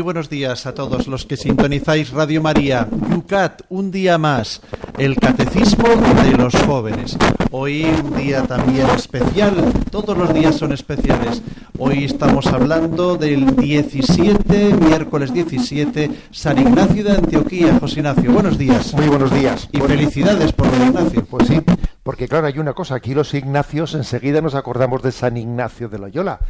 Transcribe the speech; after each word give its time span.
Muy 0.00 0.04
buenos 0.04 0.30
días 0.30 0.64
a 0.64 0.72
todos 0.72 1.08
los 1.08 1.26
que 1.26 1.36
sintonizáis 1.36 2.10
Radio 2.10 2.40
María. 2.40 2.88
Yucat, 3.10 3.64
un 3.68 3.90
día 3.90 4.16
más, 4.16 4.62
el 4.96 5.14
catecismo 5.16 5.88
de 6.22 6.38
los 6.38 6.54
jóvenes. 6.62 7.18
Hoy 7.50 7.84
un 7.84 8.16
día 8.16 8.42
también 8.44 8.88
especial, 8.96 9.62
todos 9.90 10.16
los 10.16 10.32
días 10.32 10.56
son 10.56 10.72
especiales. 10.72 11.42
Hoy 11.78 12.04
estamos 12.04 12.46
hablando 12.46 13.18
del 13.18 13.54
17, 13.54 14.72
miércoles 14.72 15.34
17, 15.34 16.10
San 16.30 16.58
Ignacio 16.58 17.04
de 17.04 17.12
Antioquía. 17.12 17.78
José 17.78 18.00
Ignacio, 18.00 18.32
buenos 18.32 18.56
días. 18.56 18.94
Muy 18.94 19.06
buenos 19.06 19.30
días. 19.34 19.68
Y 19.70 19.80
felicidades 19.80 20.54
por 20.54 20.70
don 20.70 20.86
Ignacio. 20.86 21.26
Pues 21.26 21.46
sí, 21.46 21.60
porque 22.02 22.26
claro, 22.26 22.46
hay 22.46 22.58
una 22.58 22.72
cosa, 22.72 22.94
aquí 22.94 23.12
los 23.12 23.34
Ignacios 23.34 23.94
enseguida 23.94 24.40
nos 24.40 24.54
acordamos 24.54 25.02
de 25.02 25.12
San 25.12 25.36
Ignacio 25.36 25.90
de 25.90 25.98
Loyola 25.98 26.40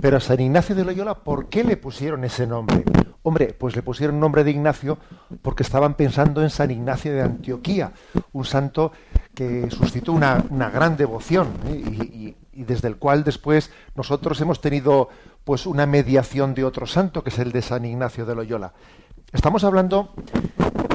pero 0.00 0.18
a 0.18 0.20
San 0.20 0.40
Ignacio 0.40 0.74
de 0.74 0.84
Loyola, 0.84 1.14
¿por 1.14 1.48
qué 1.48 1.64
le 1.64 1.76
pusieron 1.76 2.24
ese 2.24 2.46
nombre? 2.46 2.84
Hombre, 3.22 3.54
pues 3.58 3.74
le 3.76 3.82
pusieron 3.82 4.20
nombre 4.20 4.44
de 4.44 4.52
Ignacio 4.52 4.98
porque 5.42 5.62
estaban 5.62 5.94
pensando 5.94 6.42
en 6.42 6.50
San 6.50 6.70
Ignacio 6.70 7.12
de 7.12 7.22
Antioquía, 7.22 7.92
un 8.32 8.44
santo 8.44 8.92
que 9.34 9.70
suscitó 9.70 10.12
una, 10.12 10.42
gran 10.72 10.96
devoción 10.96 11.48
¿eh? 11.66 12.34
y, 12.52 12.64
desde 12.64 12.88
el 12.88 12.96
cual 12.96 13.24
después 13.24 13.70
nosotros 13.94 14.40
hemos 14.40 14.60
tenido 14.60 15.08
pues 15.44 15.66
una 15.66 15.86
mediación 15.86 16.54
de 16.54 16.64
otro 16.64 16.86
santo 16.86 17.24
que 17.24 17.30
es 17.30 17.38
el 17.38 17.52
de 17.52 17.62
San 17.62 17.84
Ignacio 17.84 18.26
de 18.26 18.34
Loyola. 18.34 18.72
Estamos 19.32 19.64
hablando 19.64 20.12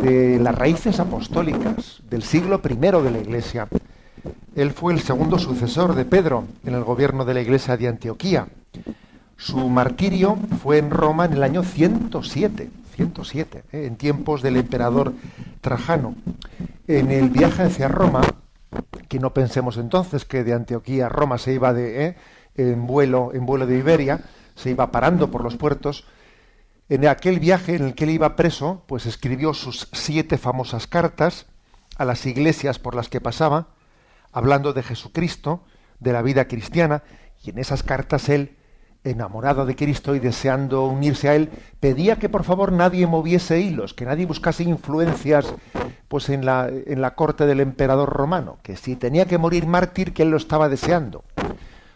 de 0.01 0.39
las 0.39 0.55
raíces 0.55 0.99
apostólicas 0.99 2.01
del 2.09 2.23
siglo 2.23 2.61
I 2.63 2.75
de 2.75 3.11
la 3.11 3.19
Iglesia. 3.19 3.67
Él 4.55 4.71
fue 4.71 4.93
el 4.93 4.99
segundo 4.99 5.37
sucesor 5.37 5.95
de 5.95 6.05
Pedro 6.05 6.45
en 6.65 6.73
el 6.73 6.83
gobierno 6.83 7.25
de 7.25 7.33
la 7.33 7.41
Iglesia 7.41 7.77
de 7.77 7.87
Antioquía 7.87 8.47
su 9.37 9.69
martirio 9.69 10.37
fue 10.61 10.77
en 10.77 10.89
Roma 10.89 11.25
en 11.25 11.33
el 11.33 11.43
año 11.43 11.63
107, 11.63 12.69
107 12.95 13.63
¿eh? 13.71 13.85
en 13.85 13.97
tiempos 13.97 14.41
del 14.41 14.55
emperador 14.55 15.13
Trajano. 15.61 16.15
En 16.87 17.11
el 17.11 17.29
viaje 17.29 17.63
hacia 17.63 17.87
Roma, 17.87 18.21
que 19.09 19.19
no 19.19 19.33
pensemos 19.33 19.77
entonces 19.77 20.25
que 20.25 20.43
de 20.43 20.53
Antioquía 20.53 21.07
a 21.07 21.09
Roma 21.09 21.37
se 21.37 21.53
iba 21.53 21.73
de, 21.73 22.05
¿eh? 22.05 22.15
en, 22.55 22.87
vuelo, 22.87 23.31
en 23.33 23.45
vuelo 23.45 23.67
de 23.67 23.77
Iberia, 23.77 24.21
se 24.55 24.69
iba 24.69 24.91
parando 24.91 25.29
por 25.29 25.43
los 25.43 25.57
puertos, 25.57 26.05
en 26.87 27.05
aquel 27.07 27.39
viaje 27.39 27.75
en 27.75 27.83
el 27.83 27.95
que 27.95 28.05
él 28.05 28.11
iba 28.11 28.35
preso, 28.35 28.83
pues 28.87 29.05
escribió 29.05 29.53
sus 29.53 29.89
siete 29.91 30.37
famosas 30.37 30.87
cartas 30.87 31.47
a 31.97 32.05
las 32.05 32.25
iglesias 32.25 32.79
por 32.79 32.95
las 32.95 33.09
que 33.09 33.19
pasaba, 33.19 33.67
hablando 34.35 34.73
de 34.73 34.83
Jesucristo, 34.83 35.63
de 35.99 36.11
la 36.11 36.21
vida 36.21 36.45
cristiana, 36.47 37.03
y 37.41 37.51
en 37.51 37.57
esas 37.57 37.83
cartas 37.83 38.27
él 38.27 38.57
enamorado 39.05 39.65
de 39.65 39.75
Cristo 39.75 40.13
y 40.13 40.19
deseando 40.19 40.85
unirse 40.87 41.29
a 41.29 41.35
Él, 41.35 41.49
pedía 41.79 42.17
que 42.17 42.27
por 42.27 42.43
favor 42.43 42.71
nadie 42.71 43.07
moviese 43.07 43.61
hilos, 43.61 43.93
que 43.93 44.03
nadie 44.03 44.25
buscase 44.25 44.63
influencias 44.63 45.53
pues 46.07 46.29
en 46.29 46.45
la, 46.45 46.67
en 46.67 47.01
la 47.01 47.15
corte 47.15 47.45
del 47.45 47.61
emperador 47.61 48.09
romano, 48.09 48.57
que 48.61 48.75
si 48.75 48.95
tenía 48.95 49.25
que 49.25 49.37
morir 49.37 49.67
mártir, 49.67 50.11
que 50.11 50.23
él 50.23 50.31
lo 50.31 50.37
estaba 50.37 50.69
deseando. 50.69 51.23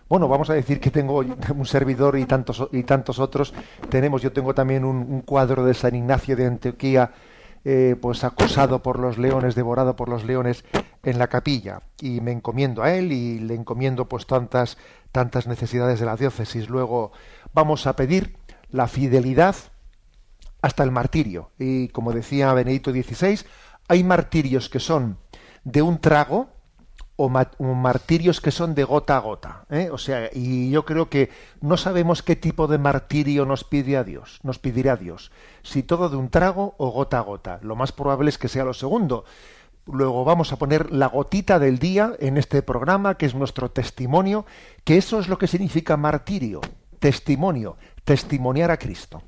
Bueno, 0.07 0.27
vamos 0.27 0.49
a 0.49 0.53
decir 0.53 0.79
que 0.79 0.91
tengo 0.91 1.19
un 1.55 1.65
servidor 1.65 2.17
y 2.17 2.25
tantos, 2.25 2.67
y 2.71 2.83
tantos 2.83 3.19
otros. 3.19 3.53
Tenemos, 3.89 4.21
yo 4.21 4.31
tengo 4.31 4.53
también 4.53 4.85
un, 4.85 5.21
cuadro 5.21 5.65
de 5.65 5.73
San 5.73 5.93
Ignacio 5.93 6.35
de 6.35 6.45
Antioquía, 6.45 7.11
eh, 7.65 7.95
pues 8.01 8.23
acosado 8.23 8.81
por 8.81 8.99
los 8.99 9.17
leones, 9.17 9.55
devorado 9.55 9.95
por 9.95 10.09
los 10.09 10.23
leones 10.23 10.63
en 11.03 11.19
la 11.19 11.27
capilla. 11.27 11.81
Y 12.01 12.21
me 12.21 12.31
encomiendo 12.31 12.83
a 12.83 12.93
él 12.93 13.11
y 13.11 13.39
le 13.39 13.55
encomiendo 13.55 14.07
pues 14.07 14.25
tantas 14.25 14.77
tantas 15.11 15.47
necesidades 15.47 15.99
de 15.99 16.05
la 16.05 16.15
diócesis. 16.15 16.69
Luego 16.69 17.11
vamos 17.53 17.87
a 17.87 17.95
pedir 17.95 18.37
la 18.69 18.87
fidelidad 18.87 19.55
hasta 20.61 20.83
el 20.83 20.91
martirio. 20.91 21.51
Y 21.57 21.89
como 21.89 22.13
decía 22.13 22.53
Benedicto 22.53 22.91
XVI, 22.91 23.39
hay 23.87 24.03
martirios 24.03 24.69
que 24.69 24.79
son 24.79 25.17
de 25.63 25.81
un 25.81 25.99
trago 25.99 26.49
o, 27.19 27.29
martirios 27.75 28.39
que 28.41 28.51
son 28.51 28.75
de 28.75 28.83
gota 28.83 29.17
a 29.17 29.19
gota. 29.19 29.65
¿eh? 29.69 29.89
O 29.91 29.97
sea, 29.97 30.29
y 30.33 30.69
yo 30.71 30.85
creo 30.85 31.09
que 31.09 31.29
no 31.61 31.75
sabemos 31.75 32.23
qué 32.23 32.35
tipo 32.35 32.67
de 32.67 32.77
martirio 32.77 33.45
nos 33.45 33.63
pide 33.63 33.97
a 33.97 34.03
Dios, 34.03 34.39
nos 34.43 34.57
pedirá 34.57 34.95
Dios. 34.95 35.31
Si 35.61 35.83
todo 35.83 36.09
de 36.09 36.15
un 36.15 36.29
trago 36.29 36.75
o 36.77 36.89
gota 36.89 37.17
a 37.17 37.21
gota. 37.21 37.59
Lo 37.61 37.75
más 37.75 37.91
probable 37.91 38.29
es 38.29 38.37
que 38.37 38.47
sea 38.47 38.63
lo 38.63 38.73
segundo 38.73 39.25
Luego 39.91 40.23
vamos 40.23 40.51
a 40.53 40.57
poner 40.57 40.91
la 40.91 41.07
gotita 41.07 41.57
del 41.57 41.79
día 41.79 42.13
en 42.19 42.37
este 42.37 42.61
programa, 42.61 43.15
que 43.15 43.25
es 43.25 43.33
nuestro 43.33 43.71
testimonio, 43.71 44.45
que 44.83 44.97
eso 44.97 45.19
es 45.19 45.27
lo 45.27 45.37
que 45.39 45.47
significa 45.47 45.97
martirio, 45.97 46.61
testimonio, 46.99 47.77
testimoniar 48.03 48.69
a 48.69 48.77
Cristo. 48.77 49.23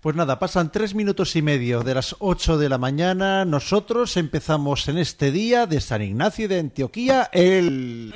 Pues 0.00 0.14
nada, 0.14 0.38
pasan 0.38 0.70
tres 0.70 0.94
minutos 0.94 1.34
y 1.34 1.42
medio 1.42 1.82
de 1.82 1.94
las 1.94 2.14
ocho 2.20 2.56
de 2.56 2.68
la 2.68 2.78
mañana. 2.78 3.44
Nosotros 3.44 4.16
empezamos 4.16 4.86
en 4.86 4.96
este 4.96 5.32
día 5.32 5.66
de 5.66 5.80
San 5.80 6.02
Ignacio 6.02 6.48
de 6.48 6.60
Antioquía 6.60 7.28
el... 7.32 8.14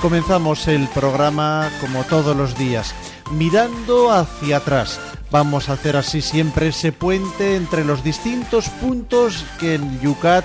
comenzamos 0.00 0.66
el 0.66 0.88
programa 0.88 1.70
como 1.80 2.04
todos 2.04 2.34
los 2.34 2.56
días, 2.56 2.94
mirando 3.32 4.10
hacia 4.10 4.56
atrás. 4.56 4.98
Vamos 5.30 5.68
a 5.68 5.74
hacer 5.74 5.96
así 5.96 6.22
siempre 6.22 6.68
ese 6.68 6.90
puente 6.90 7.56
entre 7.56 7.84
los 7.84 8.02
distintos 8.02 8.68
puntos 8.68 9.44
que 9.58 9.74
el 9.74 10.00
Yucat 10.00 10.44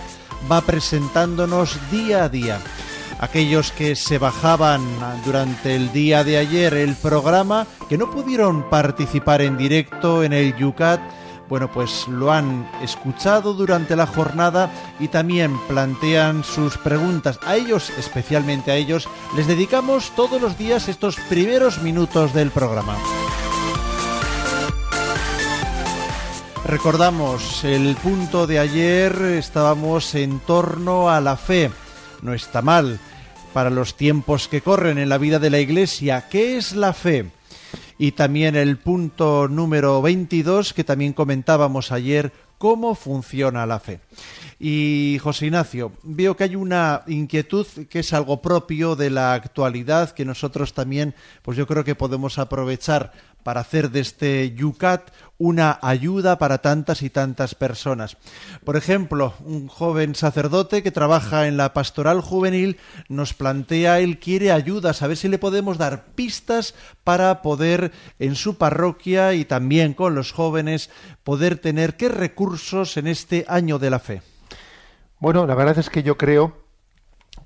va 0.51 0.61
presentándonos 0.61 1.79
día 1.89 2.25
a 2.25 2.29
día. 2.29 2.59
Aquellos 3.19 3.71
que 3.71 3.95
se 3.95 4.17
bajaban 4.17 4.81
durante 5.25 5.75
el 5.75 5.91
día 5.93 6.23
de 6.25 6.37
ayer 6.37 6.73
el 6.73 6.95
programa, 6.95 7.65
que 7.87 7.97
no 7.97 8.11
pudieron 8.11 8.69
participar 8.69 9.41
en 9.41 9.57
directo 9.57 10.23
en 10.23 10.33
el 10.33 10.55
Yucat, 10.57 10.99
bueno, 11.49 11.71
pues 11.71 12.07
lo 12.07 12.31
han 12.31 12.69
escuchado 12.81 13.53
durante 13.53 13.95
la 13.95 14.07
jornada 14.07 14.71
y 14.99 15.07
también 15.07 15.57
plantean 15.67 16.43
sus 16.43 16.77
preguntas. 16.77 17.39
A 17.45 17.55
ellos, 17.55 17.91
especialmente 17.97 18.71
a 18.71 18.75
ellos, 18.75 19.07
les 19.35 19.47
dedicamos 19.47 20.11
todos 20.15 20.41
los 20.41 20.57
días 20.57 20.87
estos 20.87 21.17
primeros 21.29 21.81
minutos 21.81 22.33
del 22.33 22.51
programa. 22.51 22.95
Recordamos, 26.65 27.63
el 27.63 27.95
punto 27.95 28.47
de 28.47 28.57
ayer 28.57 29.13
estábamos 29.37 30.15
en 30.15 30.39
torno 30.39 31.11
a 31.11 31.21
la 31.21 31.37
fe. 31.37 31.69
No 32.23 32.33
está 32.33 32.63
mal 32.63 32.99
para 33.53 33.69
los 33.69 33.95
tiempos 33.95 34.47
que 34.47 34.61
corren 34.61 34.97
en 34.97 35.09
la 35.09 35.19
vida 35.19 35.37
de 35.37 35.51
la 35.51 35.59
Iglesia. 35.59 36.25
¿Qué 36.27 36.57
es 36.57 36.75
la 36.75 36.93
fe? 36.93 37.29
Y 37.97 38.11
también 38.11 38.55
el 38.55 38.77
punto 38.77 39.47
número 39.47 40.01
22 40.01 40.73
que 40.73 40.83
también 40.83 41.13
comentábamos 41.13 41.91
ayer, 41.91 42.31
cómo 42.57 42.95
funciona 42.95 43.65
la 43.65 43.79
fe. 43.79 43.99
Y 44.59 45.17
José 45.21 45.47
Ignacio, 45.47 45.91
veo 46.03 46.35
que 46.35 46.45
hay 46.45 46.55
una 46.55 47.03
inquietud 47.07 47.67
que 47.89 47.99
es 47.99 48.13
algo 48.13 48.41
propio 48.41 48.95
de 48.95 49.09
la 49.09 49.33
actualidad 49.33 50.11
que 50.11 50.25
nosotros 50.25 50.73
también, 50.73 51.13
pues 51.41 51.57
yo 51.57 51.67
creo 51.67 51.83
que 51.83 51.95
podemos 51.95 52.39
aprovechar 52.39 53.11
para 53.45 53.61
hacer 53.61 53.91
de 53.91 53.99
este 53.99 54.55
Yucat 54.55 55.11
una 55.37 55.77
ayuda 55.83 56.39
para 56.39 56.63
tantas 56.63 57.03
y 57.03 57.11
tantas 57.11 57.53
personas. 57.53 58.17
Por 58.63 58.75
ejemplo, 58.75 59.35
un 59.45 59.67
joven 59.67 60.15
sacerdote 60.15 60.81
que 60.81 60.89
trabaja 60.89 61.45
en 61.45 61.55
la 61.55 61.71
pastoral 61.71 62.21
juvenil 62.21 62.79
nos 63.07 63.35
plantea, 63.35 63.99
él 63.99 64.17
quiere 64.17 64.51
ayudas, 64.51 65.03
a 65.03 65.07
ver 65.07 65.15
si 65.15 65.27
le 65.27 65.37
podemos 65.37 65.77
dar 65.77 66.05
pistas 66.15 66.73
para 67.03 67.43
poder 67.43 67.91
en 68.17 68.33
su 68.33 68.57
parroquia 68.57 69.35
y 69.35 69.45
también 69.45 69.93
con 69.93 70.15
los 70.15 70.31
jóvenes 70.31 70.89
poder 71.23 71.59
tener 71.59 71.97
qué 71.97 72.09
recursos 72.09 72.97
en 72.97 73.05
este 73.05 73.45
año 73.47 73.77
de 73.77 73.89
la 73.91 73.99
fe. 73.99 74.23
Bueno, 75.19 75.45
la 75.45 75.53
verdad 75.53 75.77
es 75.77 75.91
que 75.91 76.01
yo 76.01 76.17
creo 76.17 76.57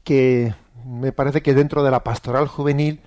que 0.06 0.54
me 0.86 1.12
parece 1.12 1.42
que 1.42 1.54
dentro 1.54 1.84
de 1.84 1.92
la 1.92 2.06
pastoral 2.06 2.48
juvenil 2.48 3.02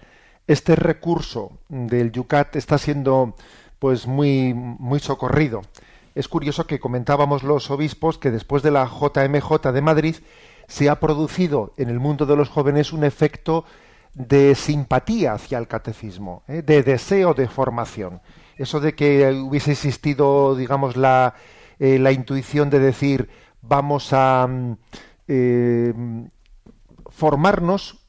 este 0.47 0.77
recurso 0.77 1.53
del 1.69 2.13
Yucat 2.13 2.57
está 2.57 2.79
siendo 2.79 3.35
pues 3.79 4.07
muy 4.07 4.55
muy 4.55 5.01
socorrido. 5.01 5.63
Es 6.15 6.29
curioso 6.29 6.67
que 6.67 6.81
comentábamos 6.81 7.43
los 7.43 7.71
obispos 7.71 8.19
que 8.19 8.31
después 8.31 8.63
de 8.63 8.71
la 8.71 8.87
JMJ 8.87 9.73
de 9.73 9.81
Madrid 9.81 10.17
se 10.69 10.89
ha 10.89 11.01
producido 11.01 11.73
en 11.77 11.89
el 11.89 12.01
mundo 12.01 12.27
de 12.27 12.37
los 12.37 12.49
jóvenes 12.49 12.93
un 12.93 13.05
efecto 13.05 13.65
de 14.15 14.55
simpatía 14.55 15.33
hacia 15.33 15.59
el 15.59 15.69
catecismo, 15.69 16.43
¿eh? 16.49 16.63
de 16.63 16.83
deseo 16.83 17.35
de 17.35 17.49
formación. 17.49 18.21
Eso 18.59 18.79
de 18.79 18.95
que 18.95 19.31
hubiese 19.33 19.73
existido, 19.73 20.55
digamos, 20.55 20.97
la, 20.97 21.35
eh, 21.79 21.99
la 21.99 22.13
intuición 22.13 22.69
de 22.69 22.79
decir 22.79 23.31
vamos 23.63 24.13
a 24.13 24.47
mm, 24.47 24.77
eh, 25.29 25.95
formarnos 27.09 28.02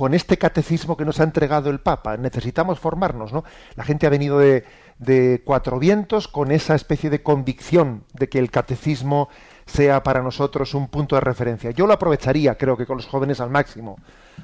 con 0.00 0.14
este 0.14 0.38
catecismo 0.38 0.96
que 0.96 1.04
nos 1.04 1.20
ha 1.20 1.24
entregado 1.24 1.68
el 1.68 1.80
Papa. 1.80 2.16
Necesitamos 2.16 2.78
formarnos, 2.78 3.34
¿no? 3.34 3.44
La 3.76 3.84
gente 3.84 4.06
ha 4.06 4.08
venido 4.08 4.38
de, 4.38 5.42
cuatro 5.44 5.78
vientos 5.78 6.26
con 6.26 6.52
esa 6.52 6.74
especie 6.74 7.10
de 7.10 7.22
convicción 7.22 8.04
de 8.14 8.30
que 8.30 8.38
el 8.38 8.50
catecismo 8.50 9.28
sea 9.66 10.02
para 10.02 10.22
nosotros 10.22 10.72
un 10.72 10.88
punto 10.88 11.16
de 11.16 11.20
referencia. 11.20 11.70
Yo 11.72 11.86
lo 11.86 11.92
aprovecharía, 11.92 12.56
creo 12.56 12.78
que 12.78 12.86
con 12.86 12.96
los 12.96 13.06
jóvenes 13.06 13.42
al 13.42 13.50
máximo. 13.50 13.98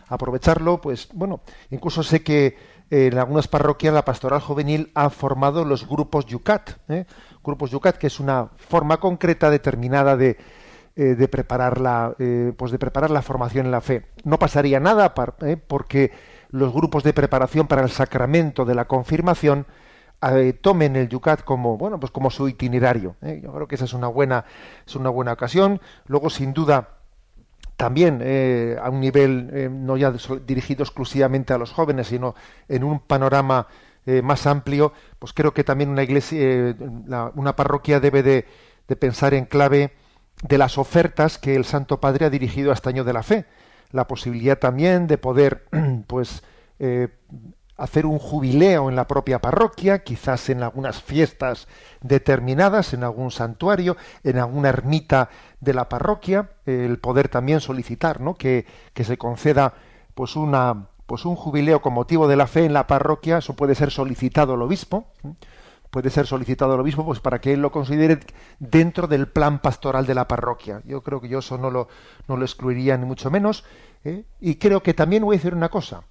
Aprovecharlo, 0.09 0.79
pues 0.79 1.09
bueno, 1.15 1.41
incluso 1.71 2.03
sé 2.03 2.23
que 2.23 2.59
eh, 2.91 3.07
en 3.11 3.17
algunas 3.17 3.49
parroquias 3.49 3.95
la 3.95 4.05
pastoral 4.05 4.43
juvenil 4.43 4.93
ha 4.95 5.09
formado 5.09 5.65
los 5.65 5.89
grupos 5.89 6.27
Yucat, 6.27 6.73
¿eh? 6.91 7.07
grupos 7.43 7.71
Yucat, 7.71 7.97
que 7.97 8.09
es 8.09 8.21
una 8.21 8.51
forma 8.59 8.99
concreta 8.99 9.49
determinada 9.49 10.19
de, 10.19 10.37
eh, 10.99 11.15
de 11.15 11.29
preparar 11.29 11.79
la 11.79 12.15
eh, 12.19 12.55
pues 12.57 12.73
de 12.73 12.79
preparar 12.79 13.11
la 13.11 13.21
formación 13.21 13.67
en 13.67 13.71
la 13.71 13.83
fe. 13.83 14.07
No 14.25 14.39
pasaría 14.39 14.81
nada 14.81 15.13
eh, 15.43 15.59
porque 15.59 16.11
los 16.49 16.73
grupos 16.73 17.03
de 17.03 17.13
preparación 17.13 17.67
para 17.67 17.83
el 17.83 17.91
sacramento 17.91 18.65
de 18.65 18.75
la 18.75 18.87
confirmación 18.87 19.67
tomen 20.63 20.97
el 20.97 21.11
yucat 21.11 21.45
como 21.45 21.77
bueno 21.77 22.01
pues 22.01 22.11
como 22.11 22.31
su 22.31 22.49
itinerario 22.49 23.15
yo 23.21 23.53
creo 23.53 23.69
que 23.69 23.75
esa 23.75 23.85
es 23.85 23.93
una 23.93 24.09
buena 24.09 24.47
es 24.87 24.97
una 24.97 25.11
buena 25.11 25.35
ocasión. 25.35 25.83
Luego 26.07 26.31
sin 26.31 26.55
duda 26.55 26.89
también 27.77 28.23
a 28.83 28.89
un 28.89 29.01
nivel 29.01 29.71
no 29.85 29.99
ya 29.99 30.15
dirigido 30.47 30.83
exclusivamente 30.83 31.53
a 31.53 31.59
los 31.59 31.73
jóvenes 31.73 32.07
sino 32.07 32.35
en 32.69 32.85
un 32.85 33.01
panorama 33.01 33.67
más 34.23 34.47
amplio 34.47 34.95
pues 35.19 35.35
creo 35.35 35.53
que 35.53 35.63
también 35.63 35.91
una 35.91 36.03
iglesia 36.03 36.75
una 37.35 37.55
parroquia 37.55 38.01
debe 38.01 38.23
de, 38.23 38.47
de 38.89 38.97
pensar 38.97 39.35
en 39.35 39.45
clave 39.45 39.93
de 40.43 40.59
las 40.59 40.79
ofertas 40.79 41.39
que 41.39 41.55
el 41.55 41.65
Santo 41.65 42.01
Padre 42.01 42.27
ha 42.27 42.31
dirigido 42.31 42.71
a 42.71 42.75
este 42.75 42.89
año 42.89 43.05
de 43.05 43.13
la 43.13 43.23
fe. 43.23 43.47
La 43.93 44.07
posibilidad 44.07 44.59
también 44.59 45.07
de 45.07 45.19
poder, 45.19 45.67
pues, 46.07 46.43
eh, 46.79 47.09
hacer 47.77 48.07
un 48.07 48.19
jubileo 48.19 48.89
en 48.89 48.97
la 48.97 49.07
propia 49.07 49.41
parroquia, 49.41 50.03
quizás 50.03 50.49
en 50.49 50.63
algunas 50.63 51.03
fiestas 51.03 51.69
determinadas, 52.01 52.95
en 52.95 53.05
algún 53.05 53.31
santuario, 53.31 53.97
en 54.25 54.39
alguna 54.39 54.71
ermita 54.71 55.29
de 55.61 55.75
la 55.75 55.89
parroquia, 55.89 56.51
el 56.65 56.99
poder 56.99 57.29
también 57.29 57.61
solicitar, 57.61 58.21
¿no? 58.21 58.35
Que, 58.35 58.67
que 58.95 59.05
se 59.05 59.19
conceda, 59.19 59.75
pues, 60.15 60.37
una, 60.37 60.89
pues, 61.07 61.25
un 61.27 61.37
jubileo 61.37 61.83
con 61.83 61.93
motivo 61.93 62.29
de 62.29 62.37
la 62.37 62.47
fe 62.47 62.65
en 62.65 62.73
la 62.73 62.87
parroquia, 62.87 63.39
eso 63.39 63.55
puede 63.55 63.75
ser 63.75 63.91
solicitado 63.91 64.55
al 64.55 64.63
obispo 64.63 65.07
puede 65.91 66.11
ser 66.11 66.27
solicitado 66.27 66.75
al 66.75 66.81
obispo 66.81 67.05
pues 67.05 67.21
para 67.21 67.41
que 67.41 67.53
él 67.53 67.61
lo 67.61 67.71
considere 67.71 68.21
dentro 68.59 69.07
del 69.07 69.29
plan 69.29 69.61
pastoral 69.61 70.07
de 70.07 70.15
la 70.15 70.29
parroquia. 70.29 70.83
Yo 70.85 71.03
creo 71.03 71.21
que 71.21 71.29
yo 71.29 71.39
eso 71.39 71.59
no 71.59 71.71
lo, 71.71 71.89
no 72.29 72.37
lo 72.37 72.45
excluiría 72.45 72.97
ni 72.97 73.07
mucho 73.07 73.31
menos. 73.31 73.65
¿eh? 74.05 74.25
Y 74.41 74.57
creo 74.57 74.83
que 74.83 74.95
también 74.95 75.25
voy 75.25 75.37
a 75.37 75.39
decir 75.39 75.55
una 75.55 75.69
cosa 75.69 76.03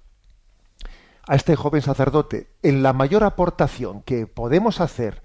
a 1.26 1.34
este 1.34 1.56
joven 1.56 1.82
sacerdote. 1.82 2.48
En 2.62 2.82
la 2.82 2.92
mayor 2.92 3.24
aportación 3.24 4.02
que 4.02 4.26
podemos 4.26 4.80
hacer 4.80 5.22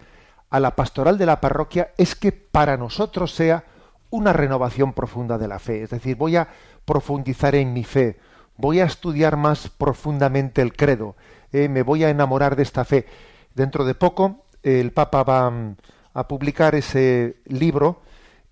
a 0.49 0.59
la 0.59 0.75
pastoral 0.75 1.17
de 1.17 1.25
la 1.25 1.41
parroquia 1.41 1.91
es 1.97 2.15
que 2.15 2.31
para 2.31 2.77
nosotros 2.77 3.33
sea 3.33 3.65
una 4.09 4.33
renovación 4.33 4.93
profunda 4.93 5.37
de 5.37 5.47
la 5.47 5.59
fe. 5.59 5.83
Es 5.83 5.89
decir, 5.89 6.17
voy 6.17 6.35
a 6.35 6.49
profundizar 6.85 7.55
en 7.55 7.73
mi 7.73 7.83
fe, 7.83 8.19
voy 8.57 8.79
a 8.79 8.85
estudiar 8.85 9.37
más 9.37 9.69
profundamente 9.69 10.61
el 10.61 10.73
credo, 10.73 11.15
¿eh? 11.53 11.69
me 11.69 11.83
voy 11.83 12.03
a 12.03 12.09
enamorar 12.09 12.55
de 12.55 12.63
esta 12.63 12.83
fe. 12.83 13.05
Dentro 13.55 13.85
de 13.85 13.95
poco 13.95 14.45
el 14.63 14.91
Papa 14.91 15.23
va 15.23 15.49
mm, 15.49 15.75
a 16.13 16.27
publicar 16.27 16.75
ese 16.75 17.37
libro, 17.45 18.01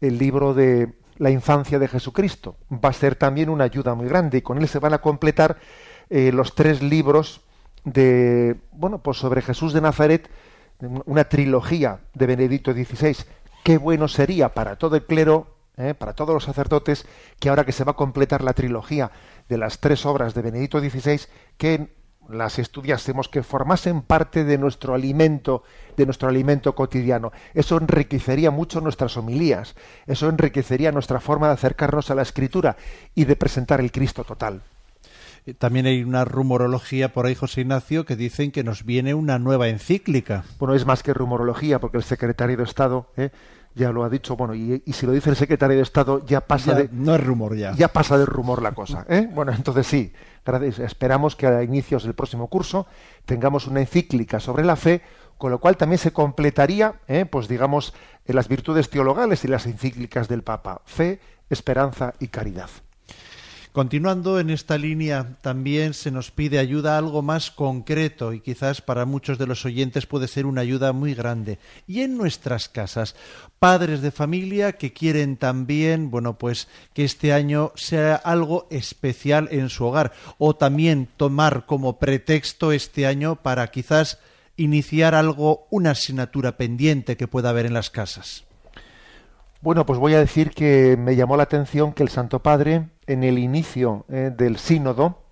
el 0.02 0.18
libro 0.18 0.54
de 0.54 0.94
la 1.18 1.30
infancia 1.30 1.80
de 1.80 1.88
Jesucristo. 1.88 2.56
Va 2.72 2.90
a 2.90 2.94
ser 2.94 3.16
también 3.16 3.50
una 3.50 3.66
ayuda 3.66 3.94
muy 3.94 4.08
grande 4.08 4.40
y 4.40 4.42
con 4.42 4.58
él 4.58 4.68
se 4.68 4.80
van 4.80 4.94
a 4.94 5.02
completar 5.02 5.58
eh, 6.10 6.32
los 6.32 6.56
tres 6.56 6.82
libros 6.82 7.42
de, 7.84 8.56
bueno, 8.72 9.00
pues 9.00 9.18
sobre 9.18 9.42
Jesús 9.42 9.74
de 9.74 9.82
Nazaret, 9.82 10.30
una 11.06 11.26
trilogía 11.26 12.00
de 12.14 12.26
Benedicto 12.26 12.74
XVI. 12.74 13.18
Qué 13.64 13.78
bueno 13.78 14.08
sería 14.08 14.54
para 14.54 14.78
todo 14.78 14.96
el 14.96 15.06
clero, 15.06 15.56
eh, 15.78 15.94
para 15.94 16.14
todos 16.14 16.34
los 16.34 16.46
sacerdotes, 16.46 17.06
que 17.40 17.50
ahora 17.50 17.66
que 17.66 17.74
se 17.74 17.84
va 17.84 17.92
a 17.92 17.96
completar 17.96 18.44
la 18.44 18.54
trilogía 18.54 19.12
de 19.50 19.58
las 19.58 19.80
tres 19.80 20.06
obras 20.06 20.34
de 20.34 20.42
Benedicto 20.42 20.80
XVI, 20.80 21.22
que 21.58 21.99
las 22.30 22.60
estudiásemos, 22.60 23.30
que 23.30 23.44
formasen 23.44 24.02
parte 24.02 24.44
de 24.44 24.58
nuestro 24.58 24.94
alimento, 24.94 25.64
de 25.98 26.06
nuestro 26.06 26.30
alimento 26.30 26.76
cotidiano. 26.76 27.32
Eso 27.54 27.78
enriquecería 27.78 28.52
mucho 28.52 28.82
nuestras 28.82 29.18
homilías, 29.18 29.76
eso 30.08 30.30
enriquecería 30.30 30.92
nuestra 30.92 31.20
forma 31.20 31.48
de 31.48 31.54
acercarnos 31.54 32.12
a 32.12 32.16
la 32.16 32.22
escritura 32.22 32.78
y 33.16 33.26
de 33.26 33.36
presentar 33.36 33.82
el 33.82 33.92
Cristo 33.92 34.24
total. 34.24 34.62
Eh, 35.46 35.54
también 35.54 35.86
hay 35.86 36.04
una 36.04 36.26
rumorología 36.26 37.14
por 37.14 37.26
ahí, 37.26 37.36
José 37.36 37.62
Ignacio, 37.62 38.06
que 38.06 38.16
dicen 38.16 38.52
que 38.52 38.64
nos 38.64 38.86
viene 38.86 39.14
una 39.14 39.40
nueva 39.40 39.68
encíclica. 39.68 40.44
Bueno, 40.60 40.76
es 40.76 40.86
más 40.86 41.04
que 41.04 41.14
rumorología, 41.14 41.80
porque 41.80 41.98
el 41.98 42.04
secretario 42.04 42.58
de 42.58 42.64
Estado 42.64 43.08
¿eh? 43.18 43.30
Ya 43.76 43.92
lo 43.92 44.04
ha 44.04 44.10
dicho, 44.10 44.36
bueno, 44.36 44.56
y, 44.56 44.82
si 44.92 45.06
lo 45.06 45.12
dice 45.12 45.30
el 45.30 45.36
secretario 45.36 45.78
de 45.78 45.84
Estado, 45.84 46.26
ya 46.26 46.42
pasa 46.42 46.74
de... 46.74 46.90
No 46.92 47.16
es 47.16 47.24
rumor 47.24 47.56
ya. 47.56 47.74
Ya 47.74 47.88
pasa 47.88 48.18
de 48.18 48.26
rumor 48.26 48.62
la 48.62 48.74
cosa. 48.74 49.06
¿eh? 49.10 49.30
Bueno, 49.32 49.52
entonces 49.54 49.88
sí, 49.88 50.14
esperamos 50.80 51.36
que 51.36 51.48
a 51.48 51.64
inicios 51.64 52.04
del 52.04 52.14
próximo 52.14 52.48
curso 52.48 52.88
tengamos 53.26 53.68
una 53.68 53.80
encíclica 53.80 54.40
sobre 54.40 54.66
la 54.66 54.76
fe, 54.76 55.02
con 55.38 55.52
lo 55.52 55.60
cual 55.60 55.78
también 55.78 56.00
se 56.00 56.12
completaría, 56.12 56.96
¿eh? 57.08 57.26
pues 57.26 57.48
digamos, 57.48 57.94
en 58.26 58.36
las 58.36 58.48
virtudes 58.48 58.90
teologales 58.90 59.46
y 59.46 59.48
las 59.48 59.66
encíclicas 59.66 60.28
del 60.28 60.44
Papa, 60.44 60.82
fe, 60.86 61.20
esperanza 61.50 62.14
y 62.20 62.28
caridad. 62.28 62.70
Continuando 63.72 64.40
en 64.40 64.50
esta 64.50 64.80
línea, 64.80 65.38
también 65.42 65.94
se 65.94 66.10
nos 66.10 66.32
pide 66.32 66.58
ayuda 66.58 66.98
algo 66.98 67.22
más 67.22 67.52
concreto 67.52 68.34
y 68.34 68.40
quizás 68.40 68.82
para 68.82 69.06
muchos 69.06 69.38
de 69.38 69.46
los 69.46 69.64
oyentes 69.64 70.08
puede 70.08 70.28
ser 70.28 70.48
una 70.48 70.62
ayuda 70.62 70.92
muy 70.92 71.14
grande. 71.14 71.60
Y 71.88 72.02
en 72.02 72.18
nuestras 72.18 72.68
casas, 72.68 73.16
padres 73.60 74.02
de 74.02 74.10
familia 74.10 74.74
que 74.74 74.92
quieren 74.92 75.38
también, 75.38 76.10
bueno, 76.10 76.36
pues 76.40 76.68
que 76.96 77.06
este 77.06 77.32
año 77.32 77.72
sea 77.76 78.16
algo 78.16 78.66
especial 78.72 79.48
en 79.52 79.70
su 79.70 79.86
hogar 79.86 80.14
o 80.40 80.56
también 80.56 81.08
tomar 81.16 81.68
como 81.68 82.00
pretexto 82.00 82.72
este 82.72 83.06
año 83.06 83.36
para 83.36 83.68
quizás 83.68 84.18
iniciar 84.58 85.14
algo, 85.14 85.68
una 85.70 85.92
asignatura 85.92 86.58
pendiente 86.58 87.18
que 87.18 87.28
pueda 87.28 87.52
haber 87.52 87.68
en 87.68 87.76
las 87.76 87.92
casas. 87.92 88.49
Bueno, 89.62 89.86
pues 89.86 90.00
voy 90.00 90.14
a 90.14 90.20
decir 90.20 90.52
que 90.52 90.96
me 90.98 91.18
llamó 91.18 91.36
la 91.36 91.44
atención 91.44 91.92
que 91.92 92.02
el 92.02 92.08
Santo 92.08 92.42
Padre, 92.42 92.92
en 93.08 93.26
el 93.26 93.38
inicio 93.38 94.06
eh, 94.08 94.32
del 94.34 94.58
sínodo, 94.58 95.24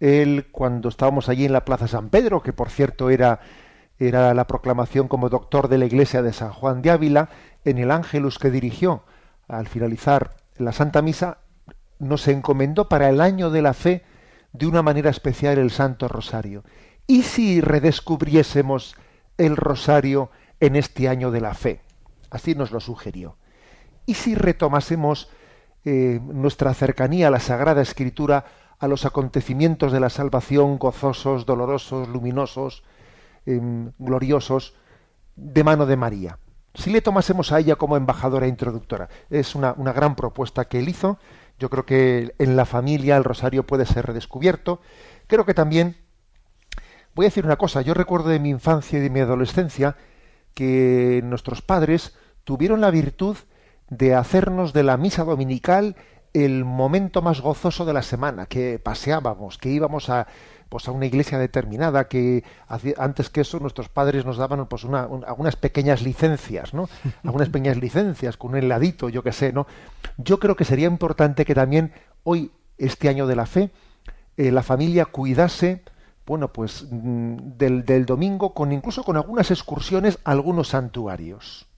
él, 0.00 0.48
cuando 0.52 0.90
estábamos 0.90 1.30
allí 1.30 1.46
en 1.46 1.54
la 1.54 1.64
Plaza 1.64 1.88
San 1.88 2.10
Pedro, 2.10 2.42
que 2.42 2.52
por 2.52 2.68
cierto 2.68 3.08
era, 3.08 3.40
era 3.98 4.34
la 4.34 4.46
proclamación 4.46 5.08
como 5.08 5.30
doctor 5.30 5.68
de 5.68 5.78
la 5.78 5.86
Iglesia 5.86 6.20
de 6.20 6.34
San 6.34 6.52
Juan 6.52 6.82
de 6.82 6.90
Ávila, 6.90 7.30
en 7.64 7.78
el 7.78 7.90
Ángelus 7.90 8.38
que 8.38 8.50
dirigió 8.50 9.04
al 9.48 9.66
finalizar 9.66 10.36
la 10.58 10.72
Santa 10.72 11.00
Misa, 11.00 11.38
nos 11.98 12.28
encomendó 12.28 12.90
para 12.90 13.08
el 13.08 13.22
año 13.22 13.48
de 13.48 13.62
la 13.62 13.72
fe 13.72 14.04
de 14.52 14.66
una 14.66 14.82
manera 14.82 15.08
especial 15.08 15.56
el 15.56 15.70
Santo 15.70 16.06
Rosario. 16.06 16.64
¿Y 17.06 17.22
si 17.22 17.62
redescubriésemos 17.62 18.94
el 19.38 19.56
Rosario 19.56 20.30
en 20.60 20.76
este 20.76 21.08
año 21.08 21.30
de 21.30 21.40
la 21.40 21.54
fe? 21.54 21.80
Así 22.28 22.54
nos 22.54 22.70
lo 22.70 22.80
sugirió. 22.80 23.38
¿Y 24.06 24.14
si 24.14 24.34
retomásemos 24.34 25.28
eh, 25.86 26.18
nuestra 26.22 26.72
cercanía 26.72 27.28
a 27.28 27.30
la 27.30 27.40
Sagrada 27.40 27.82
Escritura, 27.82 28.46
a 28.78 28.88
los 28.88 29.04
acontecimientos 29.04 29.92
de 29.92 30.00
la 30.00 30.08
salvación, 30.08 30.78
gozosos, 30.78 31.44
dolorosos, 31.44 32.08
luminosos, 32.08 32.84
em, 33.44 33.92
gloriosos 33.98 34.74
de 35.36 35.62
mano 35.62 35.84
de 35.84 35.96
María. 35.96 36.38
Si 36.74 36.90
le 36.90 37.02
tomásemos 37.02 37.52
a 37.52 37.60
ella 37.60 37.76
como 37.76 37.98
embajadora 37.98 38.48
introductora, 38.48 39.10
es 39.28 39.54
una, 39.54 39.74
una 39.76 39.92
gran 39.92 40.16
propuesta 40.16 40.64
que 40.64 40.78
él 40.78 40.88
hizo. 40.88 41.18
Yo 41.58 41.68
creo 41.68 41.84
que 41.84 42.34
en 42.38 42.56
la 42.56 42.64
familia 42.64 43.16
el 43.18 43.24
rosario 43.24 43.66
puede 43.66 43.84
ser 43.84 44.06
redescubierto. 44.06 44.80
Creo 45.26 45.44
que 45.44 45.54
también, 45.54 45.98
voy 47.14 47.26
a 47.26 47.28
decir 47.28 47.44
una 47.44 47.56
cosa, 47.56 47.82
yo 47.82 47.92
recuerdo 47.92 48.30
de 48.30 48.40
mi 48.40 48.48
infancia 48.48 48.98
y 48.98 49.02
de 49.02 49.10
mi 49.10 49.20
adolescencia 49.20 49.96
que 50.54 51.20
nuestros 51.24 51.60
padres 51.60 52.16
tuvieron 52.44 52.80
la 52.80 52.90
virtud 52.90 53.36
de 53.96 54.14
hacernos 54.14 54.72
de 54.72 54.82
la 54.82 54.96
misa 54.96 55.24
dominical 55.24 55.96
el 56.32 56.64
momento 56.64 57.22
más 57.22 57.40
gozoso 57.40 57.84
de 57.84 57.92
la 57.92 58.02
semana, 58.02 58.46
que 58.46 58.80
paseábamos, 58.80 59.56
que 59.56 59.70
íbamos 59.70 60.10
a, 60.10 60.26
pues 60.68 60.88
a 60.88 60.90
una 60.90 61.06
iglesia 61.06 61.38
determinada, 61.38 62.08
que 62.08 62.42
antes 62.98 63.30
que 63.30 63.42
eso 63.42 63.60
nuestros 63.60 63.88
padres 63.88 64.24
nos 64.24 64.36
daban 64.36 64.66
pues 64.66 64.82
una, 64.82 65.02
algunas 65.02 65.54
pequeñas 65.54 66.02
licencias, 66.02 66.74
¿no? 66.74 66.88
Algunas 67.22 67.48
pequeñas 67.50 67.76
licencias 67.76 68.36
con 68.36 68.50
un 68.50 68.56
heladito, 68.56 69.08
yo 69.08 69.22
qué 69.22 69.30
sé, 69.30 69.52
¿no? 69.52 69.68
Yo 70.18 70.40
creo 70.40 70.56
que 70.56 70.64
sería 70.64 70.88
importante 70.88 71.44
que 71.44 71.54
también 71.54 71.92
hoy, 72.24 72.50
este 72.78 73.08
año 73.08 73.28
de 73.28 73.36
la 73.36 73.46
fe, 73.46 73.70
eh, 74.36 74.50
la 74.50 74.64
familia 74.64 75.04
cuidase, 75.04 75.84
bueno, 76.26 76.52
pues 76.52 76.88
mm, 76.90 77.36
del, 77.56 77.84
del 77.84 78.06
domingo, 78.06 78.54
con 78.54 78.72
incluso 78.72 79.04
con 79.04 79.16
algunas 79.16 79.52
excursiones 79.52 80.18
a 80.24 80.32
algunos 80.32 80.68
santuarios. 80.68 81.68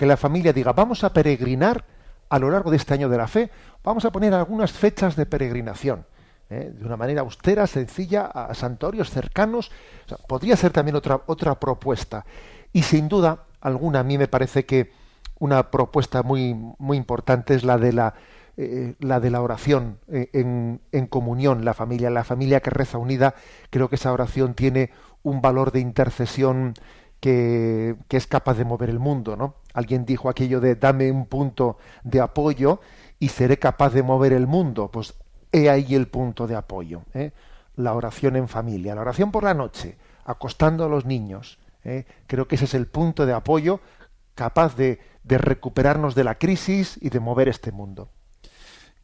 Que 0.00 0.06
la 0.06 0.16
familia 0.16 0.54
diga, 0.54 0.72
vamos 0.72 1.04
a 1.04 1.12
peregrinar 1.12 1.84
a 2.30 2.38
lo 2.38 2.48
largo 2.48 2.70
de 2.70 2.78
este 2.78 2.94
año 2.94 3.10
de 3.10 3.18
la 3.18 3.28
fe, 3.28 3.50
vamos 3.84 4.06
a 4.06 4.10
poner 4.10 4.32
algunas 4.32 4.72
fechas 4.72 5.14
de 5.14 5.26
peregrinación. 5.26 6.06
¿eh? 6.48 6.72
de 6.74 6.86
una 6.86 6.96
manera 6.96 7.20
austera, 7.20 7.66
sencilla, 7.66 8.24
a 8.24 8.54
santuarios 8.54 9.10
cercanos. 9.10 9.70
podría 10.26 10.56
ser 10.56 10.72
también 10.72 10.96
otra, 10.96 11.20
otra 11.26 11.60
propuesta. 11.60 12.24
Y 12.72 12.84
sin 12.84 13.10
duda 13.10 13.44
alguna, 13.60 14.00
a 14.00 14.02
mí 14.02 14.16
me 14.16 14.26
parece 14.26 14.64
que 14.64 14.90
una 15.38 15.70
propuesta 15.70 16.22
muy, 16.22 16.54
muy 16.54 16.96
importante 16.96 17.54
es 17.54 17.62
la 17.62 17.76
de 17.76 17.92
la, 17.92 18.14
eh, 18.56 18.94
la 19.00 19.20
de 19.20 19.28
la 19.28 19.42
oración 19.42 19.98
eh, 20.08 20.30
en, 20.32 20.80
en, 20.92 21.08
comunión, 21.08 21.66
la 21.66 21.74
familia, 21.74 22.08
la 22.08 22.24
familia 22.24 22.60
que 22.60 22.70
reza 22.70 22.96
unida. 22.96 23.34
Creo 23.68 23.90
que 23.90 23.96
esa 23.96 24.14
oración 24.14 24.54
tiene 24.54 24.92
un 25.22 25.42
valor 25.42 25.72
de 25.72 25.80
intercesión 25.80 26.72
que, 27.20 27.96
que, 28.08 28.16
es 28.16 28.26
capaz 28.26 28.54
de 28.54 28.64
mover 28.64 28.88
el 28.88 28.98
mundo, 28.98 29.36
¿no? 29.36 29.59
Alguien 29.72 30.04
dijo 30.04 30.28
aquello 30.28 30.60
de 30.60 30.74
dame 30.74 31.10
un 31.10 31.26
punto 31.26 31.78
de 32.02 32.20
apoyo 32.20 32.80
y 33.18 33.28
seré 33.28 33.58
capaz 33.58 33.90
de 33.90 34.02
mover 34.02 34.32
el 34.32 34.46
mundo. 34.46 34.90
Pues 34.90 35.14
he 35.52 35.70
ahí 35.70 35.94
el 35.94 36.08
punto 36.08 36.46
de 36.46 36.56
apoyo. 36.56 37.02
¿eh? 37.14 37.32
La 37.76 37.94
oración 37.94 38.36
en 38.36 38.48
familia, 38.48 38.94
la 38.94 39.02
oración 39.02 39.30
por 39.30 39.44
la 39.44 39.54
noche, 39.54 39.96
acostando 40.24 40.84
a 40.84 40.88
los 40.88 41.04
niños. 41.04 41.58
¿eh? 41.84 42.04
Creo 42.26 42.48
que 42.48 42.56
ese 42.56 42.64
es 42.64 42.74
el 42.74 42.86
punto 42.86 43.26
de 43.26 43.32
apoyo 43.32 43.80
capaz 44.34 44.76
de, 44.76 45.00
de 45.22 45.38
recuperarnos 45.38 46.14
de 46.14 46.24
la 46.24 46.36
crisis 46.36 46.98
y 47.00 47.10
de 47.10 47.20
mover 47.20 47.48
este 47.48 47.72
mundo. 47.72 48.08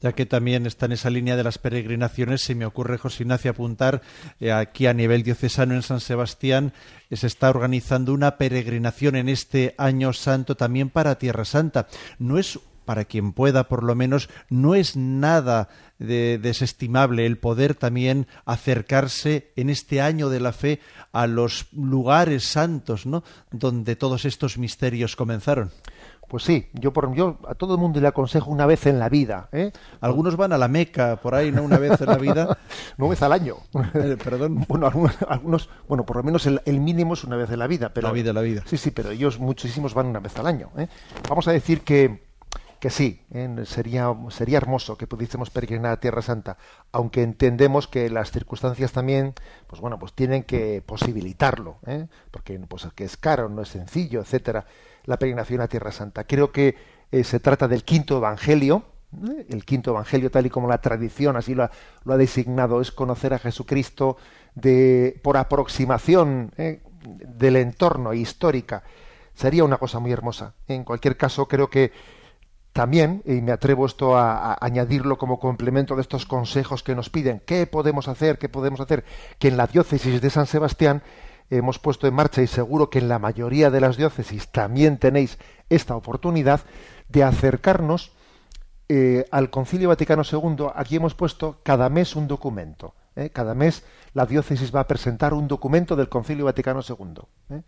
Ya 0.00 0.12
que 0.12 0.26
también 0.26 0.66
está 0.66 0.86
en 0.86 0.92
esa 0.92 1.08
línea 1.08 1.36
de 1.36 1.44
las 1.44 1.58
peregrinaciones, 1.58 2.42
se 2.42 2.54
me 2.54 2.66
ocurre, 2.66 2.98
José 2.98 3.22
Ignacio, 3.22 3.50
apuntar 3.50 4.02
eh, 4.40 4.52
aquí 4.52 4.86
a 4.86 4.94
nivel 4.94 5.22
diocesano 5.22 5.74
en 5.74 5.82
San 5.82 6.00
Sebastián, 6.00 6.72
eh, 7.08 7.16
se 7.16 7.26
está 7.26 7.48
organizando 7.48 8.12
una 8.12 8.36
peregrinación 8.36 9.16
en 9.16 9.28
este 9.28 9.74
año 9.78 10.12
santo 10.12 10.54
también 10.54 10.90
para 10.90 11.18
Tierra 11.18 11.46
Santa. 11.46 11.88
No 12.18 12.38
es 12.38 12.58
para 12.86 13.04
quien 13.04 13.32
pueda, 13.32 13.68
por 13.68 13.82
lo 13.82 13.94
menos, 13.94 14.30
no 14.48 14.74
es 14.74 14.96
nada 14.96 15.68
de 15.98 16.38
desestimable 16.38 17.26
el 17.26 17.36
poder 17.36 17.74
también 17.74 18.26
acercarse 18.46 19.52
en 19.56 19.68
este 19.68 20.00
año 20.00 20.30
de 20.30 20.40
la 20.40 20.52
fe 20.52 20.80
a 21.12 21.26
los 21.26 21.66
lugares 21.72 22.44
santos, 22.44 23.04
¿no? 23.04 23.24
Donde 23.50 23.96
todos 23.96 24.24
estos 24.24 24.56
misterios 24.56 25.16
comenzaron. 25.16 25.72
Pues 26.28 26.42
sí, 26.42 26.68
yo 26.72 26.92
por 26.92 27.14
yo 27.14 27.38
a 27.46 27.54
todo 27.54 27.74
el 27.74 27.80
mundo 27.80 28.00
le 28.00 28.08
aconsejo 28.08 28.50
una 28.50 28.66
vez 28.66 28.86
en 28.86 28.98
la 28.98 29.08
vida. 29.08 29.48
¿eh? 29.52 29.72
Algunos 30.00 30.36
van 30.36 30.52
a 30.52 30.58
la 30.58 30.68
Meca 30.68 31.16
por 31.16 31.34
ahí, 31.34 31.52
¿no? 31.52 31.62
Una 31.62 31.78
vez 31.78 32.00
en 32.00 32.06
la 32.06 32.16
vida. 32.16 32.58
una 32.98 33.08
vez 33.08 33.22
al 33.22 33.32
año. 33.32 33.56
Eh, 33.94 34.16
perdón. 34.22 34.64
Bueno, 34.68 34.86
algunos, 35.28 35.70
bueno, 35.88 36.04
por 36.04 36.16
lo 36.16 36.22
menos 36.22 36.46
el, 36.46 36.80
mínimo 36.80 37.14
es 37.14 37.24
una 37.24 37.36
vez 37.36 37.50
en 37.50 37.58
la 37.60 37.66
vida. 37.66 37.92
Pero, 37.94 38.08
la 38.08 38.12
vida, 38.12 38.32
la 38.32 38.40
vida. 38.40 38.62
Sí, 38.66 38.76
sí, 38.76 38.90
pero 38.90 39.10
ellos 39.10 39.38
muchísimos 39.38 39.94
van 39.94 40.06
una 40.06 40.20
vez 40.20 40.36
al 40.38 40.46
año. 40.46 40.70
¿eh? 40.76 40.88
Vamos 41.28 41.46
a 41.48 41.52
decir 41.52 41.82
que 41.82 42.26
que 42.80 42.90
sí, 42.90 43.22
¿eh? 43.32 43.48
sería, 43.64 44.14
sería 44.28 44.58
hermoso 44.58 44.96
que 44.96 45.06
pudiésemos 45.06 45.50
peregrinar 45.50 45.92
a 45.92 46.00
Tierra 46.00 46.22
Santa, 46.22 46.58
aunque 46.92 47.22
entendemos 47.22 47.88
que 47.88 48.10
las 48.10 48.30
circunstancias 48.30 48.92
también, 48.92 49.34
pues 49.66 49.80
bueno, 49.80 49.98
pues 49.98 50.12
tienen 50.12 50.42
que 50.42 50.82
posibilitarlo, 50.84 51.78
¿eh? 51.86 52.06
porque 52.30 52.58
pues, 52.68 52.86
que 52.94 53.04
es 53.04 53.16
caro, 53.16 53.48
no 53.48 53.62
es 53.62 53.68
sencillo, 53.68 54.20
etcétera, 54.20 54.66
la 55.06 55.18
peregrinación 55.18 55.60
a 55.60 55.68
Tierra 55.68 55.92
Santa. 55.92 56.24
Creo 56.24 56.52
que 56.52 56.76
eh, 57.10 57.24
se 57.24 57.40
trata 57.40 57.68
del 57.68 57.84
quinto 57.84 58.18
evangelio, 58.18 58.84
el 59.48 59.64
quinto 59.64 59.92
evangelio 59.92 60.30
tal 60.30 60.46
y 60.46 60.50
como 60.50 60.68
la 60.68 60.80
tradición 60.80 61.36
así 61.36 61.54
lo 61.54 61.64
ha, 61.64 62.16
designado, 62.16 62.80
es 62.80 62.90
conocer 62.90 63.32
a 63.32 63.38
Jesucristo 63.38 64.16
de, 64.54 65.18
por 65.22 65.36
aproximación 65.36 66.52
del 67.06 67.56
entorno 67.56 68.12
histórica. 68.12 68.82
Sería 69.34 69.64
una 69.64 69.78
cosa 69.78 70.00
muy 70.00 70.12
hermosa. 70.12 70.54
En 70.66 70.84
cualquier 70.84 71.16
caso, 71.16 71.46
creo 71.46 71.70
que 71.70 71.92
también, 72.76 73.22
y 73.24 73.40
me 73.40 73.52
atrevo 73.52 73.86
esto 73.86 74.16
a, 74.18 74.58
añadirlo 74.60 75.16
como 75.16 75.40
complemento 75.40 75.94
de 75.94 76.02
estos 76.02 76.26
consejos 76.26 76.82
que 76.82 76.94
nos 76.94 77.08
piden, 77.08 77.40
¿qué 77.46 77.66
podemos 77.66 78.06
hacer? 78.06 78.38
¿Qué 78.38 78.50
podemos 78.50 78.80
hacer? 78.80 79.02
Que 79.38 79.48
en 79.48 79.56
la 79.56 79.66
diócesis 79.66 80.20
de 80.20 80.30
San 80.30 80.46
Sebastián 80.46 81.02
hemos 81.50 81.78
puesto 81.78 82.06
en 82.06 82.14
marcha 82.14 82.42
y 82.42 82.46
seguro 82.46 82.90
que 82.90 82.98
en 82.98 83.08
la 83.08 83.18
mayoría 83.18 83.70
de 83.70 83.80
las 83.80 83.96
diócesis 83.96 84.48
también 84.48 84.98
tenéis 84.98 85.38
esta 85.68 85.96
oportunidad 85.96 86.60
de 87.08 87.24
acercarnos 87.24 88.12
eh, 88.88 89.24
al 89.30 89.50
Concilio 89.50 89.88
Vaticano 89.88 90.22
II. 90.30 90.66
Aquí 90.74 90.96
hemos 90.96 91.14
puesto 91.14 91.60
cada 91.62 91.88
mes 91.88 92.16
un 92.16 92.28
documento. 92.28 92.94
¿eh? 93.16 93.30
Cada 93.30 93.54
mes 93.54 93.84
la 94.14 94.26
diócesis 94.26 94.74
va 94.74 94.80
a 94.80 94.86
presentar 94.86 95.34
un 95.34 95.48
documento 95.48 95.96
del 95.96 96.08
Concilio 96.08 96.44
Vaticano 96.44 96.80
II. 96.86 97.22
¿eh? 97.50 97.62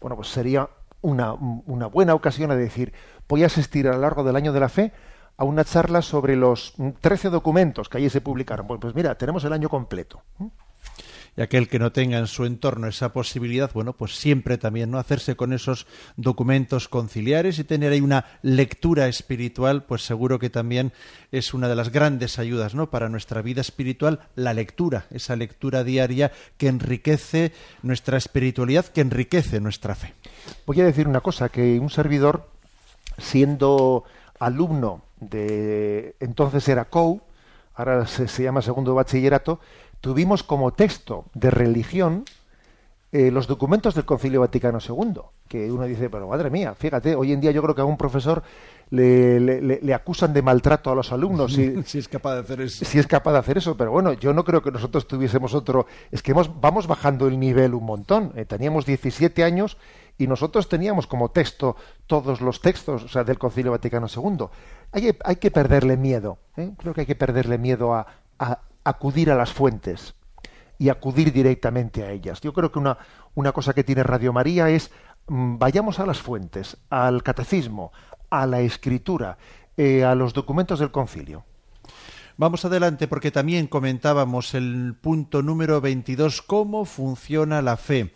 Bueno, 0.00 0.16
pues 0.16 0.28
sería 0.28 0.68
una, 1.00 1.32
una 1.34 1.86
buena 1.86 2.14
ocasión 2.14 2.50
a 2.50 2.56
decir, 2.56 2.92
voy 3.28 3.42
a 3.42 3.46
asistir 3.46 3.88
a 3.88 3.92
lo 3.92 4.00
largo 4.00 4.24
del 4.24 4.36
año 4.36 4.52
de 4.52 4.60
la 4.60 4.68
fe 4.68 4.92
a 5.36 5.44
una 5.44 5.64
charla 5.64 6.00
sobre 6.02 6.36
los 6.36 6.74
13 7.00 7.30
documentos 7.30 7.88
que 7.88 7.98
allí 7.98 8.08
se 8.08 8.20
publicaron. 8.20 8.66
Pues, 8.66 8.80
pues 8.80 8.94
mira, 8.94 9.16
tenemos 9.16 9.44
el 9.44 9.52
año 9.52 9.68
completo 9.68 10.22
y 11.36 11.42
aquel 11.42 11.68
que 11.68 11.78
no 11.78 11.92
tenga 11.92 12.18
en 12.18 12.26
su 12.26 12.44
entorno 12.44 12.86
esa 12.86 13.12
posibilidad, 13.12 13.70
bueno, 13.72 13.92
pues 13.92 14.16
siempre 14.16 14.58
también 14.58 14.90
no 14.90 14.98
hacerse 14.98 15.34
con 15.34 15.52
esos 15.52 15.86
documentos 16.16 16.88
conciliares 16.88 17.58
y 17.58 17.64
tener 17.64 17.92
ahí 17.92 18.00
una 18.00 18.24
lectura 18.42 19.08
espiritual, 19.08 19.84
pues 19.84 20.02
seguro 20.02 20.38
que 20.38 20.50
también 20.50 20.92
es 21.32 21.52
una 21.52 21.68
de 21.68 21.74
las 21.74 21.90
grandes 21.90 22.38
ayudas, 22.38 22.74
¿no? 22.74 22.90
Para 22.90 23.08
nuestra 23.08 23.42
vida 23.42 23.60
espiritual, 23.60 24.20
la 24.36 24.54
lectura, 24.54 25.06
esa 25.10 25.34
lectura 25.34 25.82
diaria 25.82 26.32
que 26.56 26.68
enriquece 26.68 27.52
nuestra 27.82 28.16
espiritualidad, 28.16 28.86
que 28.86 29.00
enriquece 29.00 29.60
nuestra 29.60 29.94
fe. 29.94 30.14
Voy 30.66 30.80
a 30.80 30.84
decir 30.84 31.08
una 31.08 31.20
cosa, 31.20 31.48
que 31.48 31.78
un 31.80 31.90
servidor, 31.90 32.48
siendo 33.18 34.04
alumno 34.38 35.02
de 35.20 36.16
entonces 36.20 36.68
era 36.68 36.86
COU, 36.86 37.20
ahora 37.74 38.06
se, 38.06 38.28
se 38.28 38.42
llama 38.42 38.62
segundo 38.62 38.94
bachillerato, 38.94 39.60
tuvimos 40.04 40.42
como 40.42 40.74
texto 40.74 41.24
de 41.32 41.50
religión 41.50 42.26
eh, 43.10 43.30
los 43.30 43.46
documentos 43.46 43.94
del 43.94 44.04
Concilio 44.04 44.40
Vaticano 44.40 44.78
II, 44.86 45.22
que 45.48 45.72
uno 45.72 45.84
dice, 45.84 46.10
pero 46.10 46.28
madre 46.28 46.50
mía, 46.50 46.74
fíjate, 46.74 47.14
hoy 47.14 47.32
en 47.32 47.40
día 47.40 47.52
yo 47.52 47.62
creo 47.62 47.74
que 47.74 47.80
a 47.80 47.86
un 47.86 47.96
profesor 47.96 48.42
le, 48.90 49.40
le, 49.40 49.94
acusan 49.94 50.34
de 50.34 50.42
maltrato 50.42 50.90
a 50.90 50.94
los 50.94 51.10
alumnos. 51.10 51.54
Si, 51.54 51.82
si, 51.86 52.00
es 52.00 52.08
capaz 52.08 52.34
de 52.34 52.40
hacer 52.40 52.60
eso. 52.60 52.84
Si 52.84 52.98
es 52.98 53.06
capaz 53.06 53.32
de 53.32 53.38
hacer 53.38 53.56
eso, 53.56 53.78
pero 53.78 53.92
bueno, 53.92 54.12
yo 54.12 54.34
no 54.34 54.44
creo 54.44 54.62
que 54.62 54.70
nosotros 54.70 55.08
tuviésemos 55.08 55.54
otro... 55.54 55.86
Es 56.10 56.22
que 56.22 56.32
hemos, 56.32 56.60
vamos 56.60 56.86
bajando 56.86 57.26
el 57.26 57.40
nivel 57.40 57.72
un 57.72 57.86
montón. 57.86 58.32
Eh, 58.36 58.44
teníamos 58.44 58.84
17 58.84 59.42
años 59.42 59.78
y 60.18 60.26
nosotros 60.26 60.68
teníamos 60.68 61.06
como 61.06 61.30
texto 61.30 61.76
todos 62.06 62.42
los 62.42 62.60
textos 62.60 63.04
o 63.04 63.08
sea, 63.08 63.24
del 63.24 63.38
Concilio 63.38 63.70
Vaticano 63.70 64.06
II. 64.14 64.48
Hay, 64.92 65.16
hay 65.24 65.36
que 65.36 65.50
perderle 65.50 65.96
miedo. 65.96 66.36
¿eh? 66.58 66.72
Creo 66.76 66.92
que 66.92 67.00
hay 67.00 67.06
que 67.06 67.16
perderle 67.16 67.56
miedo 67.56 67.94
a, 67.94 68.06
acudir 68.84 69.30
a 69.30 69.34
las 69.34 69.52
fuentes 69.52 70.14
y 70.78 70.88
acudir 70.88 71.32
directamente 71.32 72.04
a 72.04 72.10
ellas. 72.10 72.40
Yo 72.40 72.52
creo 72.52 72.70
que 72.70 72.78
una, 72.78 72.98
una 73.34 73.52
cosa 73.52 73.72
que 73.72 73.84
tiene 73.84 74.02
Radio 74.02 74.32
María 74.32 74.68
es 74.68 74.90
mm, 75.28 75.58
vayamos 75.58 75.98
a 75.98 76.06
las 76.06 76.20
fuentes, 76.20 76.76
al 76.90 77.22
catecismo, 77.22 77.92
a 78.30 78.46
la 78.46 78.60
escritura, 78.60 79.38
eh, 79.76 80.04
a 80.04 80.14
los 80.14 80.34
documentos 80.34 80.78
del 80.78 80.90
concilio. 80.90 81.44
Vamos 82.36 82.64
adelante 82.64 83.06
porque 83.06 83.30
también 83.30 83.68
comentábamos 83.68 84.54
el 84.54 84.96
punto 85.00 85.40
número 85.40 85.80
22, 85.80 86.42
cómo 86.42 86.84
funciona 86.84 87.62
la 87.62 87.76
fe. 87.76 88.12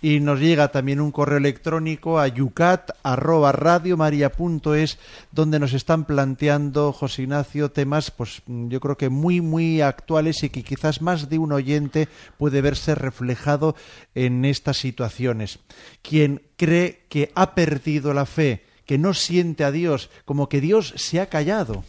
Y 0.00 0.20
nos 0.20 0.40
llega 0.40 0.68
también 0.68 1.00
un 1.00 1.10
correo 1.10 1.38
electrónico 1.38 2.20
a 2.20 2.28
yucat@radiomaria.es 2.28 4.98
donde 5.32 5.58
nos 5.58 5.72
están 5.72 6.04
planteando 6.04 6.92
José 6.92 7.22
Ignacio 7.22 7.70
temas 7.70 8.10
pues 8.10 8.42
yo 8.46 8.80
creo 8.80 8.96
que 8.96 9.08
muy 9.08 9.40
muy 9.40 9.80
actuales 9.80 10.42
y 10.42 10.50
que 10.50 10.62
quizás 10.62 11.00
más 11.02 11.28
de 11.28 11.38
un 11.38 11.52
oyente 11.52 12.08
puede 12.36 12.60
verse 12.60 12.94
reflejado 12.94 13.74
en 14.14 14.44
estas 14.44 14.76
situaciones. 14.76 15.58
Quien 16.02 16.42
cree 16.56 17.06
que 17.08 17.32
ha 17.34 17.54
perdido 17.54 18.14
la 18.14 18.26
fe, 18.26 18.64
que 18.86 18.98
no 18.98 19.14
siente 19.14 19.64
a 19.64 19.72
Dios, 19.72 20.10
como 20.24 20.48
que 20.48 20.60
Dios 20.60 20.94
se 20.96 21.20
ha 21.20 21.26
callado. 21.26 21.84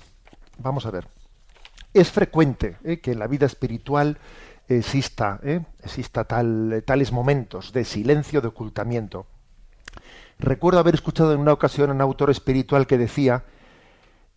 Vamos 0.57 0.85
a 0.85 0.91
ver. 0.91 1.07
Es 1.93 2.11
frecuente 2.11 2.77
¿eh? 2.83 2.99
que 2.99 3.13
en 3.13 3.19
la 3.19 3.27
vida 3.27 3.45
espiritual 3.45 4.17
exista, 4.77 5.39
¿eh? 5.43 5.61
exista 5.83 6.25
tal, 6.25 6.83
tales 6.85 7.11
momentos 7.11 7.73
de 7.73 7.83
silencio, 7.83 8.41
de 8.41 8.47
ocultamiento. 8.47 9.25
Recuerdo 10.37 10.79
haber 10.79 10.93
escuchado 10.93 11.33
en 11.33 11.39
una 11.39 11.53
ocasión 11.53 11.89
a 11.89 11.93
un 11.93 12.01
autor 12.01 12.29
espiritual 12.29 12.87
que 12.87 12.97
decía, 12.97 13.43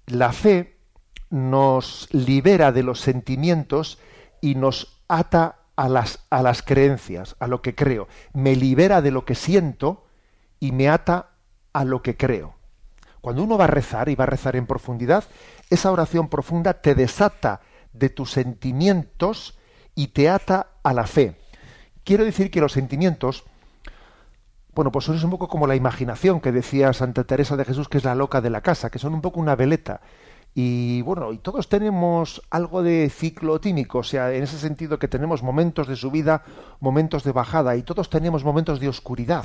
la 0.06 0.32
fe 0.32 0.76
nos 1.30 2.08
libera 2.12 2.72
de 2.72 2.82
los 2.82 3.00
sentimientos 3.00 3.98
y 4.40 4.54
nos 4.54 5.00
ata 5.06 5.56
a 5.76 5.88
las, 5.88 6.24
a 6.30 6.42
las 6.42 6.62
creencias, 6.62 7.36
a 7.38 7.46
lo 7.46 7.62
que 7.62 7.74
creo. 7.74 8.08
Me 8.32 8.56
libera 8.56 9.00
de 9.00 9.10
lo 9.10 9.24
que 9.24 9.34
siento 9.34 10.04
y 10.58 10.72
me 10.72 10.88
ata 10.88 11.30
a 11.72 11.84
lo 11.84 12.02
que 12.02 12.16
creo. 12.16 12.54
Cuando 13.20 13.44
uno 13.44 13.56
va 13.56 13.64
a 13.64 13.68
rezar 13.68 14.08
y 14.08 14.16
va 14.16 14.24
a 14.24 14.26
rezar 14.26 14.56
en 14.56 14.66
profundidad, 14.66 15.24
esa 15.70 15.92
oración 15.92 16.28
profunda 16.28 16.74
te 16.74 16.94
desata 16.94 17.60
de 17.92 18.10
tus 18.10 18.32
sentimientos 18.32 19.56
y 19.94 20.08
te 20.08 20.28
ata 20.28 20.68
a 20.82 20.92
la 20.92 21.06
fe. 21.06 21.36
Quiero 22.04 22.24
decir 22.24 22.50
que 22.50 22.60
los 22.60 22.72
sentimientos, 22.72 23.44
bueno, 24.74 24.90
pues 24.90 25.04
son 25.04 25.22
un 25.22 25.30
poco 25.30 25.48
como 25.48 25.66
la 25.66 25.76
imaginación 25.76 26.40
que 26.40 26.52
decía 26.52 26.92
Santa 26.92 27.24
Teresa 27.24 27.56
de 27.56 27.64
Jesús, 27.64 27.88
que 27.88 27.98
es 27.98 28.04
la 28.04 28.14
loca 28.14 28.40
de 28.40 28.50
la 28.50 28.60
casa, 28.60 28.90
que 28.90 28.98
son 28.98 29.14
un 29.14 29.20
poco 29.20 29.40
una 29.40 29.56
veleta. 29.56 30.00
Y 30.54 31.00
bueno, 31.02 31.32
y 31.32 31.38
todos 31.38 31.68
tenemos 31.68 32.42
algo 32.50 32.82
de 32.82 33.08
ciclo 33.08 33.60
tímico, 33.60 33.98
o 33.98 34.02
sea, 34.02 34.32
en 34.32 34.42
ese 34.42 34.58
sentido 34.58 34.98
que 34.98 35.08
tenemos 35.08 35.42
momentos 35.42 35.88
de 35.88 35.96
subida, 35.96 36.42
momentos 36.80 37.24
de 37.24 37.32
bajada, 37.32 37.76
y 37.76 37.82
todos 37.82 38.10
tenemos 38.10 38.44
momentos 38.44 38.78
de 38.78 38.88
oscuridad, 38.88 39.44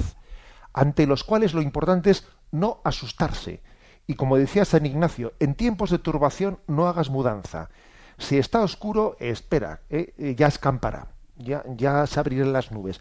ante 0.73 1.07
los 1.07 1.23
cuales 1.23 1.53
lo 1.53 1.61
importante 1.61 2.09
es 2.09 2.27
no 2.51 2.81
asustarse. 2.83 3.61
Y 4.05 4.15
como 4.15 4.37
decía 4.37 4.65
San 4.65 4.85
Ignacio, 4.85 5.33
en 5.39 5.55
tiempos 5.55 5.91
de 5.91 5.99
turbación 5.99 6.59
no 6.67 6.87
hagas 6.87 7.09
mudanza. 7.09 7.69
Si 8.17 8.38
está 8.38 8.62
oscuro, 8.62 9.15
espera, 9.19 9.81
¿eh? 9.89 10.13
Eh, 10.17 10.36
ya 10.36 10.47
escampará, 10.47 11.07
ya, 11.38 11.63
ya 11.75 12.05
se 12.07 12.19
abrirán 12.19 12.53
las 12.53 12.71
nubes. 12.71 13.00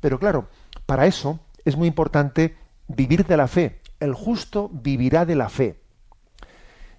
Pero 0.00 0.18
claro, 0.18 0.48
para 0.86 1.06
eso 1.06 1.40
es 1.64 1.76
muy 1.76 1.88
importante 1.88 2.56
vivir 2.88 3.26
de 3.26 3.36
la 3.36 3.48
fe. 3.48 3.80
El 4.00 4.14
justo 4.14 4.70
vivirá 4.72 5.24
de 5.24 5.34
la 5.34 5.48
fe. 5.48 5.80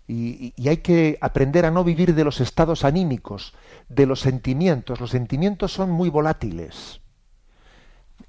Y, 0.07 0.53
hay 0.67 0.77
que 0.77 1.17
aprender 1.21 1.65
a 1.65 1.71
no 1.71 1.83
vivir 1.83 2.13
de 2.13 2.23
los 2.23 2.39
estados 2.39 2.83
anímicos, 2.83 3.53
de 3.89 4.05
los 4.05 4.19
sentimientos. 4.19 4.99
Los 4.99 5.11
sentimientos 5.11 5.73
son 5.73 5.89
muy 5.89 6.09
volátiles. 6.09 7.01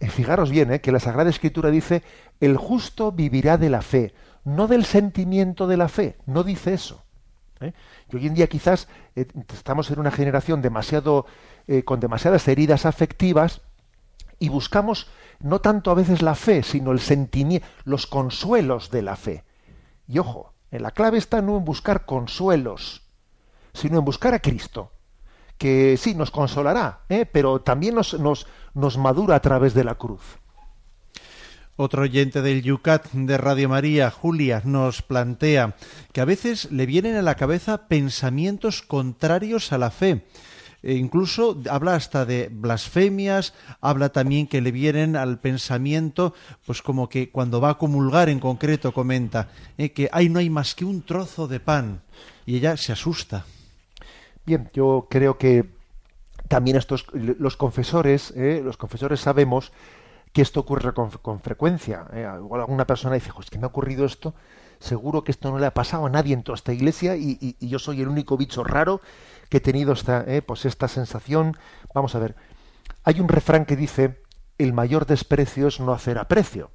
Eh, 0.00 0.09
fijaros 0.09 0.50
bien 0.50 0.78
que 0.81 0.93
la 0.93 1.00
Sagrada 1.00 1.31
Escritura 1.31 1.71
dice, 1.71 2.02
el 2.40 2.57
justo 2.57 3.12
vivirá 3.12 3.59
de 3.59 3.71
la 3.71 3.83
fe, 3.83 4.14
no 4.45 4.69
del 4.69 4.85
sentimiento 4.85 5.66
de 5.66 5.76
la 5.76 5.88
fe, 5.88 6.16
no 6.26 6.45
dice 6.45 6.75
eso. 6.75 7.06
¿Eh? 7.61 7.73
Y 8.11 8.17
hoy 8.17 8.27
en 8.27 8.35
día 8.35 8.47
quizás 8.47 8.89
eh, 9.15 9.27
estamos 9.53 9.91
en 9.91 9.99
una 9.99 10.11
generación 10.11 10.63
demasiado 10.63 11.27
eh, 11.67 11.85
con 11.85 12.01
demasiadas 12.01 12.47
heridas 12.49 12.87
afectivas 12.87 13.63
y 14.39 14.49
buscamos 14.49 15.09
no 15.41 15.61
tanto 15.61 15.91
a 15.91 15.95
veces 15.95 16.23
la 16.23 16.35
fe, 16.35 16.63
sino 16.63 16.93
el 16.93 17.01
sentimiento, 17.01 17.67
los 17.85 18.07
consuelos 18.07 18.91
de 18.91 19.03
la 19.03 19.17
fe. 19.17 19.45
Y 20.07 20.19
ojo, 20.19 20.55
la 20.71 20.91
clave 20.91 21.19
está 21.19 21.43
no 21.43 21.57
en 21.57 21.65
buscar 21.65 22.07
consuelos, 22.07 23.03
sino 23.73 23.99
en 23.99 24.05
buscar 24.05 24.35
a 24.35 24.41
Cristo, 24.41 24.93
que 25.59 25.97
sí 25.97 26.15
nos 26.15 26.31
consolará, 26.31 27.01
pero 27.33 27.61
también 27.61 27.95
nos, 27.95 28.19
nos, 28.19 28.47
nos 28.75 28.99
madura 28.99 29.37
a 29.37 29.41
través 29.41 29.75
de 29.75 29.85
la 29.85 29.97
cruz. 29.97 30.39
Otro 31.78 32.04
oyente 32.04 32.40
del 32.40 32.62
Yucat 32.62 33.12
de 33.12 33.37
Radio 33.37 33.68
María, 33.68 34.11
Julia, 34.11 34.62
nos 34.64 35.02
plantea 35.02 35.76
que 36.14 36.22
a 36.22 36.24
veces 36.24 36.72
le 36.72 36.87
vienen 36.87 37.16
a 37.16 37.22
la 37.22 37.35
cabeza 37.35 37.87
pensamientos 37.87 38.81
contrarios 38.81 39.72
a 39.72 39.79
la 39.79 39.90
fe. 39.90 40.24
E 40.83 40.94
incluso 40.94 41.61
habla 41.68 41.94
hasta 41.94 42.24
de 42.24 42.48
blasfemias, 42.51 43.53
habla 43.83 44.09
también 44.09 44.46
que 44.46 44.62
le 44.62 44.72
vienen 44.72 45.16
al 45.16 45.38
pensamiento, 45.38 46.33
pues 46.64 46.81
como 46.81 47.11
que 47.11 47.29
cuando 47.29 47.61
va 47.61 47.70
a 47.70 47.79
comulgar 47.79 48.31
en 48.31 48.40
concreto 48.40 48.92
comenta 48.92 49.51
eh, 49.77 49.90
que 49.92 50.09
ahí 50.12 50.31
no 50.31 50.38
hay 50.38 50.48
más 50.48 50.74
que 50.74 50.87
un 50.87 51.03
trozo 51.03 51.46
de 51.46 51.61
pan 51.61 52.01
y 52.46 52.57
ella 52.57 52.79
se 52.79 52.92
asusta. 52.92 53.44
Bien, 54.46 54.70
yo 54.72 55.09
creo 55.11 55.37
que 55.37 55.66
también 56.48 56.79
estos 56.79 57.05
los 57.12 57.59
confesores, 57.59 58.33
eh, 58.35 58.62
los 58.64 58.79
confesores 58.79 59.20
sabemos 59.20 59.72
que 60.37 60.42
esto 60.42 60.61
ocurre 60.61 60.92
con, 60.92 61.40
frecuencia. 61.40 62.09
¿eh? 62.12 62.29
Igual 62.37 62.61
alguna 62.61 62.87
persona 62.87 63.14
dice, 63.14 63.31
es 63.40 63.49
que 63.49 63.57
me 63.57 63.64
ha 63.64 63.68
ocurrido 63.68 64.05
esto, 64.05 64.35
seguro 64.79 65.25
que 65.25 65.31
esto 65.33 65.51
no 65.51 65.59
le 65.59 65.64
ha 65.64 65.72
pasado 65.72 66.05
a 66.05 66.11
nadie 66.11 66.35
en 66.35 66.42
toda 66.42 66.57
esta 66.57 66.75
iglesia 66.75 67.16
y, 67.16 67.57
yo 67.59 67.79
soy 67.79 68.03
el 68.03 68.09
único 68.09 68.37
bicho 68.37 68.62
raro 68.62 69.01
que 69.49 69.57
he 69.57 69.61
tenido 69.61 69.94
esta, 69.94 70.25
¿eh? 70.27 70.42
pues 70.42 70.66
esta 70.66 70.88
sensación. 70.88 71.57
Vamos 71.94 72.14
a 72.14 72.18
ver, 72.18 72.37
hay 73.03 73.18
un 73.18 73.29
refrán 73.29 73.64
que 73.64 73.77
dice, 73.77 74.22
el 74.59 74.75
mayor 74.75 75.07
desprecio 75.07 75.68
es 75.68 75.81
no 75.81 75.94
hacer 75.94 76.18
aprecio. 76.18 76.70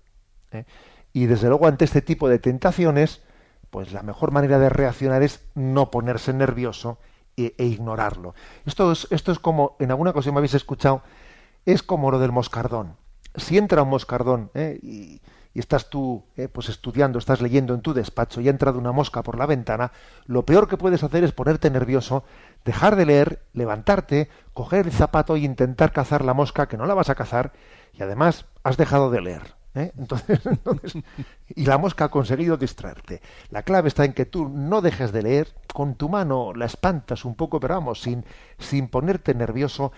¿eh? 0.51 0.65
Y 1.13 1.27
desde 1.27 1.47
luego 1.47 1.67
ante 1.67 1.85
este 1.85 2.01
tipo 2.01 2.29
de 2.29 2.39
tentaciones, 2.39 3.21
pues 3.69 3.93
la 3.93 4.01
mejor 4.01 4.31
manera 4.31 4.57
de 4.57 4.69
reaccionar 4.69 5.21
es 5.21 5.45
no 5.53 5.91
ponerse 5.91 6.33
nervioso 6.33 6.97
e, 7.37 7.53
e 7.59 7.65
ignorarlo. 7.65 8.33
Esto 8.65 8.91
es, 8.91 9.07
esto 9.11 9.31
es 9.31 9.37
como, 9.37 9.75
en 9.77 9.91
alguna 9.91 10.09
ocasión 10.09 10.33
me 10.33 10.39
habéis 10.39 10.55
escuchado, 10.55 11.03
es 11.67 11.83
como 11.83 12.09
lo 12.09 12.17
del 12.17 12.31
moscardón 12.31 12.99
si 13.35 13.57
entra 13.57 13.83
un 13.83 13.89
moscardón 13.89 14.51
¿eh? 14.53 14.79
y, 14.81 15.21
estás 15.53 15.89
tú 15.89 16.23
¿eh? 16.37 16.47
pues 16.47 16.69
estudiando, 16.69 17.19
estás 17.19 17.41
leyendo 17.41 17.73
en 17.73 17.81
tu 17.81 17.93
despacho 17.93 18.39
y 18.39 18.47
ha 18.47 18.51
entrado 18.51 18.79
una 18.79 18.93
mosca 18.93 19.21
por 19.21 19.37
la 19.37 19.45
ventana, 19.45 19.91
lo 20.25 20.45
peor 20.45 20.69
que 20.69 20.77
puedes 20.77 21.03
hacer 21.03 21.25
es 21.25 21.33
ponerte 21.33 21.69
nervioso, 21.69 22.23
dejar 22.63 22.95
de 22.95 23.05
leer, 23.05 23.41
levantarte, 23.53 24.29
coger 24.53 24.85
el 24.85 24.93
zapato 24.93 25.35
e 25.35 25.39
intentar 25.39 25.91
cazar 25.91 26.23
la 26.23 26.33
mosca, 26.33 26.67
que 26.67 26.77
no 26.77 26.85
la 26.85 26.93
vas 26.93 27.09
a 27.09 27.15
cazar, 27.15 27.51
y 27.93 28.01
además 28.01 28.45
has 28.63 28.77
dejado 28.77 29.11
de 29.11 29.21
leer. 29.21 29.55
¿eh? 29.75 29.91
Entonces, 29.97 30.39
y 31.49 31.65
la 31.65 31.77
mosca 31.77 32.05
ha 32.05 32.11
conseguido 32.11 32.55
distraerte. 32.55 33.21
La 33.49 33.63
clave 33.63 33.89
está 33.89 34.05
en 34.05 34.13
que 34.13 34.25
tú 34.25 34.47
no 34.47 34.81
dejes 34.81 35.11
de 35.11 35.21
leer, 35.21 35.49
con 35.73 35.95
tu 35.95 36.07
mano 36.07 36.53
la 36.53 36.65
espantas 36.65 37.25
un 37.25 37.35
poco, 37.35 37.59
pero 37.59 37.73
vamos, 37.73 38.01
sin, 38.01 38.23
sin 38.57 38.87
ponerte 38.87 39.33
nervioso. 39.33 39.91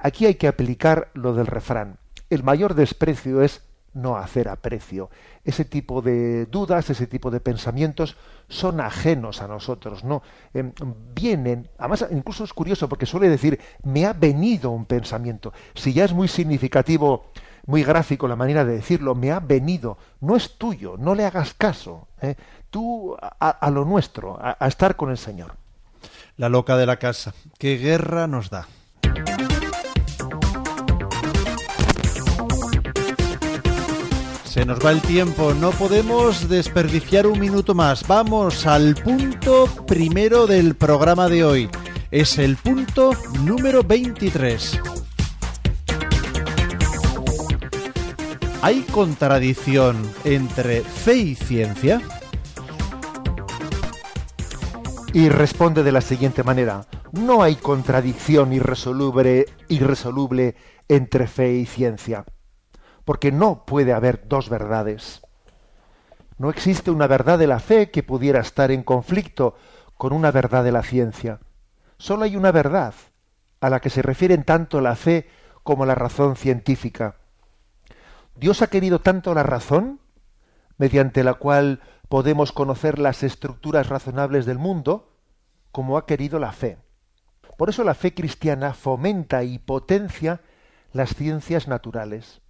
aquí 0.00 0.26
hay 0.26 0.34
que 0.34 0.48
aplicar 0.48 1.08
lo 1.14 1.32
del 1.32 1.46
refrán 1.46 2.01
el 2.34 2.42
mayor 2.42 2.74
desprecio 2.74 3.42
es 3.42 3.62
no 3.94 4.16
hacer 4.16 4.48
aprecio. 4.48 5.10
Ese 5.44 5.64
tipo 5.64 6.00
de 6.02 6.46
dudas, 6.46 6.88
ese 6.90 7.06
tipo 7.06 7.30
de 7.30 7.40
pensamientos 7.40 8.16
son 8.48 8.80
ajenos 8.80 9.42
a 9.42 9.48
nosotros, 9.48 10.04
no 10.04 10.22
em, 10.54 10.72
vienen. 11.14 11.68
Además, 11.78 12.06
incluso 12.10 12.44
es 12.44 12.52
curioso 12.52 12.88
porque 12.88 13.06
suele 13.06 13.28
decir 13.28 13.60
me 13.82 14.06
ha 14.06 14.12
venido 14.12 14.70
un 14.70 14.86
pensamiento. 14.86 15.52
Si 15.74 15.92
ya 15.92 16.04
es 16.04 16.12
muy 16.12 16.28
significativo, 16.28 17.26
muy 17.66 17.84
gráfico 17.84 18.26
la 18.28 18.36
manera 18.36 18.64
de 18.64 18.76
decirlo, 18.76 19.14
me 19.14 19.30
ha 19.30 19.40
venido, 19.40 19.98
no 20.20 20.36
es 20.36 20.56
tuyo, 20.56 20.96
no 20.98 21.14
le 21.14 21.26
hagas 21.26 21.54
caso. 21.54 22.08
¿eh? 22.20 22.36
Tú 22.70 23.16
a, 23.20 23.70
lo 23.70 23.84
nuestro, 23.84 24.38
a 24.40 24.66
estar 24.66 24.96
con 24.96 25.10
el 25.10 25.18
Señor. 25.18 25.56
La 26.36 26.48
loca 26.48 26.76
de 26.76 26.86
la 26.86 26.96
casa. 26.96 27.34
¿Qué 27.58 27.76
guerra 27.76 28.26
nos 28.26 28.48
da? 28.48 28.66
Se 34.52 34.66
nos 34.66 34.84
va 34.84 34.90
el 34.90 35.00
tiempo, 35.00 35.54
no 35.54 35.70
podemos 35.70 36.46
desperdiciar 36.46 37.26
un 37.26 37.40
minuto 37.40 37.74
más. 37.74 38.06
Vamos 38.06 38.66
al 38.66 38.94
punto 38.96 39.64
primero 39.86 40.46
del 40.46 40.74
programa 40.74 41.30
de 41.30 41.42
hoy. 41.42 41.70
Es 42.10 42.36
el 42.36 42.58
punto 42.58 43.12
número 43.46 43.82
23. 43.82 44.78
¿Hay 48.60 48.82
contradicción 48.82 49.96
entre 50.22 50.82
fe 50.82 51.16
y 51.16 51.34
ciencia? 51.34 52.02
Y 55.14 55.30
responde 55.30 55.82
de 55.82 55.92
la 55.92 56.02
siguiente 56.02 56.42
manera. 56.42 56.84
No 57.12 57.42
hay 57.42 57.56
contradicción 57.56 58.52
irresoluble, 58.52 59.46
entre 60.88 61.26
fe 61.26 61.54
y 61.54 61.64
ciencia 61.64 62.26
porque 63.04 63.32
no 63.32 63.64
puede 63.64 63.92
haber 63.92 64.28
dos 64.28 64.48
verdades. 64.48 65.22
No 66.38 66.50
existe 66.50 66.90
una 66.90 67.06
verdad 67.06 67.38
de 67.38 67.46
la 67.46 67.60
fe 67.60 67.90
que 67.90 68.02
pudiera 68.02 68.40
estar 68.40 68.70
en 68.70 68.82
conflicto 68.82 69.56
con 69.96 70.12
una 70.12 70.30
verdad 70.30 70.64
de 70.64 70.72
la 70.72 70.82
ciencia. 70.82 71.40
Solo 71.98 72.24
hay 72.24 72.36
una 72.36 72.52
verdad 72.52 72.94
a 73.60 73.70
la 73.70 73.80
que 73.80 73.90
se 73.90 74.02
refieren 74.02 74.44
tanto 74.44 74.80
la 74.80 74.96
fe 74.96 75.28
como 75.62 75.86
la 75.86 75.94
razón 75.94 76.36
científica. 76.36 77.16
Dios 78.34 78.62
ha 78.62 78.66
querido 78.66 79.00
tanto 79.00 79.34
la 79.34 79.44
razón, 79.44 80.00
mediante 80.78 81.22
la 81.22 81.34
cual 81.34 81.80
podemos 82.08 82.50
conocer 82.50 82.98
las 82.98 83.22
estructuras 83.22 83.88
razonables 83.88 84.46
del 84.46 84.58
mundo, 84.58 85.12
como 85.70 85.96
ha 85.96 86.06
querido 86.06 86.38
la 86.38 86.52
fe. 86.52 86.78
Por 87.56 87.68
eso 87.68 87.84
la 87.84 87.94
fe 87.94 88.14
cristiana 88.14 88.74
fomenta 88.74 89.44
y 89.44 89.58
potencia 89.58 90.40
las 90.92 91.14
ciencias 91.14 91.68
naturales. 91.68 92.42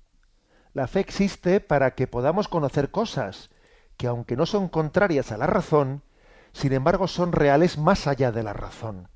La 0.75 0.87
fe 0.87 1.01
existe 1.01 1.61
para 1.61 1.95
que 1.95 2.07
podamos 2.07 2.49
conocer 2.49 2.91
cosas 2.91 3.51
que, 3.97 4.07
aunque 4.07 4.37
no 4.37 4.47
son 4.47 4.69
contrarias 4.69 5.33
a 5.33 5.37
la 5.37 5.47
razón, 5.47 6.03
sin 6.53 6.73
embargo 6.73 7.09
son 7.09 7.33
reales 7.33 7.79
más 7.79 8.07
allá 8.07 8.33
de 8.33 8.43
la 8.43 8.53
razón. 8.53 9.09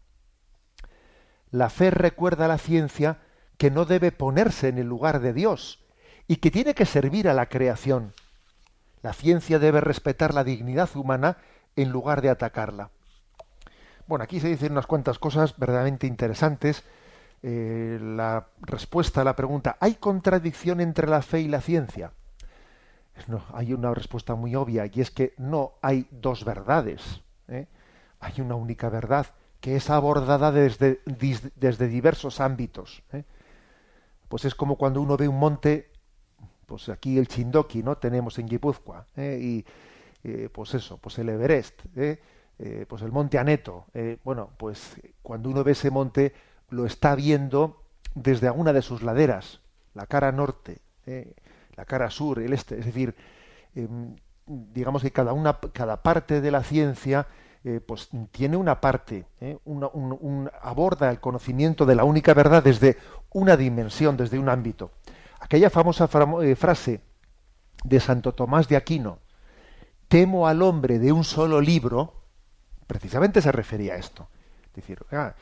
La 1.50 1.70
fe 1.70 1.90
recuerda 1.90 2.46
a 2.46 2.48
la 2.48 2.58
ciencia 2.58 3.18
que 3.56 3.70
no 3.70 3.84
debe 3.84 4.12
ponerse 4.12 4.68
en 4.68 4.78
el 4.78 4.86
lugar 4.86 5.20
de 5.20 5.32
Dios 5.32 5.84
y 6.26 6.36
que 6.36 6.50
tiene 6.50 6.74
que 6.74 6.86
servir 6.86 7.28
a 7.28 7.34
la 7.34 7.46
creación. 7.46 8.12
La 9.02 9.12
ciencia 9.12 9.58
debe 9.58 9.80
respetar 9.80 10.34
la 10.34 10.44
dignidad 10.44 10.90
humana 10.94 11.38
en 11.76 11.90
lugar 11.90 12.20
de 12.20 12.30
atacarla. 12.30 12.90
Bueno, 14.06 14.24
aquí 14.24 14.40
se 14.40 14.48
dicen 14.48 14.72
unas 14.72 14.86
cuantas 14.86 15.18
cosas 15.18 15.56
verdaderamente 15.56 16.06
interesantes. 16.06 16.84
Eh, 17.42 17.98
la 18.00 18.48
respuesta 18.62 19.20
a 19.20 19.24
la 19.24 19.36
pregunta, 19.36 19.76
¿hay 19.80 19.94
contradicción 19.96 20.80
entre 20.80 21.06
la 21.06 21.22
fe 21.22 21.40
y 21.40 21.48
la 21.48 21.60
ciencia? 21.60 22.12
No, 23.28 23.42
hay 23.52 23.72
una 23.72 23.94
respuesta 23.94 24.34
muy 24.34 24.54
obvia 24.54 24.90
y 24.92 25.00
es 25.00 25.10
que 25.10 25.34
no 25.38 25.74
hay 25.82 26.06
dos 26.10 26.44
verdades. 26.44 27.22
¿eh? 27.48 27.66
Hay 28.20 28.40
una 28.40 28.54
única 28.54 28.88
verdad 28.88 29.26
que 29.60 29.76
es 29.76 29.90
abordada 29.90 30.52
desde, 30.52 31.00
desde 31.54 31.88
diversos 31.88 32.40
ámbitos. 32.40 33.02
¿eh? 33.12 33.24
Pues 34.28 34.44
es 34.44 34.54
como 34.54 34.76
cuando 34.76 35.00
uno 35.00 35.16
ve 35.16 35.28
un 35.28 35.38
monte, 35.38 35.90
pues 36.66 36.88
aquí 36.88 37.16
el 37.16 37.28
Chindoki, 37.28 37.82
¿no? 37.82 37.96
Tenemos 37.96 38.38
en 38.38 38.48
Guipúzcoa, 38.48 39.06
y 39.16 39.64
pues 40.52 40.74
eso, 40.74 40.98
pues 40.98 41.18
el 41.18 41.28
Everest, 41.28 41.80
pues 42.88 43.02
el 43.02 43.12
monte 43.12 43.38
Aneto. 43.38 43.86
bueno, 44.24 44.50
pues 44.56 45.00
cuando 45.22 45.48
uno 45.48 45.62
ve 45.62 45.72
ese 45.72 45.90
monte, 45.90 46.34
lo 46.70 46.86
está 46.86 47.14
viendo 47.14 47.82
desde 48.14 48.48
alguna 48.48 48.72
de 48.72 48.82
sus 48.82 49.02
laderas, 49.02 49.60
la 49.94 50.06
cara 50.06 50.32
norte, 50.32 50.78
la 51.76 51.84
cara 51.84 52.10
sur, 52.10 52.38
el 52.38 52.52
este, 52.52 52.78
es 52.78 52.86
decir, 52.86 53.14
em, 53.74 54.16
digamos 54.46 55.02
que 55.02 55.10
cada 55.10 55.32
una, 55.32 55.58
cada 55.72 56.02
parte 56.02 56.40
de 56.40 56.50
la 56.50 56.62
ciencia 56.62 57.26
eh, 57.64 57.80
pues 57.80 58.10
tiene 58.30 58.56
una 58.56 58.80
parte, 58.80 59.26
¿eh? 59.40 59.58
aborda 60.62 61.10
el 61.10 61.18
conocimiento 61.18 61.84
de 61.84 61.96
la 61.96 62.04
única 62.04 62.32
verdad 62.32 62.62
desde 62.62 62.96
una 63.32 63.56
dimensión, 63.56 64.16
desde 64.16 64.38
un 64.38 64.48
ámbito. 64.48 64.92
Aquella 65.40 65.68
famosa 65.68 66.08
eh, 66.42 66.54
frase 66.54 67.00
de 67.82 68.00
Santo 68.00 68.32
Tomás 68.34 68.68
de 68.68 68.76
Aquino, 68.76 69.18
temo 70.06 70.46
al 70.46 70.62
hombre 70.62 71.00
de 71.00 71.10
un 71.10 71.24
solo 71.24 71.60
libro, 71.60 72.14
precisamente 72.86 73.42
se 73.42 73.50
refería 73.50 73.94
a 73.94 73.96
esto. 73.96 74.28
Es 74.68 74.74
decir, 74.74 75.00
ah, 75.10 75.34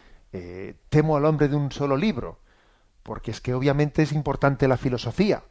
temo 0.88 1.16
al 1.16 1.24
hombre 1.24 1.48
de 1.48 1.56
un 1.56 1.70
solo 1.70 1.96
libro, 1.96 2.40
porque 3.02 3.30
es 3.30 3.40
que 3.40 3.54
obviamente 3.54 4.02
es 4.02 4.12
importante 4.12 4.66
la 4.68 4.76
filosofía, 4.76 5.42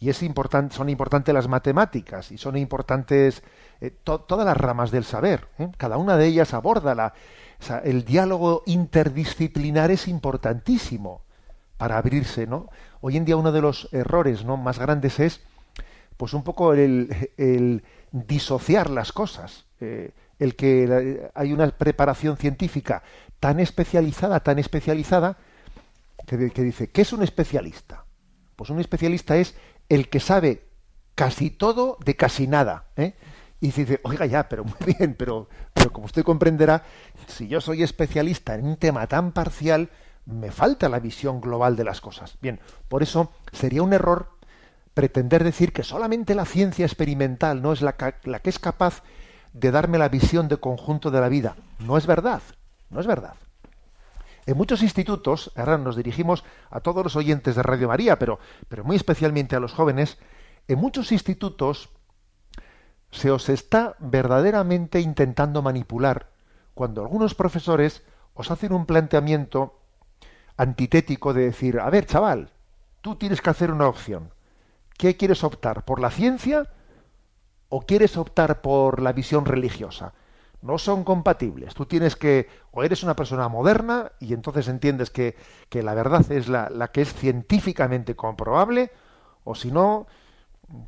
y 0.00 0.08
es 0.08 0.22
importante, 0.22 0.74
son 0.74 0.88
importantes 0.88 1.32
las 1.34 1.46
matemáticas 1.46 2.32
y 2.32 2.38
son 2.38 2.56
importantes 2.56 3.42
eh, 3.82 3.90
todas 4.02 4.46
las 4.46 4.56
ramas 4.56 4.90
del 4.90 5.04
saber. 5.04 5.46
¿eh? 5.58 5.70
Cada 5.76 5.98
una 5.98 6.16
de 6.16 6.26
ellas 6.26 6.54
aborda 6.54 6.94
la, 6.94 7.12
el 7.84 8.06
diálogo 8.06 8.62
interdisciplinar 8.64 9.90
es 9.90 10.08
importantísimo 10.08 11.22
para 11.76 11.98
abrirse, 11.98 12.46
¿no? 12.46 12.70
Hoy 13.02 13.18
en 13.18 13.26
día 13.26 13.36
uno 13.36 13.52
de 13.52 13.60
los 13.60 13.88
errores 13.92 14.44
¿no? 14.44 14.56
más 14.56 14.78
grandes 14.78 15.20
es, 15.20 15.42
pues 16.16 16.32
un 16.32 16.44
poco 16.44 16.72
el, 16.72 17.82
disociar 18.10 18.88
las 18.88 19.12
cosas, 19.12 19.66
eh, 19.80 20.12
el 20.38 20.56
que 20.56 21.30
hay 21.34 21.52
una 21.52 21.70
preparación 21.70 22.38
científica 22.38 23.02
tan 23.40 23.58
especializada, 23.58 24.40
tan 24.40 24.58
especializada, 24.58 25.38
que, 26.26 26.36
dice, 26.36 26.90
¿qué 26.90 27.02
es 27.02 27.12
un 27.12 27.22
especialista? 27.22 28.04
Pues 28.54 28.70
un 28.70 28.78
especialista 28.78 29.36
es 29.36 29.56
el 29.88 30.08
que 30.08 30.20
sabe 30.20 30.62
casi 31.14 31.50
todo 31.50 31.96
de 32.04 32.14
casi 32.14 32.46
nada. 32.46 32.84
¿eh? 32.96 33.14
Y 33.60 33.72
dice, 33.72 34.00
oiga 34.04 34.26
ya, 34.26 34.48
pero 34.48 34.64
muy 34.64 34.94
bien, 34.98 35.14
pero, 35.14 35.48
pero 35.72 35.92
como 35.92 36.06
usted 36.06 36.22
comprenderá, 36.22 36.84
si 37.26 37.48
yo 37.48 37.60
soy 37.60 37.82
especialista 37.82 38.54
en 38.54 38.66
un 38.66 38.76
tema 38.76 39.06
tan 39.06 39.32
parcial, 39.32 39.90
me 40.26 40.52
falta 40.52 40.88
la 40.88 41.00
visión 41.00 41.40
global 41.40 41.74
de 41.74 41.84
las 41.84 42.00
cosas. 42.00 42.36
Bien, 42.40 42.60
por 42.88 43.02
eso 43.02 43.32
sería 43.52 43.82
un 43.82 43.92
error 43.92 44.30
pretender 44.94 45.42
decir 45.42 45.72
que 45.72 45.82
solamente 45.82 46.34
la 46.34 46.44
ciencia 46.44 46.84
experimental 46.84 47.62
no 47.62 47.72
es 47.72 47.80
la, 47.80 47.96
la 48.24 48.38
que 48.40 48.50
es 48.50 48.58
capaz 48.58 49.02
de 49.52 49.70
darme 49.70 49.98
la 49.98 50.08
visión 50.08 50.46
de 50.46 50.58
conjunto 50.58 51.10
de 51.10 51.20
la 51.20 51.28
vida. 51.28 51.56
No 51.80 51.96
es 51.96 52.06
verdad, 52.06 52.42
no 52.90 53.00
es 53.00 53.06
verdad. 53.06 53.34
En 54.46 54.56
muchos 54.56 54.82
institutos, 54.82 55.52
ahora 55.54 55.78
nos 55.78 55.96
dirigimos 55.96 56.44
a 56.70 56.80
todos 56.80 57.04
los 57.04 57.16
oyentes 57.16 57.54
de 57.54 57.62
Radio 57.62 57.88
María, 57.88 58.18
pero, 58.18 58.38
pero 58.68 58.84
muy 58.84 58.96
especialmente 58.96 59.56
a 59.56 59.60
los 59.60 59.72
jóvenes, 59.72 60.18
en 60.66 60.78
muchos 60.78 61.12
institutos 61.12 61.90
se 63.10 63.30
os 63.30 63.48
está 63.48 63.96
verdaderamente 63.98 65.00
intentando 65.00 65.62
manipular 65.62 66.30
cuando 66.74 67.02
algunos 67.02 67.34
profesores 67.34 68.02
os 68.34 68.50
hacen 68.50 68.72
un 68.72 68.86
planteamiento 68.86 69.80
antitético 70.56 71.34
de 71.34 71.44
decir, 71.44 71.80
a 71.80 71.90
ver, 71.90 72.06
chaval, 72.06 72.50
tú 73.00 73.16
tienes 73.16 73.40
que 73.40 73.50
hacer 73.50 73.70
una 73.70 73.88
opción. 73.88 74.32
¿Qué 74.96 75.16
quieres 75.16 75.44
optar? 75.44 75.84
¿Por 75.84 76.00
la 76.00 76.10
ciencia 76.10 76.68
o 77.68 77.82
quieres 77.82 78.16
optar 78.16 78.60
por 78.60 79.00
la 79.00 79.12
visión 79.12 79.44
religiosa? 79.44 80.12
No 80.62 80.78
son 80.78 81.04
compatibles. 81.04 81.74
Tú 81.74 81.86
tienes 81.86 82.16
que, 82.16 82.48
o 82.70 82.82
eres 82.82 83.02
una 83.02 83.16
persona 83.16 83.48
moderna 83.48 84.12
y 84.20 84.34
entonces 84.34 84.68
entiendes 84.68 85.10
que, 85.10 85.36
que 85.68 85.82
la 85.82 85.94
verdad 85.94 86.30
es 86.30 86.48
la, 86.48 86.68
la, 86.70 86.88
que 86.88 87.02
es 87.02 87.12
científicamente 87.14 88.14
comprobable, 88.14 88.90
o 89.44 89.54
si 89.54 89.70
no, 89.70 90.06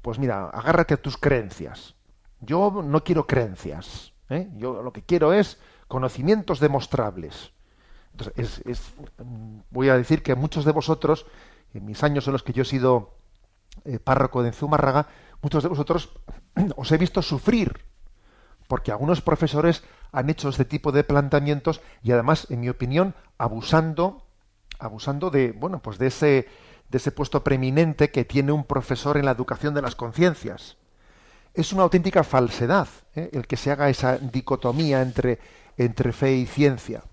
pues 0.02 0.18
mira, 0.18 0.48
agárrate 0.50 0.94
a 0.94 1.02
tus 1.02 1.16
creencias. 1.16 1.94
Yo 2.40 2.82
no 2.84 3.04
quiero 3.04 3.26
creencias, 3.26 4.12
¿eh? 4.28 4.50
yo 4.56 4.82
lo 4.82 4.92
que 4.92 5.02
quiero 5.02 5.32
es 5.32 5.58
conocimientos 5.88 6.60
demostrables. 6.60 7.52
Entonces, 8.12 8.62
es, 8.66 8.94
voy 9.70 9.88
a 9.88 9.96
decir 9.96 10.22
que 10.22 10.34
muchos 10.34 10.64
de 10.64 10.72
vosotros, 10.72 11.26
en 11.72 11.86
mis 11.86 12.02
años 12.02 12.26
en 12.26 12.34
los 12.34 12.42
que 12.42 12.52
yo 12.52 12.62
he 12.62 12.66
sido 12.66 13.14
eh, 13.84 13.98
párroco 13.98 14.42
de 14.42 14.52
Zumárraga, 14.52 15.06
muchos 15.40 15.62
de 15.62 15.70
vosotros 15.70 16.10
os 16.76 16.92
he 16.92 16.98
visto 16.98 17.22
sufrir 17.22 17.91
porque 18.72 18.90
algunos 18.90 19.20
profesores 19.20 19.82
han 20.12 20.30
hecho 20.30 20.48
este 20.48 20.64
tipo 20.64 20.92
de 20.92 21.04
planteamientos 21.04 21.82
y 22.02 22.10
además, 22.10 22.46
en 22.48 22.60
mi 22.60 22.70
opinión, 22.70 23.14
abusando, 23.36 24.24
abusando 24.78 25.28
de, 25.28 25.52
bueno, 25.52 25.82
pues 25.82 25.98
de 25.98 26.06
ese, 26.06 26.48
de 26.88 26.96
ese 26.96 27.12
puesto 27.12 27.44
preeminente 27.44 28.10
que 28.10 28.24
tiene 28.24 28.50
un 28.50 28.64
profesor 28.64 29.18
en 29.18 29.26
la 29.26 29.32
educación 29.32 29.74
de 29.74 29.82
las 29.82 29.94
conciencias. 29.94 30.78
Es 31.52 31.74
una 31.74 31.82
auténtica 31.82 32.24
falsedad 32.24 32.88
¿eh? 33.14 33.28
el 33.34 33.46
que 33.46 33.58
se 33.58 33.70
haga 33.70 33.90
esa 33.90 34.16
dicotomía 34.16 35.02
entre, 35.02 35.38
entre 35.76 36.14
fe 36.14 36.32
y 36.36 36.46
ciencia. 36.46 37.04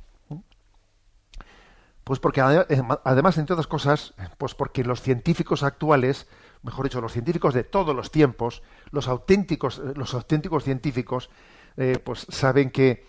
Pues 2.06 2.22
porque 2.22 2.39
además, 2.39 3.38
entre 3.38 3.56
otras 3.56 3.67
cosas, 3.67 4.13
pues 4.38 4.56
porque 4.56 4.86
los 4.86 5.02
científicos 5.02 5.63
actuales, 5.63 6.26
mejor 6.63 6.86
dicho, 6.86 7.02
los 7.02 7.13
científicos 7.13 7.54
de 7.54 7.63
todos 7.63 7.95
los 7.95 8.12
tiempos, 8.12 8.63
los 8.91 9.08
auténticos, 9.08 9.82
los 9.95 10.13
auténticos 10.13 10.63
científicos, 10.63 11.30
eh, 11.78 11.98
pues 12.04 12.26
saben 12.30 12.72
que, 12.72 13.06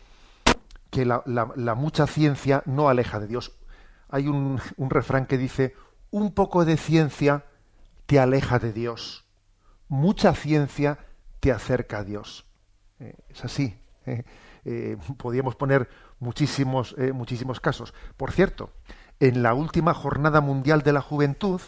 que 0.90 1.04
la, 1.04 1.22
mucha 1.76 2.06
ciencia 2.06 2.62
no 2.66 2.88
aleja 2.88 3.18
de 3.18 3.26
Dios. 3.26 3.56
Hay 4.08 4.28
un, 4.28 4.60
refrán 4.78 5.26
que 5.26 5.38
dice, 5.38 5.74
un 6.10 6.32
poco 6.32 6.64
de 6.64 6.76
ciencia 6.76 7.44
te 8.06 8.18
aleja 8.18 8.58
de 8.58 8.72
Dios, 8.72 9.24
mucha 9.88 10.34
ciencia 10.34 10.98
te 11.40 11.52
acerca 11.52 11.98
a 11.98 12.04
Dios. 12.04 12.46
Eh, 12.98 13.16
es 13.28 13.44
así. 13.44 13.76
Eh, 14.64 14.96
podríamos 15.16 15.56
poner 15.56 15.88
muchísimos, 16.18 16.94
muchísimos 17.14 17.60
casos. 17.60 17.94
Por 18.16 18.30
cierto, 18.30 18.70
en 19.20 19.42
la 19.42 19.54
última 19.54 19.94
jornada 19.94 20.40
mundial 20.42 20.82
de 20.82 20.92
la 20.92 21.00
juventud, 21.00 21.60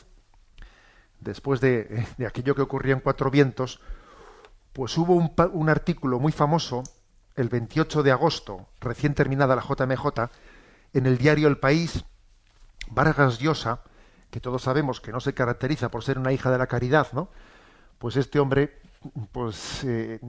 después 1.23 1.61
de, 1.61 2.07
aquello 2.27 2.55
que 2.55 2.63
ocurrió 2.63 2.95
en 2.95 3.01
Cuatro 3.01 3.31
Vientos, 3.31 3.81
pues 4.73 4.97
hubo 4.97 5.15
un, 5.15 5.69
artículo 5.69 6.19
muy 6.19 6.33
famoso 6.33 6.83
el 7.37 7.49
28 7.49 8.03
de 8.03 8.11
agosto, 8.11 8.67
recién 8.81 9.15
terminada 9.15 9.57
la 9.57 9.63
JMJ, 9.63 10.31
en 10.95 11.07
el 11.07 11.19
diario 11.19 11.49
El 11.49 11.59
País, 11.59 12.05
Vargas 12.89 13.39
Llosa, 13.39 13.83
que 14.31 14.41
todos 14.41 14.63
sabemos 14.63 15.01
que 15.01 15.13
no 15.13 15.21
se 15.21 15.35
caracteriza 15.35 15.91
por 15.91 16.05
ser 16.05 16.19
una 16.19 16.33
hija 16.33 16.51
de 16.51 16.59
la 16.59 16.67
caridad, 16.67 17.09
¿no? 17.13 17.29
Pues 17.99 18.17
este 18.17 18.39
hombre, 18.39 18.81
pues 19.31 19.85
eh, 19.85 20.21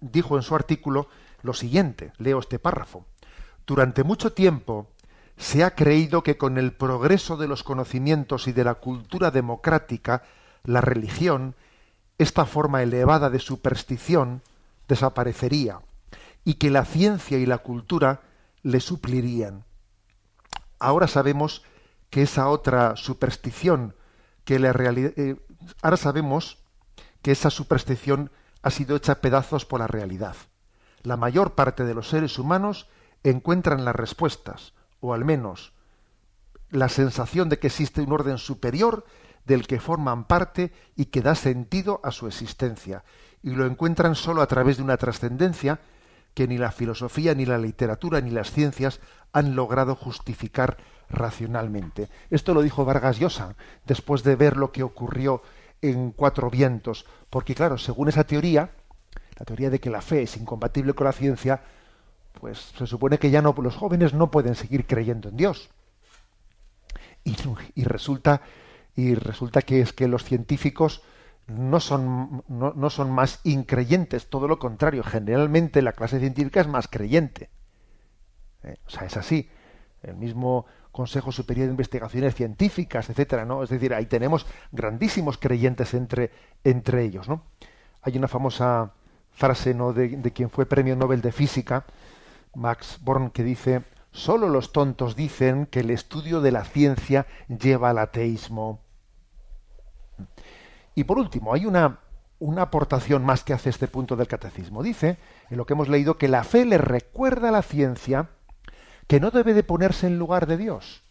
dijo 0.00 0.36
en 0.36 0.42
su 0.42 0.54
artículo 0.54 1.08
lo 1.42 1.52
siguiente, 1.52 2.12
leo 2.18 2.38
este 2.38 2.58
párrafo. 2.58 3.06
Durante 3.66 4.04
mucho 4.04 4.32
tiempo 4.32 4.88
se 5.40 5.64
ha 5.64 5.74
creído 5.74 6.22
que 6.22 6.36
con 6.36 6.58
el 6.58 6.72
progreso 6.72 7.38
de 7.38 7.48
los 7.48 7.64
conocimientos 7.64 8.46
y 8.46 8.52
de 8.52 8.62
la 8.62 8.74
cultura 8.74 9.30
democrática 9.30 10.22
la 10.64 10.82
religión, 10.82 11.54
esta 12.18 12.44
forma 12.44 12.82
elevada 12.82 13.30
de 13.30 13.38
superstición, 13.38 14.42
desaparecería 14.86 15.80
y 16.44 16.54
que 16.54 16.68
la 16.68 16.84
ciencia 16.84 17.38
y 17.38 17.46
la 17.46 17.56
cultura 17.56 18.20
le 18.62 18.80
suplirían. 18.80 19.64
Ahora 20.78 21.08
sabemos 21.08 21.64
que 22.10 22.22
esa 22.22 22.48
otra 22.48 22.94
superstición 22.96 23.94
que 24.44 24.58
la 24.58 24.74
realidad 24.74 25.12
eh, 25.16 25.36
ahora 25.80 25.96
sabemos 25.96 26.58
que 27.22 27.32
esa 27.32 27.48
superstición 27.48 28.30
ha 28.60 28.70
sido 28.70 28.94
hecha 28.94 29.22
pedazos 29.22 29.64
por 29.64 29.80
la 29.80 29.86
realidad. 29.86 30.36
La 31.02 31.16
mayor 31.16 31.54
parte 31.54 31.84
de 31.84 31.94
los 31.94 32.10
seres 32.10 32.38
humanos 32.38 32.88
encuentran 33.22 33.86
las 33.86 33.96
respuestas, 33.96 34.74
o 35.00 35.14
al 35.14 35.24
menos 35.24 35.72
la 36.70 36.88
sensación 36.88 37.48
de 37.48 37.58
que 37.58 37.66
existe 37.66 38.00
un 38.00 38.12
orden 38.12 38.38
superior 38.38 39.04
del 39.44 39.66
que 39.66 39.80
forman 39.80 40.24
parte 40.24 40.72
y 40.96 41.06
que 41.06 41.22
da 41.22 41.34
sentido 41.34 42.00
a 42.04 42.12
su 42.12 42.26
existencia, 42.26 43.04
y 43.42 43.50
lo 43.50 43.66
encuentran 43.66 44.14
sólo 44.14 44.42
a 44.42 44.46
través 44.46 44.76
de 44.76 44.82
una 44.82 44.96
trascendencia 44.96 45.80
que 46.34 46.46
ni 46.46 46.58
la 46.58 46.70
filosofía, 46.70 47.34
ni 47.34 47.46
la 47.46 47.58
literatura, 47.58 48.20
ni 48.20 48.30
las 48.30 48.52
ciencias 48.52 49.00
han 49.32 49.56
logrado 49.56 49.96
justificar 49.96 50.76
racionalmente. 51.08 52.08
Esto 52.30 52.54
lo 52.54 52.62
dijo 52.62 52.84
Vargas 52.84 53.18
Llosa 53.18 53.56
después 53.84 54.22
de 54.22 54.36
ver 54.36 54.56
lo 54.56 54.70
que 54.70 54.82
ocurrió 54.82 55.42
en 55.82 56.12
Cuatro 56.12 56.50
Vientos, 56.50 57.06
porque 57.30 57.54
claro, 57.54 57.78
según 57.78 58.08
esa 58.08 58.24
teoría, 58.24 58.70
la 59.38 59.44
teoría 59.44 59.70
de 59.70 59.80
que 59.80 59.90
la 59.90 60.02
fe 60.02 60.22
es 60.22 60.36
incompatible 60.36 60.94
con 60.94 61.06
la 61.06 61.12
ciencia, 61.12 61.62
pues 62.38 62.58
se 62.76 62.86
supone 62.86 63.18
que 63.18 63.30
ya 63.30 63.42
no 63.42 63.54
los 63.62 63.76
jóvenes 63.76 64.14
no 64.14 64.30
pueden 64.30 64.54
seguir 64.54 64.86
creyendo 64.86 65.28
en 65.28 65.36
Dios. 65.36 65.70
Y, 67.24 67.84
resulta 67.84 68.40
y 68.96 69.14
resulta 69.14 69.62
que 69.62 69.80
es 69.80 69.92
que 69.92 70.08
los 70.08 70.24
científicos 70.24 71.02
no 71.46 71.80
son, 71.80 72.44
no, 72.48 72.90
son 72.90 73.10
más 73.10 73.40
increyentes, 73.44 74.28
todo 74.28 74.48
lo 74.48 74.58
contrario, 74.58 75.02
generalmente 75.02 75.82
la 75.82 75.92
clase 75.92 76.18
científica 76.18 76.60
es 76.60 76.68
más 76.68 76.88
creyente. 76.88 77.50
Eh, 78.62 78.76
o 78.86 78.90
sea, 78.90 79.06
es 79.06 79.16
así. 79.16 79.50
El 80.02 80.16
mismo 80.16 80.66
Consejo 80.92 81.30
Superior 81.30 81.66
de 81.66 81.72
Investigaciones 81.72 82.34
Científicas, 82.34 83.10
etcétera, 83.10 83.44
¿no? 83.44 83.62
Es 83.62 83.70
decir, 83.70 83.92
ahí 83.92 84.06
tenemos 84.06 84.46
grandísimos 84.72 85.38
creyentes 85.38 85.92
entre, 85.94 86.30
entre 86.64 87.04
ellos, 87.04 87.28
¿no? 87.28 87.42
Hay 88.02 88.16
una 88.16 88.28
famosa 88.28 88.92
frase, 89.32 89.74
¿no? 89.74 89.92
De, 89.92 90.08
de 90.08 90.32
quien 90.32 90.50
fue 90.50 90.66
Premio 90.66 90.96
Nobel 90.96 91.20
de 91.20 91.32
Física, 91.32 91.84
Max 92.54 92.98
Born, 93.02 93.30
que 93.30 93.44
dice: 93.44 93.84
Solo 94.12 94.48
los 94.48 94.72
tontos 94.72 95.16
dicen 95.16 95.66
que 95.66 95.80
el 95.80 95.90
estudio 95.90 96.40
de 96.40 96.52
la 96.52 96.64
ciencia 96.64 97.26
lleva 97.48 97.90
al 97.90 97.98
ateísmo. 97.98 98.80
Y 100.94 101.04
por 101.04 101.18
último, 101.18 101.54
hay 101.54 101.66
una, 101.66 102.00
una 102.38 102.62
aportación 102.62 103.24
más 103.24 103.44
que 103.44 103.52
hace 103.52 103.70
este 103.70 103.88
punto 103.88 104.16
del 104.16 104.26
catecismo. 104.26 104.82
Dice, 104.82 105.18
en 105.48 105.56
lo 105.56 105.66
que 105.66 105.74
hemos 105.74 105.88
leído, 105.88 106.18
que 106.18 106.28
la 106.28 106.44
fe 106.44 106.64
le 106.64 106.78
recuerda 106.78 107.50
a 107.50 107.52
la 107.52 107.62
ciencia 107.62 108.30
que 109.06 109.20
no 109.20 109.30
debe 109.30 109.54
de 109.54 109.62
ponerse 109.62 110.06
en 110.06 110.18
lugar 110.18 110.46
de 110.46 110.56
Dios. 110.56 111.02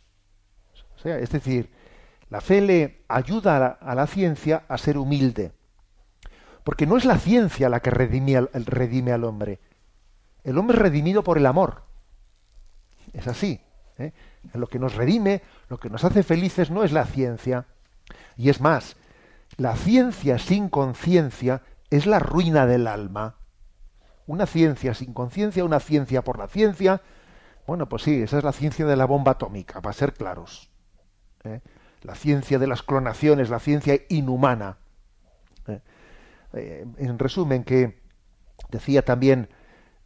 O 0.95 0.99
sea, 0.99 1.17
es 1.19 1.31
decir, 1.31 1.71
la 2.29 2.41
fe 2.41 2.61
le 2.61 3.03
ayuda 3.07 3.55
a 3.55 3.59
la, 3.59 3.67
a 3.67 3.95
la 3.95 4.07
ciencia 4.07 4.63
a 4.67 4.77
ser 4.77 4.97
humilde. 4.97 5.53
Porque 6.63 6.85
no 6.85 6.97
es 6.97 7.05
la 7.05 7.17
ciencia 7.17 7.69
la 7.69 7.79
que 7.79 7.89
redime 7.89 8.37
al, 8.37 8.49
redime 8.53 9.11
al 9.11 9.23
hombre. 9.23 9.59
El 10.43 10.57
hombre 10.57 10.75
es 10.77 10.81
redimido 10.81 11.23
por 11.23 11.37
el 11.37 11.45
amor. 11.45 11.83
Es 13.13 13.27
así. 13.27 13.61
¿eh? 13.97 14.13
Lo 14.53 14.67
que 14.67 14.79
nos 14.79 14.95
redime, 14.95 15.41
lo 15.69 15.79
que 15.79 15.89
nos 15.89 16.03
hace 16.03 16.23
felices 16.23 16.71
no 16.71 16.83
es 16.83 16.91
la 16.91 17.05
ciencia. 17.05 17.65
Y 18.37 18.49
es 18.49 18.61
más, 18.61 18.95
la 19.57 19.75
ciencia 19.75 20.37
sin 20.39 20.69
conciencia 20.69 21.61
es 21.89 22.05
la 22.05 22.19
ruina 22.19 22.65
del 22.65 22.87
alma. 22.87 23.35
Una 24.27 24.45
ciencia 24.45 24.93
sin 24.93 25.13
conciencia, 25.13 25.65
una 25.65 25.79
ciencia 25.79 26.23
por 26.23 26.37
la 26.37 26.47
ciencia. 26.47 27.01
Bueno, 27.65 27.89
pues 27.89 28.03
sí, 28.03 28.21
esa 28.21 28.37
es 28.37 28.43
la 28.43 28.51
ciencia 28.51 28.85
de 28.85 28.95
la 28.95 29.05
bomba 29.05 29.33
atómica, 29.33 29.81
para 29.81 29.93
ser 29.93 30.13
claros. 30.13 30.69
¿eh? 31.43 31.61
La 32.03 32.15
ciencia 32.15 32.59
de 32.59 32.67
las 32.67 32.83
clonaciones, 32.83 33.49
la 33.49 33.59
ciencia 33.59 33.99
inhumana. 34.09 34.77
¿eh? 35.67 35.81
Eh, 36.53 36.85
en 36.97 37.19
resumen, 37.19 37.63
que 37.63 38.01
decía 38.69 39.03
también, 39.03 39.49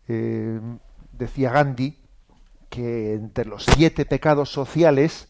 decía 0.08 1.52
Gandhi, 1.52 2.00
que 2.70 3.14
entre 3.14 3.46
los 3.46 3.66
siete 3.66 4.06
pecados 4.06 4.52
sociales, 4.52 5.30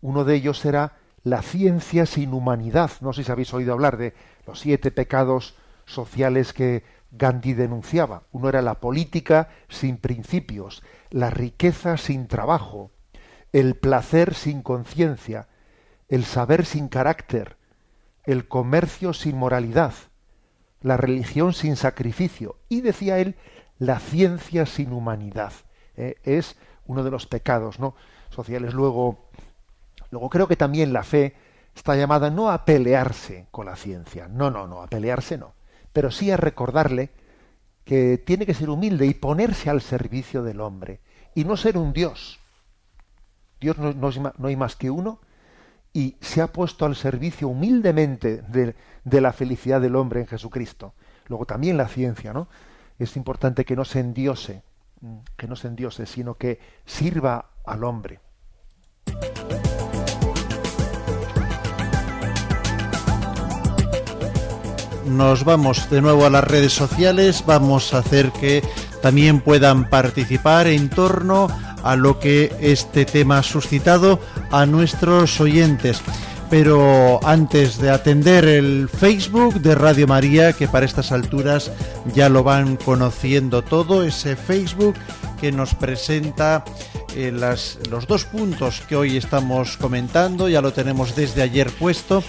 uno 0.00 0.24
de 0.24 0.34
ellos 0.34 0.64
era 0.64 0.96
la 1.22 1.40
ciencia 1.42 2.04
sin 2.04 2.34
humanidad. 2.34 2.90
No 3.00 3.12
sé 3.12 3.24
si 3.24 3.32
habéis 3.32 3.54
oído 3.54 3.72
hablar 3.72 3.96
de 3.96 4.14
los 4.46 4.60
siete 4.60 4.90
pecados 4.90 5.56
sociales 5.86 6.52
que 6.52 6.82
Gandhi 7.12 7.54
denunciaba. 7.54 8.24
Uno 8.32 8.48
era 8.48 8.60
la 8.60 8.80
política 8.80 9.48
sin 9.68 9.96
principios, 9.96 10.82
la 11.10 11.30
riqueza 11.30 11.96
sin 11.96 12.26
trabajo, 12.26 12.90
el 13.52 13.76
placer 13.76 14.34
sin 14.34 14.62
conciencia, 14.62 15.48
el 16.08 16.24
saber 16.24 16.66
sin 16.66 16.88
carácter, 16.88 17.56
el 18.24 18.48
comercio 18.48 19.12
sin 19.12 19.36
moralidad, 19.36 19.94
la 20.80 20.96
religión 20.96 21.52
sin 21.52 21.76
sacrificio 21.76 22.58
y, 22.68 22.80
decía 22.80 23.18
él, 23.18 23.36
la 23.78 23.98
ciencia 23.98 24.66
sin 24.66 24.92
humanidad. 24.92 25.52
Eh, 25.96 26.16
es 26.24 26.56
uno 26.86 27.04
de 27.04 27.10
los 27.10 27.26
pecados 27.26 27.78
¿no? 27.78 27.94
sociales. 28.30 28.74
Luego, 28.74 29.28
Luego 30.14 30.30
creo 30.30 30.46
que 30.46 30.54
también 30.54 30.92
la 30.92 31.02
fe 31.02 31.34
está 31.74 31.96
llamada 31.96 32.30
no 32.30 32.48
a 32.48 32.64
pelearse 32.64 33.48
con 33.50 33.66
la 33.66 33.74
ciencia, 33.74 34.28
no, 34.28 34.48
no, 34.48 34.68
no, 34.68 34.80
a 34.80 34.86
pelearse 34.86 35.36
no, 35.36 35.54
pero 35.92 36.12
sí 36.12 36.30
a 36.30 36.36
recordarle 36.36 37.10
que 37.84 38.18
tiene 38.18 38.46
que 38.46 38.54
ser 38.54 38.70
humilde 38.70 39.06
y 39.06 39.14
ponerse 39.14 39.70
al 39.70 39.80
servicio 39.80 40.44
del 40.44 40.60
hombre 40.60 41.00
y 41.34 41.44
no 41.44 41.56
ser 41.56 41.76
un 41.76 41.92
Dios. 41.92 42.38
Dios 43.60 43.76
no, 43.76 43.92
no, 43.92 44.46
hay 44.46 44.54
más 44.54 44.76
que 44.76 44.88
uno 44.88 45.18
y 45.92 46.16
se 46.20 46.40
ha 46.40 46.46
puesto 46.46 46.86
al 46.86 46.94
servicio 46.94 47.48
humildemente 47.48 48.42
de, 48.42 48.76
de, 49.02 49.20
la 49.20 49.32
felicidad 49.32 49.80
del 49.80 49.96
hombre 49.96 50.20
en 50.20 50.28
Jesucristo. 50.28 50.94
Luego 51.26 51.44
también 51.44 51.76
la 51.76 51.88
ciencia, 51.88 52.32
¿no? 52.32 52.46
Es 52.98 53.16
importante 53.16 53.64
que 53.64 53.76
no 53.76 53.84
se 53.84 54.00
endiose, 54.00 54.62
que 55.36 55.48
no 55.48 55.56
se 55.56 55.68
endiose, 55.68 56.06
sino 56.06 56.34
que 56.34 56.60
sirva 56.84 57.50
al 57.64 57.84
hombre. 57.84 58.20
nos 65.06 65.44
vamos 65.44 65.88
de 65.90 66.00
nuevo 66.00 66.24
a 66.24 66.30
las 66.30 66.44
redes 66.44 66.72
sociales, 66.72 67.44
vamos 67.46 67.94
a 67.94 67.98
hacer 67.98 68.32
que 68.32 68.62
también 69.02 69.40
puedan 69.40 69.88
participar 69.88 70.66
en 70.66 70.88
torno 70.88 71.48
a 71.82 71.96
lo 71.96 72.18
que 72.18 72.52
este 72.60 73.04
tema 73.04 73.38
ha 73.38 73.42
suscitado 73.42 74.18
a 74.50 74.66
nuestros 74.66 75.40
oyentes. 75.40 76.00
Pero 76.50 77.20
antes 77.24 77.78
de 77.78 77.90
atender 77.90 78.44
el 78.44 78.88
Facebook 78.88 79.60
de 79.60 79.74
Radio 79.74 80.06
María, 80.06 80.52
que 80.52 80.68
para 80.68 80.86
estas 80.86 81.10
alturas 81.10 81.72
ya 82.14 82.28
lo 82.28 82.44
van 82.44 82.76
conociendo 82.76 83.62
todo, 83.62 84.04
ese 84.04 84.36
Facebook 84.36 84.94
que 85.40 85.50
nos 85.50 85.74
presenta 85.74 86.64
eh, 87.16 87.30
los 87.32 88.06
dos 88.08 88.24
puntos 88.24 88.82
que 88.88 88.96
hoy 88.96 89.16
estamos 89.16 89.76
comentando, 89.76 90.48
ya 90.48 90.60
lo 90.60 90.72
tenemos 90.72 91.14
desde 91.14 91.42
ayer 91.42 91.70
puesto. 91.70 92.22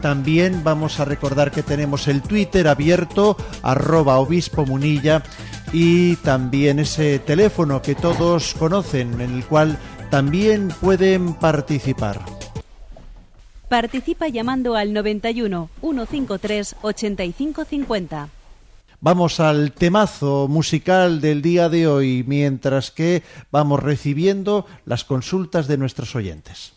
También 0.00 0.64
vamos 0.64 0.98
a 0.98 1.04
recordar 1.04 1.52
que 1.52 1.62
tenemos 1.62 2.08
el 2.08 2.22
Twitter 2.22 2.66
abierto, 2.66 3.36
arroba 3.62 4.18
obispo 4.18 4.66
munilla, 4.66 5.22
y 5.72 6.16
también 6.16 6.80
ese 6.80 7.18
teléfono 7.20 7.82
que 7.82 7.94
todos 7.94 8.54
conocen, 8.54 9.20
en 9.20 9.32
el 9.32 9.44
cual 9.44 9.78
también 10.10 10.68
pueden 10.80 11.34
participar. 11.34 12.20
Participa 13.72 14.28
llamando 14.28 14.76
al 14.76 14.92
91 14.92 15.70
153 15.80 16.76
8550. 16.82 18.28
Vamos 19.00 19.40
al 19.40 19.72
temazo 19.72 20.46
musical 20.46 21.22
del 21.22 21.40
día 21.40 21.70
de 21.70 21.86
hoy, 21.86 22.22
mientras 22.26 22.90
que 22.90 23.22
vamos 23.50 23.82
recibiendo 23.82 24.66
las 24.84 25.04
consultas 25.04 25.68
de 25.68 25.78
nuestros 25.78 26.14
oyentes. 26.14 26.74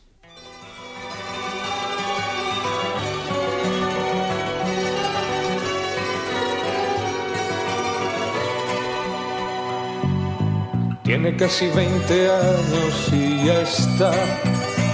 Tiene 11.04 11.36
casi 11.36 11.68
20 11.68 12.32
años 12.32 13.10
y 13.12 13.46
ya 13.48 13.62
está 13.64 14.14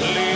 Leave 0.00 0.29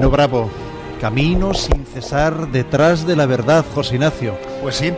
Nino 0.00 0.08
Bravo, 0.08 0.48
camino 0.98 1.52
sin 1.52 1.84
cesar 1.84 2.48
detrás 2.48 3.06
de 3.06 3.16
la 3.16 3.26
verdad, 3.26 3.66
José 3.74 3.96
Ignacio. 3.96 4.34
Pues 4.62 4.76
sí, 4.76 4.94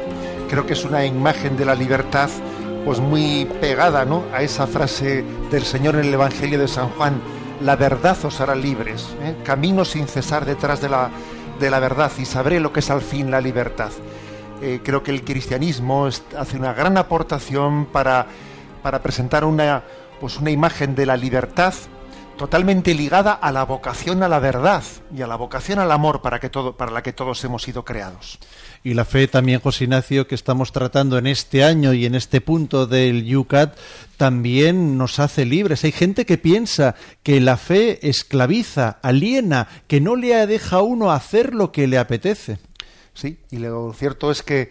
creo 0.48 0.64
que 0.64 0.74
es 0.74 0.84
una 0.84 1.04
imagen 1.04 1.56
de 1.56 1.64
la 1.64 1.74
libertad 1.74 2.30
pues 2.84 3.00
muy 3.00 3.46
pegada 3.60 4.04
¿no? 4.04 4.22
a 4.32 4.42
esa 4.42 4.68
frase 4.68 5.24
del 5.50 5.64
Señor 5.64 5.96
en 5.96 6.04
el 6.04 6.14
Evangelio 6.14 6.56
de 6.56 6.68
San 6.68 6.88
Juan, 6.90 7.20
la 7.62 7.74
verdad 7.74 8.16
os 8.24 8.40
hará 8.40 8.54
libres, 8.54 9.08
¿eh? 9.24 9.34
camino 9.42 9.84
sin 9.84 10.06
cesar 10.06 10.44
detrás 10.44 10.80
de 10.80 10.88
la, 10.88 11.10
de 11.58 11.68
la 11.68 11.80
verdad 11.80 12.12
y 12.16 12.24
sabré 12.24 12.60
lo 12.60 12.72
que 12.72 12.78
es 12.78 12.88
al 12.88 13.02
fin 13.02 13.28
la 13.28 13.40
libertad. 13.40 13.90
Eh, 14.60 14.82
creo 14.84 15.02
que 15.02 15.10
el 15.10 15.24
cristianismo 15.24 16.06
hace 16.06 16.56
una 16.56 16.74
gran 16.74 16.96
aportación 16.96 17.86
para, 17.86 18.28
para 18.84 19.02
presentar 19.02 19.44
una, 19.44 19.82
pues 20.20 20.38
una 20.38 20.52
imagen 20.52 20.94
de 20.94 21.06
la 21.06 21.16
libertad 21.16 21.74
totalmente 22.36 22.94
ligada 22.94 23.32
a 23.32 23.52
la 23.52 23.64
vocación 23.64 24.22
a 24.22 24.28
la 24.28 24.38
verdad 24.38 24.82
y 25.14 25.22
a 25.22 25.26
la 25.26 25.36
vocación 25.36 25.78
al 25.78 25.92
amor 25.92 26.22
para, 26.22 26.40
que 26.40 26.50
todo, 26.50 26.76
para 26.76 26.90
la 26.90 27.02
que 27.02 27.12
todos 27.12 27.42
hemos 27.44 27.62
sido 27.62 27.84
creados. 27.84 28.38
Y 28.84 28.94
la 28.94 29.04
fe 29.04 29.28
también, 29.28 29.60
José 29.60 29.84
Ignacio, 29.84 30.26
que 30.26 30.34
estamos 30.34 30.72
tratando 30.72 31.18
en 31.18 31.26
este 31.26 31.62
año 31.62 31.92
y 31.92 32.04
en 32.04 32.14
este 32.14 32.40
punto 32.40 32.86
del 32.86 33.36
UCAT, 33.36 33.76
también 34.16 34.98
nos 34.98 35.18
hace 35.18 35.44
libres. 35.44 35.84
Hay 35.84 35.92
gente 35.92 36.26
que 36.26 36.38
piensa 36.38 36.96
que 37.22 37.40
la 37.40 37.56
fe 37.56 38.08
esclaviza, 38.08 38.98
aliena, 39.02 39.68
que 39.86 40.00
no 40.00 40.16
le 40.16 40.46
deja 40.46 40.76
a 40.76 40.82
uno 40.82 41.12
hacer 41.12 41.54
lo 41.54 41.70
que 41.70 41.86
le 41.86 41.98
apetece. 41.98 42.58
Sí, 43.14 43.38
y 43.50 43.58
lo 43.58 43.92
cierto 43.92 44.30
es 44.30 44.42
que, 44.42 44.70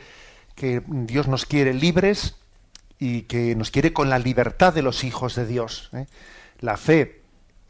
que 0.56 0.82
Dios 0.88 1.28
nos 1.28 1.45
quiere 1.45 1.74
libres 1.74 2.36
y 3.00 3.24
que 3.24 3.56
nos 3.56 3.71
quiere 3.71 3.93
con 3.93 4.10
la 4.10 4.19
libertad 4.19 4.74
de 4.74 4.82
los 4.82 5.04
hijos 5.04 5.36
de 5.36 5.45
Dios. 5.45 5.89
¿eh? 5.93 6.06
La 6.60 6.78
fe 6.78 7.20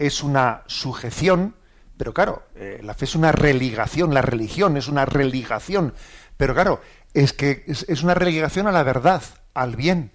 es 0.02 0.24
una 0.24 0.64
sujeción, 0.66 1.56
pero 1.96 2.14
claro, 2.14 2.44
eh, 2.56 2.80
la 2.84 2.96
fe 2.96 3.06
es 3.06 3.16
una 3.16 3.32
religación, 3.32 4.14
la 4.14 4.24
religión 4.24 4.76
es 4.76 4.88
una 4.88 5.06
religación, 5.06 5.94
pero 6.38 6.56
claro, 6.56 6.82
es 7.14 7.34
que 7.34 7.64
es, 7.68 8.04
una 8.04 8.16
religación 8.16 8.66
a 8.68 8.72
la 8.72 8.82
verdad, 8.82 9.22
al 9.54 9.76
bien. 9.76 10.12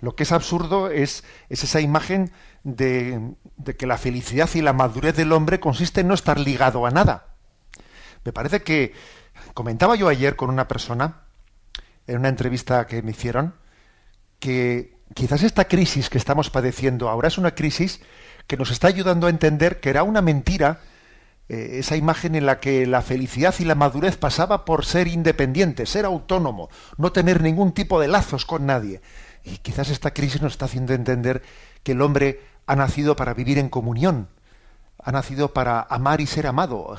Lo 0.00 0.14
que 0.14 0.22
es 0.22 0.30
absurdo 0.30 0.90
es, 0.90 1.24
es 1.48 1.64
esa 1.64 1.80
imagen 1.80 2.30
de, 2.62 3.34
de, 3.56 3.76
que 3.76 3.86
la 3.86 3.98
felicidad 3.98 4.48
y 4.54 4.60
la 4.60 4.72
madurez 4.72 5.16
del 5.16 5.32
hombre 5.32 5.58
consiste 5.58 6.02
en 6.02 6.08
no 6.08 6.14
estar 6.14 6.38
ligado 6.38 6.86
a 6.86 6.90
nada. 6.90 7.34
Me 8.24 8.32
parece 8.32 8.62
que 8.62 8.92
comentaba 9.54 9.96
yo 9.96 10.08
ayer 10.08 10.36
con 10.36 10.50
una 10.50 10.68
persona, 10.68 11.22
en 12.06 12.18
una 12.18 12.28
entrevista 12.28 12.86
que 12.86 13.02
me 13.02 13.10
hicieron, 13.10 13.54
que 14.38 14.96
quizás 15.14 15.42
esta 15.42 15.66
crisis 15.66 16.10
que 16.10 16.18
estamos 16.18 16.50
padeciendo 16.50 17.08
ahora 17.08 17.28
es 17.28 17.38
una 17.38 17.54
crisis 17.54 18.00
que 18.46 18.56
nos 18.56 18.70
está 18.70 18.88
ayudando 18.88 19.26
a 19.26 19.30
entender 19.30 19.80
que 19.80 19.90
era 19.90 20.02
una 20.02 20.22
mentira 20.22 20.80
eh, 21.48 21.78
esa 21.78 21.96
imagen 21.96 22.34
en 22.34 22.44
la 22.44 22.58
que 22.58 22.86
la 22.86 23.02
felicidad 23.02 23.54
y 23.58 23.64
la 23.64 23.76
madurez 23.76 24.16
pasaba 24.16 24.64
por 24.64 24.84
ser 24.84 25.06
independiente, 25.06 25.86
ser 25.86 26.04
autónomo, 26.04 26.68
no 26.96 27.12
tener 27.12 27.40
ningún 27.40 27.72
tipo 27.72 28.00
de 28.00 28.08
lazos 28.08 28.44
con 28.44 28.66
nadie. 28.66 29.00
Y 29.44 29.58
quizás 29.58 29.90
esta 29.90 30.12
crisis 30.12 30.42
nos 30.42 30.52
está 30.52 30.64
haciendo 30.64 30.92
entender 30.92 31.42
que 31.84 31.92
el 31.92 32.02
hombre 32.02 32.40
ha 32.66 32.74
nacido 32.74 33.14
para 33.14 33.32
vivir 33.32 33.58
en 33.58 33.68
comunión, 33.68 34.28
ha 35.02 35.12
nacido 35.12 35.52
para 35.52 35.82
amar 35.82 36.20
y 36.20 36.26
ser 36.26 36.48
amado. 36.48 36.96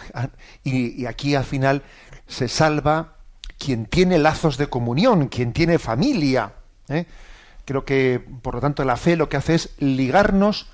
Y, 0.63 1.05
aquí 1.07 1.35
al 1.35 1.43
final 1.43 1.83
se 2.25 2.47
salva 2.47 3.15
quien 3.57 3.85
tiene 3.85 4.17
lazos 4.17 4.57
de 4.57 4.67
comunión, 4.67 5.27
quien 5.27 5.51
tiene 5.51 5.77
familia. 5.77 6.53
¿eh? 6.87 7.05
Creo 7.65 7.83
que, 7.83 8.23
por 8.41 8.55
lo 8.55 8.61
tanto, 8.61 8.85
la 8.85 8.95
fe 8.95 9.17
lo 9.17 9.27
que 9.27 9.35
hace 9.35 9.55
es 9.55 9.71
ligarnos 9.79 10.69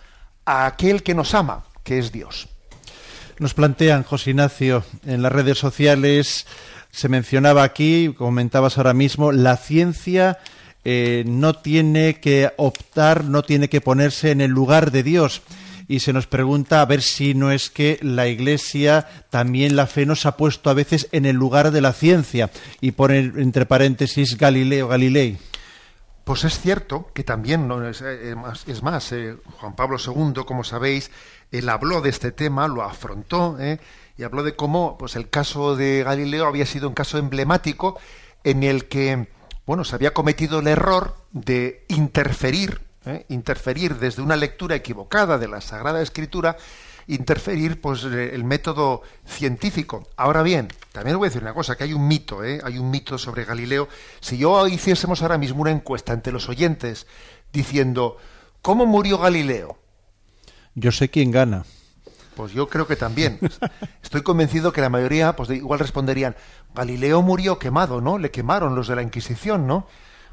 a 0.45 0.65
aquel 0.65 1.03
que 1.03 1.13
nos 1.13 1.33
ama, 1.33 1.65
que 1.83 1.99
es 1.99 2.11
Dios. 2.11 2.47
Nos 3.39 3.53
plantean, 3.53 4.03
José 4.03 4.31
Ignacio, 4.31 4.83
en 5.05 5.21
las 5.21 5.31
redes 5.31 5.57
sociales, 5.57 6.45
se 6.91 7.09
mencionaba 7.09 7.63
aquí, 7.63 8.13
comentabas 8.15 8.77
ahora 8.77 8.93
mismo, 8.93 9.31
la 9.31 9.57
ciencia 9.57 10.37
eh, 10.85 11.23
no 11.25 11.53
tiene 11.53 12.19
que 12.19 12.51
optar, 12.57 13.23
no 13.23 13.41
tiene 13.43 13.69
que 13.69 13.81
ponerse 13.81 14.31
en 14.31 14.41
el 14.41 14.51
lugar 14.51 14.91
de 14.91 15.01
Dios. 15.01 15.41
Y 15.87 15.99
se 15.99 16.13
nos 16.13 16.27
pregunta 16.27 16.81
a 16.81 16.85
ver 16.85 17.01
si 17.01 17.33
no 17.33 17.51
es 17.51 17.69
que 17.69 17.99
la 18.01 18.27
Iglesia, 18.27 19.07
también 19.29 19.75
la 19.75 19.87
fe, 19.87 20.05
nos 20.05 20.25
ha 20.25 20.37
puesto 20.37 20.69
a 20.69 20.73
veces 20.73 21.09
en 21.11 21.25
el 21.25 21.35
lugar 21.35 21.71
de 21.71 21.81
la 21.81 21.93
ciencia. 21.93 22.51
Y 22.79 22.91
pone 22.91 23.19
entre 23.19 23.65
paréntesis 23.65 24.37
Galileo 24.37 24.87
Galilei. 24.87 25.37
Pues 26.24 26.45
es 26.45 26.59
cierto 26.59 27.09
que 27.13 27.24
también, 27.24 27.67
¿no? 27.67 27.88
es, 27.88 28.01
eh, 28.01 28.36
es, 28.67 28.82
más, 28.82 29.11
eh, 29.11 29.36
Juan 29.59 29.76
Pablo 29.76 29.97
II, 29.97 30.43
como 30.45 30.63
sabéis, 30.63 31.11
él 31.51 31.67
habló 31.69 32.01
de 32.01 32.09
este 32.09 32.32
tema, 32.32 32.67
lo 32.67 32.82
afrontó, 32.82 33.57
¿eh? 33.59 33.80
y 34.17 34.24
habló 34.24 34.43
de 34.43 34.55
cómo 34.55 34.97
pues, 34.97 35.15
el 35.15 35.30
caso 35.30 35.76
de 35.76 36.03
Galileo 36.03 36.47
había 36.47 36.65
sido 36.65 36.88
un 36.88 36.95
caso 36.95 37.17
emblemático 37.17 37.99
en 38.43 38.63
el 38.63 38.86
que 38.88 39.28
bueno, 39.65 39.84
se 39.84 39.95
había 39.95 40.13
cometido 40.13 40.59
el 40.59 40.67
error 40.67 41.15
de 41.32 41.86
interferir, 41.88 42.82
¿eh? 43.05 43.26
interferir 43.30 43.95
desde 43.97 44.21
una 44.21 44.36
lectura 44.36 44.76
equivocada 44.76 45.38
de 45.38 45.47
la 45.47 45.61
Sagrada 45.61 46.01
Escritura, 46.01 46.57
interferir 47.08 47.82
pues 47.82 48.04
el 48.04 48.43
método 48.43 49.01
científico. 49.26 50.08
Ahora 50.16 50.43
bien, 50.43 50.70
también 50.91 51.18
voy 51.18 51.28
a 51.28 51.30
decir 51.30 51.41
una 51.41 51.54
cosa, 51.54 51.76
que 51.76 51.84
hay 51.84 51.93
un 51.93 52.08
mito, 52.08 52.43
¿eh? 52.43 52.62
hay 52.64 52.78
un 52.78 52.89
mito 52.89 53.18
sobre 53.18 53.45
Galileo. 53.45 53.88
Si 54.20 54.38
yo 54.38 54.68
hiciésemos 54.68 55.22
ahora 55.22 55.38
mismo 55.38 55.62
una 55.62 55.72
encuesta 55.72 56.14
ante 56.14 56.32
los 56.32 56.49
oyentes 56.49 57.08
diciendo 57.51 58.18
¿cómo 58.62 58.86
murió 58.86 59.18
Galileo? 59.20 59.78
Yo 60.76 60.91
sé 60.91 61.10
quién 61.10 61.32
gana. 61.32 61.66
Pues 62.36 62.51
yo 62.54 62.68
creo 62.68 62.88
que 62.88 62.95
también. 62.95 63.39
Estoy 64.04 64.24
convencido 64.24 64.74
que 64.74 64.82
la 64.82 64.89
mayoría, 64.89 65.36
pues 65.36 65.49
igual 65.51 65.80
responderían, 65.80 66.36
Galileo 66.74 67.22
murió 67.22 67.60
quemado, 67.60 68.01
¿no? 68.01 68.18
Le 68.18 68.32
quemaron 68.32 68.76
los 68.76 68.88
de 68.88 68.95
la 68.95 69.04
Inquisición, 69.04 69.68
¿no? 69.68 69.88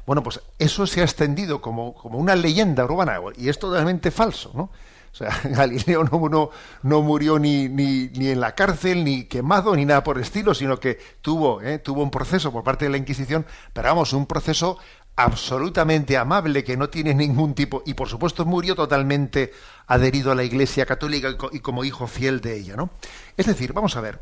Bueno, 0.07 0.23
pues 0.23 0.41
eso 0.57 0.87
se 0.87 1.01
ha 1.01 1.03
extendido 1.03 1.61
como, 1.61 1.93
como 1.93 2.17
una 2.17 2.35
leyenda 2.35 2.85
urbana 2.85 3.19
y 3.37 3.49
es 3.49 3.59
totalmente 3.59 4.09
falso, 4.09 4.51
¿no? 4.55 4.71
O 5.11 5.15
sea, 5.15 5.37
Galileo 5.43 6.03
no, 6.03 6.49
no, 6.83 7.01
murió 7.01 7.37
ni, 7.37 7.67
ni, 7.67 8.09
ni, 8.09 8.29
en 8.29 8.39
la 8.39 8.55
cárcel, 8.55 9.03
ni 9.03 9.25
quemado, 9.25 9.75
ni 9.75 9.85
nada 9.85 10.03
por 10.03 10.17
el 10.17 10.23
estilo, 10.23 10.53
sino 10.53 10.79
que 10.79 10.99
tuvo, 11.21 11.61
¿eh? 11.61 11.79
tuvo 11.79 12.01
un 12.01 12.11
proceso 12.11 12.51
por 12.51 12.63
parte 12.63 12.85
de 12.85 12.91
la 12.91 12.97
Inquisición, 12.97 13.45
pero 13.73 13.89
vamos, 13.89 14.13
un 14.13 14.25
proceso 14.25 14.77
absolutamente 15.15 16.17
amable, 16.17 16.63
que 16.63 16.77
no 16.77 16.89
tiene 16.89 17.13
ningún 17.13 17.53
tipo, 17.53 17.83
y 17.85 17.93
por 17.93 18.07
supuesto 18.07 18.45
murió 18.45 18.75
totalmente 18.75 19.51
adherido 19.87 20.31
a 20.31 20.35
la 20.35 20.43
Iglesia 20.43 20.85
Católica 20.85 21.35
y 21.51 21.59
como 21.59 21.83
hijo 21.83 22.07
fiel 22.07 22.41
de 22.41 22.57
ella, 22.57 22.75
¿no? 22.75 22.91
Es 23.37 23.45
decir, 23.45 23.73
vamos 23.73 23.97
a 23.97 24.01
ver, 24.01 24.21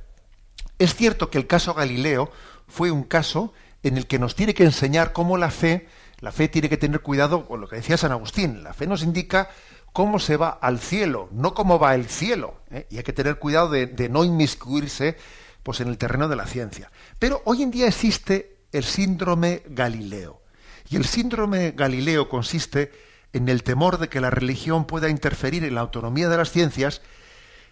es 0.80 0.96
cierto 0.96 1.30
que 1.30 1.38
el 1.38 1.48
caso 1.48 1.74
Galileo 1.74 2.32
fue 2.68 2.92
un 2.92 3.04
caso 3.04 3.54
en 3.84 3.98
el 3.98 4.08
que 4.08 4.20
nos 4.20 4.36
tiene 4.36 4.54
que 4.54 4.64
enseñar 4.64 5.14
cómo 5.14 5.38
la 5.38 5.52
fe, 5.52 5.88
la 6.20 6.32
fe 6.32 6.48
tiene 6.48 6.70
que 6.70 6.78
tener 6.78 7.02
cuidado 7.02 7.46
con 7.46 7.62
lo 7.62 7.68
que 7.68 7.78
decía 7.78 7.98
San 7.98 8.12
Agustín, 8.12 8.64
la 8.64 8.74
fe 8.74 8.88
nos 8.88 9.04
indica 9.04 9.50
cómo 9.94 10.20
se 10.20 10.38
va 10.38 10.50
al 10.50 10.80
cielo, 10.80 11.30
no 11.32 11.54
cómo 11.54 11.80
va 11.80 11.96
el 11.96 12.08
cielo, 12.08 12.62
¿eh? 12.72 12.88
y 12.90 12.98
hay 12.98 13.04
que 13.04 13.14
tener 13.14 13.38
cuidado 13.40 13.70
de, 13.70 14.10
no 14.10 14.24
inmiscuirse 14.24 15.18
pues, 15.64 15.82
en 15.82 15.88
el 15.88 15.98
terreno 15.98 16.28
de 16.28 16.36
la 16.36 16.46
ciencia. 16.46 16.92
Pero 17.18 17.42
hoy 17.46 17.64
en 17.64 17.72
día 17.72 17.88
existe 17.88 18.58
el 18.72 18.84
síndrome 18.84 19.64
Galileo. 19.68 20.42
Y 20.90 20.96
el 20.96 21.06
síndrome 21.06 21.72
Galileo 21.72 22.30
consiste 22.30 22.92
en 23.34 23.48
el 23.50 23.64
temor 23.64 24.00
de 24.00 24.10
que 24.10 24.22
la 24.22 24.30
religión 24.30 24.86
pueda 24.86 25.10
interferir 25.10 25.64
en 25.64 25.76
la 25.76 25.82
autonomía 25.82 26.30
de 26.30 26.38
las 26.38 26.52
ciencias, 26.52 27.02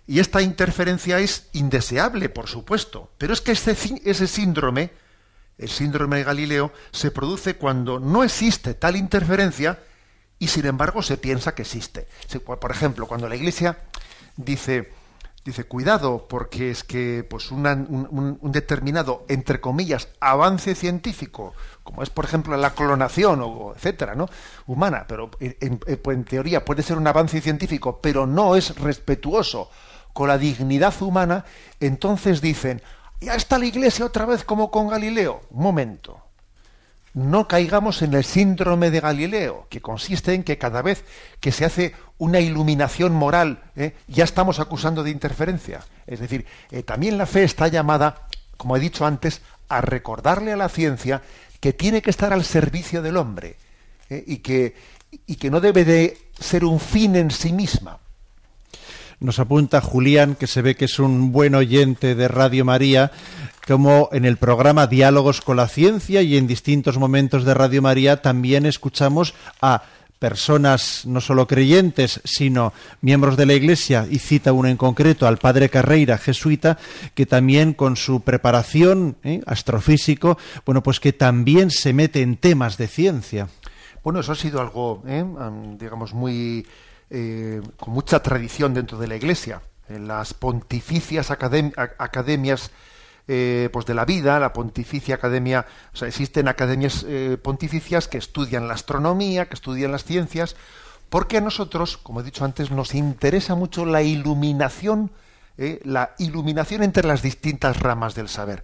y 0.06 0.20
esta 0.20 0.42
interferencia 0.42 1.20
es 1.20 1.50
indeseable, 1.52 2.30
por 2.30 2.48
supuesto, 2.48 3.12
pero 3.18 3.34
es 3.34 3.42
que 3.42 3.52
ese, 3.52 3.76
ese 4.06 4.28
síndrome, 4.28 4.92
el 5.58 5.70
síndrome 5.70 6.18
de 6.18 6.24
Galileo, 6.24 6.72
se 6.92 7.12
produce 7.12 7.56
cuando 7.56 8.00
no 8.00 8.24
existe 8.24 8.74
tal 8.74 8.96
interferencia 8.96 9.80
y 10.40 10.48
sin 10.48 10.66
embargo 10.66 11.02
se 11.02 11.18
piensa 11.18 11.56
que 11.56 11.64
existe. 11.64 12.08
Por 12.46 12.72
ejemplo, 12.72 13.08
cuando 13.08 13.28
la 13.28 13.36
Iglesia 13.36 13.78
dice, 14.36 14.92
dice 15.48 15.64
cuidado 15.64 16.28
porque 16.28 16.70
es 16.70 16.84
que 16.84 17.26
pues 17.28 17.52
un, 17.52 18.40
determinado 18.42 19.26
entre 19.30 19.62
comillas 19.62 20.10
avance 20.20 20.76
científico 20.76 21.54
como 21.84 22.04
es 22.04 22.10
por 22.10 22.26
ejemplo 22.26 22.58
la 22.58 22.72
clonación 22.72 23.42
o 23.42 23.74
etcétera 23.74 24.14
no 24.14 24.28
humana 24.66 25.06
pero 25.08 25.32
en, 25.40 25.80
en, 25.86 26.24
teoría 26.26 26.66
puede 26.66 26.84
ser 26.84 26.98
un 26.98 27.08
avance 27.08 27.40
científico 27.40 28.00
pero 28.02 28.28
no 28.28 28.58
es 28.58 28.76
respetuoso 28.76 29.72
con 30.12 30.28
la 30.28 30.38
dignidad 30.38 30.94
humana 31.02 31.46
entonces 31.80 32.42
dicen 32.42 32.82
ya 33.22 33.36
está 33.36 33.58
la 33.58 33.68
iglesia 33.68 34.06
otra 34.06 34.26
vez 34.26 34.44
como 34.44 34.70
con 34.70 34.90
Galileo 34.90 35.42
un 35.52 35.64
momento 35.64 36.27
no 37.18 37.48
caigamos 37.48 38.04
en 38.04 38.14
el 38.14 38.24
síndrome 38.24 38.92
de 38.92 39.00
Galileo, 39.00 39.66
que 39.72 39.82
consiste 39.82 40.36
en 40.36 40.44
que 40.44 40.60
cada 40.60 40.84
vez 40.84 41.04
que 41.40 41.52
se 41.52 41.66
hace 41.66 41.96
una 42.20 42.40
iluminación 42.40 43.12
moral, 43.12 43.64
¿eh? 43.76 43.96
ya 44.08 44.24
estamos 44.24 44.60
acusando 44.60 45.04
de 45.04 45.10
interferencia. 45.10 45.84
Es 46.06 46.20
decir, 46.20 46.46
eh, 46.70 46.84
también 46.84 47.18
la 47.18 47.26
fe 47.26 47.44
está 47.44 47.70
llamada, 47.70 48.28
como 48.56 48.78
he 48.78 48.80
dicho 48.80 49.04
antes, 49.04 49.42
a 49.68 49.82
recordarle 49.82 50.54
a 50.54 50.58
la 50.58 50.70
ciencia 50.70 51.24
que 51.60 51.74
tiene 51.74 52.04
que 52.04 52.12
estar 52.12 52.34
al 52.34 52.46
servicio 52.46 53.02
del 53.02 53.18
hombre 53.18 53.56
¿eh? 54.12 54.24
y, 54.28 54.38
que, 54.38 54.76
y 55.26 55.38
que 55.38 55.50
no 55.50 55.60
debe 55.60 55.86
de 55.86 56.20
ser 56.40 56.66
un 56.66 56.80
fin 56.80 57.16
en 57.16 57.32
sí 57.32 57.52
misma. 57.52 57.98
Nos 59.20 59.40
apunta 59.40 59.82
Julián, 59.82 60.36
que 60.36 60.46
se 60.46 60.62
ve 60.62 60.76
que 60.76 60.86
es 60.86 61.00
un 61.00 61.32
buen 61.32 61.56
oyente 61.56 62.14
de 62.14 62.28
Radio 62.28 62.64
María, 62.64 63.12
como 63.68 64.08
en 64.14 64.24
el 64.24 64.38
programa 64.38 64.88
Diálogos 64.88 65.42
con 65.42 65.58
la 65.58 65.68
Ciencia 65.68 66.22
y 66.22 66.38
en 66.38 66.48
distintos 66.48 66.98
momentos 66.98 67.44
de 67.44 67.54
Radio 67.54 67.82
María 67.82 68.22
también 68.22 68.66
escuchamos 68.66 69.34
a 69.62 69.84
personas 70.20 71.06
no 71.06 71.22
solo 71.22 71.48
creyentes, 71.48 72.22
sino 72.24 72.74
miembros 73.02 73.38
de 73.38 73.46
la 73.46 73.54
Iglesia, 73.54 74.08
y 74.10 74.20
cita 74.20 74.54
uno 74.54 74.68
en 74.70 74.78
concreto 74.78 75.28
al 75.28 75.38
padre 75.38 75.70
Carreira, 75.70 76.18
jesuita, 76.18 76.78
que 77.14 77.26
también 77.26 77.74
con 77.74 77.98
su 77.98 78.22
preparación 78.22 79.18
¿eh? 79.24 79.42
astrofísico, 79.46 80.38
bueno, 80.66 80.82
pues 80.82 81.00
que 81.00 81.14
también 81.14 81.70
se 81.70 81.94
mete 81.94 82.22
en 82.22 82.38
temas 82.38 82.78
de 82.78 82.88
ciencia. 82.88 83.50
Bueno, 84.04 84.22
eso 84.22 84.32
ha 84.32 84.36
sido 84.36 84.62
algo, 84.62 85.04
¿eh? 85.06 85.24
digamos, 85.78 86.14
muy 86.14 86.66
eh, 87.10 87.62
con 87.78 87.94
mucha 87.94 88.24
tradición 88.24 88.74
dentro 88.74 88.98
de 88.98 89.08
la 89.08 89.18
Iglesia. 89.18 89.62
En 89.90 90.08
las 90.08 90.34
pontificias 90.34 91.32
academias 91.32 92.72
eh, 93.30 93.70
pues 93.74 93.86
de 93.86 93.94
la 93.94 94.06
vida, 94.06 94.40
la 94.40 94.54
Pontificia 94.54 95.16
Academia, 95.16 95.66
o 95.94 95.98
sea, 95.98 96.08
existen 96.08 96.48
academias 96.48 97.06
eh, 97.08 97.38
pontificias 97.42 98.08
que 98.08 98.18
estudian 98.18 98.70
la 98.70 98.74
astronomía, 98.74 99.48
que 99.48 99.56
estudian 99.56 99.92
las 99.92 100.06
ciencias, 100.06 100.56
porque 101.10 101.38
a 101.38 101.42
nosotros, 101.42 101.98
como 101.98 102.22
he 102.22 102.24
dicho 102.24 102.46
antes, 102.46 102.72
nos 102.72 102.96
interesa 102.96 103.56
mucho 103.56 103.86
la 103.86 104.02
iluminación, 104.02 105.12
eh, 105.58 105.82
la 105.84 106.12
iluminación 106.20 106.84
entre 106.84 107.06
las 107.06 107.22
distintas 107.22 107.80
ramas 107.80 108.16
del 108.16 108.30
saber. 108.30 108.64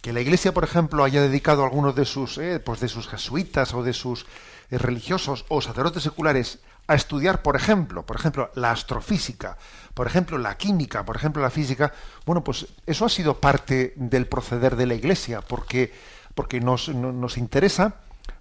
Que 0.00 0.14
la 0.14 0.22
Iglesia, 0.22 0.52
por 0.52 0.64
ejemplo, 0.64 1.04
haya 1.04 1.20
dedicado 1.20 1.62
a 1.62 1.66
algunos 1.66 1.94
de 1.94 2.06
sus, 2.06 2.40
pues 2.64 2.80
de 2.80 2.88
sus 2.88 3.06
jesuitas 3.06 3.74
o 3.74 3.82
de 3.82 3.92
sus 3.92 4.24
religiosos 4.70 5.44
o 5.48 5.60
sacerdotes 5.60 6.02
seculares 6.02 6.60
a 6.90 6.96
estudiar, 6.96 7.40
por 7.40 7.54
ejemplo, 7.54 8.04
por 8.04 8.16
ejemplo, 8.16 8.50
la 8.56 8.72
astrofísica, 8.72 9.56
por 9.94 10.08
ejemplo, 10.08 10.38
la 10.38 10.56
química, 10.56 11.04
por 11.04 11.14
ejemplo, 11.14 11.40
la 11.40 11.50
física, 11.50 11.92
bueno, 12.26 12.42
pues 12.42 12.66
eso 12.84 13.04
ha 13.04 13.08
sido 13.08 13.38
parte 13.38 13.92
del 13.94 14.26
proceder 14.26 14.74
de 14.74 14.86
la 14.86 14.94
Iglesia, 14.94 15.40
porque, 15.40 15.92
porque 16.34 16.58
nos, 16.60 16.88
nos 16.88 17.38
interesa, 17.38 17.94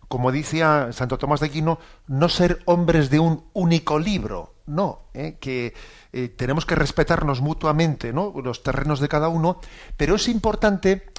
como 0.08 0.32
decía 0.32 0.90
Santo 0.94 1.20
Tomás 1.20 1.42
de 1.42 1.46
Aquino, 1.46 1.78
no 2.08 2.28
ser 2.28 2.64
hombres 2.66 3.12
de 3.12 3.20
un 3.20 3.44
único 3.54 4.00
libro, 4.00 4.56
no, 4.66 5.02
¿eh? 5.14 5.38
que 5.40 5.76
eh, 6.12 6.30
tenemos 6.30 6.66
que 6.66 6.74
respetarnos 6.74 7.42
mutuamente, 7.42 8.12
¿no? 8.14 8.34
Los 8.44 8.64
terrenos 8.64 9.00
de 9.00 9.10
cada 9.10 9.30
uno, 9.30 9.62
pero 9.96 10.16
es 10.16 10.28
importante 10.28 11.12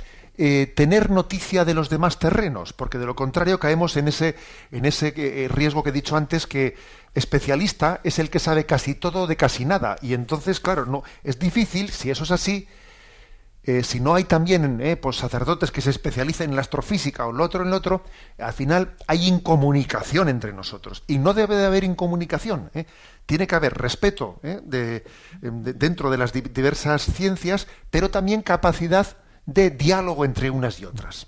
eh, 0.43 0.72
tener 0.74 1.11
noticia 1.11 1.66
de 1.66 1.74
los 1.74 1.91
demás 1.91 2.18
terrenos, 2.18 2.72
porque 2.72 2.97
de 2.97 3.05
lo 3.05 3.14
contrario 3.14 3.61
caemos 3.61 3.99
en 3.99 4.09
ese, 4.09 4.36
en 4.72 4.86
ese 4.86 5.12
eh, 5.14 5.49
riesgo 5.49 5.82
que 5.82 5.91
he 5.91 5.93
dicho 5.93 6.16
antes 6.16 6.47
que 6.47 6.76
especialista 7.14 8.01
es 8.05 8.18
el 8.18 8.30
que 8.30 8.38
sabe 8.38 8.64
casi 8.64 8.95
todo 8.95 9.26
de 9.26 9.36
casi 9.36 9.66
nada. 9.66 9.97
Y 10.01 10.14
entonces, 10.14 10.59
claro, 10.59 10.86
no, 10.86 11.03
es 11.24 11.38
difícil, 11.38 11.91
si 11.91 12.11
eso 12.11 12.24
es 12.24 12.30
así, 12.30 12.66
eh, 13.64 13.82
si 13.84 14.01
no 14.01 14.14
hay 14.14 14.24
también 14.24 14.99
pues 15.03 15.16
sacerdotes 15.16 15.70
que 15.70 15.82
se 15.82 15.91
especialicen 15.91 16.49
en 16.49 16.57
la 16.57 16.62
astrofísica 16.62 17.26
o 17.26 17.32
lo 17.32 17.45
otro 17.45 17.62
en 17.62 17.68
lo 17.68 17.76
otro, 17.76 18.03
al 18.38 18.55
final 18.55 18.95
hay 19.09 19.28
incomunicación 19.28 20.30
entre 20.30 20.55
nosotros. 20.55 21.05
Y 21.07 21.18
no 21.18 21.34
debe 21.34 21.55
de 21.55 21.66
haber 21.66 21.84
incomunicación. 21.84 22.70
Tiene 23.26 23.47
que 23.47 23.57
haber 23.57 23.74
respeto 23.74 24.41
de, 24.43 25.05
dentro 25.43 26.11
de 26.11 26.16
las 26.16 26.32
diversas 26.32 27.03
ciencias, 27.03 27.66
pero 27.91 28.11
también 28.11 28.41
capacidad 28.41 29.18
de 29.47 29.70
diálogo 29.70 30.24
entre 30.24 30.51
unas 30.51 30.80
y 30.80 30.84
otras. 30.84 31.26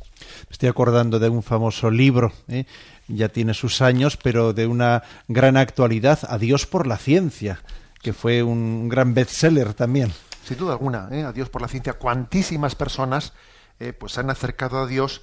estoy 0.50 0.68
acordando 0.68 1.18
de 1.18 1.28
un 1.28 1.42
famoso 1.42 1.90
libro, 1.90 2.32
¿eh? 2.48 2.66
ya 3.08 3.28
tiene 3.28 3.54
sus 3.54 3.82
años, 3.82 4.16
pero 4.16 4.52
de 4.52 4.66
una 4.66 5.02
gran 5.28 5.56
actualidad, 5.56 6.20
Adiós 6.28 6.66
por 6.66 6.86
la 6.86 6.98
ciencia, 6.98 7.62
que 8.00 8.12
fue 8.12 8.42
un 8.42 8.88
gran 8.88 9.14
bestseller 9.14 9.74
también. 9.74 10.12
sin 10.44 10.58
duda 10.58 10.72
alguna, 10.72 11.08
¿eh? 11.10 11.24
a 11.24 11.32
Dios 11.32 11.48
por 11.48 11.62
la 11.62 11.68
ciencia. 11.68 11.94
Cuantísimas 11.94 12.74
personas 12.74 13.32
eh, 13.80 13.92
pues 13.92 14.12
se 14.12 14.20
han 14.20 14.30
acercado 14.30 14.80
a 14.80 14.86
Dios 14.86 15.22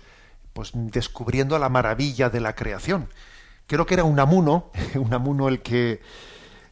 pues 0.54 0.72
descubriendo 0.74 1.58
la 1.60 1.70
maravilla 1.70 2.30
de 2.30 2.42
la 2.42 2.56
creación. 2.56 3.08
Creo 3.68 3.86
que 3.86 3.94
era 3.94 4.04
un 4.04 4.20
amuno, 4.20 4.72
un 4.96 5.14
amuno 5.14 5.48
el 5.48 5.62
que 5.62 6.02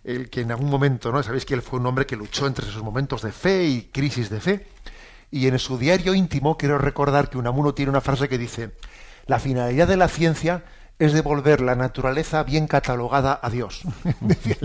el 0.04 0.30
que 0.30 0.42
en 0.42 0.52
algún 0.52 0.70
momento, 0.70 1.12
¿no? 1.12 1.22
Sabéis 1.22 1.46
que 1.46 1.54
él 1.54 1.62
fue 1.62 1.80
un 1.80 1.86
hombre 1.86 2.06
que 2.06 2.16
luchó 2.16 2.48
entre 2.48 2.66
esos 2.66 2.82
momentos 2.82 3.22
de 3.22 3.34
fe 3.34 3.66
y 3.66 3.82
crisis 3.92 4.30
de 4.30 4.40
fe. 4.40 4.68
Y 5.32 5.48
en 5.48 5.60
su 5.60 5.78
diario 5.78 6.14
íntimo 6.14 6.58
quiero 6.58 6.78
recordar 6.78 7.30
que 7.30 7.38
Unamuno 7.38 7.74
tiene 7.74 7.90
una 7.90 8.02
frase 8.02 8.30
que 8.30 8.38
dice, 8.38 8.72
la 9.26 9.40
finalidad 9.40 9.88
de 9.88 9.98
la 9.98 10.08
ciencia 10.08 10.64
es 11.00 11.14
devolver 11.14 11.62
la 11.62 11.76
naturaleza 11.76 12.44
bien 12.44 12.68
catalogada 12.68 13.40
a 13.42 13.50
Dios. 13.50 13.82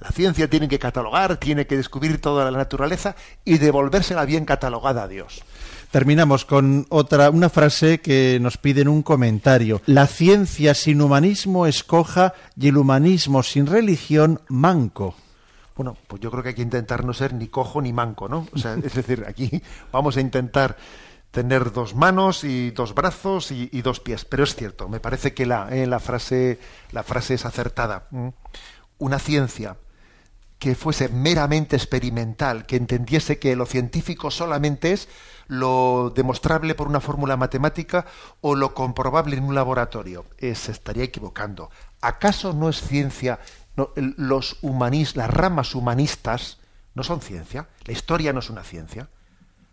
la 0.00 0.10
ciencia 0.10 0.48
tiene 0.48 0.68
que 0.68 0.78
catalogar, 0.78 1.36
tiene 1.36 1.66
que 1.66 1.76
descubrir 1.76 2.20
toda 2.20 2.50
la 2.50 2.56
naturaleza 2.56 3.16
y 3.44 3.58
devolvérsela 3.58 4.24
bien 4.24 4.44
catalogada 4.44 5.04
a 5.04 5.08
Dios. 5.08 5.42
Terminamos 5.90 6.46
con 6.46 6.86
otra, 6.88 7.28
una 7.28 7.50
frase 7.50 8.00
que 8.00 8.38
nos 8.40 8.56
piden 8.56 8.88
un 8.88 9.02
comentario. 9.02 9.82
La 9.84 10.06
ciencia 10.06 10.72
sin 10.72 11.02
humanismo 11.02 11.66
es 11.66 11.84
coja 11.84 12.32
y 12.56 12.68
el 12.68 12.78
humanismo 12.78 13.42
sin 13.42 13.66
religión 13.66 14.40
manco. 14.48 15.14
Bueno, 15.76 15.96
pues 16.06 16.20
yo 16.20 16.30
creo 16.30 16.42
que 16.42 16.50
hay 16.50 16.54
que 16.54 16.62
intentar 16.62 17.04
no 17.04 17.14
ser 17.14 17.32
ni 17.34 17.48
cojo 17.48 17.80
ni 17.80 17.92
manco, 17.92 18.28
¿no? 18.28 18.46
O 18.52 18.58
sea, 18.58 18.74
es 18.74 18.94
decir, 18.94 19.24
aquí 19.26 19.62
vamos 19.90 20.16
a 20.16 20.20
intentar 20.20 20.76
tener 21.32 21.72
dos 21.72 21.94
manos 21.94 22.44
y 22.44 22.70
dos 22.70 22.94
brazos 22.94 23.50
y, 23.50 23.82
dos 23.82 24.00
pies. 24.00 24.24
Pero 24.24 24.44
es 24.44 24.54
cierto, 24.54 24.88
me 24.88 25.00
parece 25.00 25.34
que 25.34 25.46
la, 25.46 25.68
eh, 25.70 25.88
frase, 25.98 26.60
la 26.92 27.02
frase 27.02 27.34
es 27.34 27.46
acertada. 27.46 28.06
Una 28.98 29.18
ciencia 29.18 29.76
que 30.58 30.76
fuese 30.76 31.08
meramente 31.08 31.74
experimental, 31.74 32.66
que 32.66 32.76
entendiese 32.76 33.40
que 33.40 33.56
lo 33.56 33.66
científico 33.66 34.30
solamente 34.30 34.92
es 34.92 35.08
lo 35.48 36.12
demostrable 36.14 36.74
por 36.76 36.86
una 36.86 37.00
fórmula 37.00 37.36
matemática 37.36 38.06
o 38.40 38.54
lo 38.54 38.74
comprobable 38.74 39.36
en 39.36 39.44
un 39.44 39.54
laboratorio. 39.54 40.24
Se 40.38 40.70
estaría 40.70 41.02
equivocando. 41.02 41.70
¿Acaso 42.00 42.52
no 42.52 42.68
es 42.68 42.80
ciencia? 42.80 43.40
Los 43.96 44.58
humanistas, 44.62 45.16
las 45.16 45.30
ramas 45.30 45.74
humanistas 45.74 46.58
no 46.94 47.02
son 47.02 47.20
ciencia. 47.20 47.68
La 47.84 47.92
historia 47.92 48.32
no 48.32 48.40
es 48.40 48.50
una 48.50 48.62
ciencia. 48.62 49.08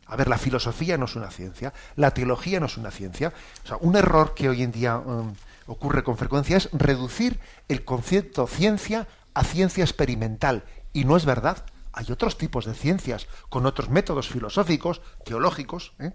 A 0.09 0.15
ver, 0.15 0.27
la 0.27 0.37
filosofía 0.37 0.97
no 0.97 1.05
es 1.05 1.15
una 1.15 1.29
ciencia, 1.29 1.71
la 1.95 2.11
teología 2.11 2.59
no 2.59 2.65
es 2.65 2.77
una 2.77 2.89
ciencia. 2.89 3.31
O 3.63 3.67
sea, 3.67 3.77
un 3.79 3.95
error 3.95 4.33
que 4.33 4.49
hoy 4.49 4.63
en 4.63 4.71
día 4.71 4.97
um, 4.97 5.35
ocurre 5.67 6.03
con 6.03 6.17
frecuencia 6.17 6.57
es 6.57 6.69
reducir 6.73 7.39
el 7.67 7.85
concepto 7.85 8.47
ciencia 8.47 9.07
a 9.35 9.43
ciencia 9.43 9.83
experimental 9.83 10.63
y 10.93 11.05
no 11.05 11.15
es 11.15 11.25
verdad. 11.25 11.63
Hay 11.93 12.11
otros 12.11 12.37
tipos 12.37 12.65
de 12.65 12.73
ciencias 12.73 13.27
con 13.49 13.67
otros 13.67 13.89
métodos 13.89 14.29
filosóficos, 14.29 15.01
teológicos. 15.25 15.93
¿eh? 15.99 16.11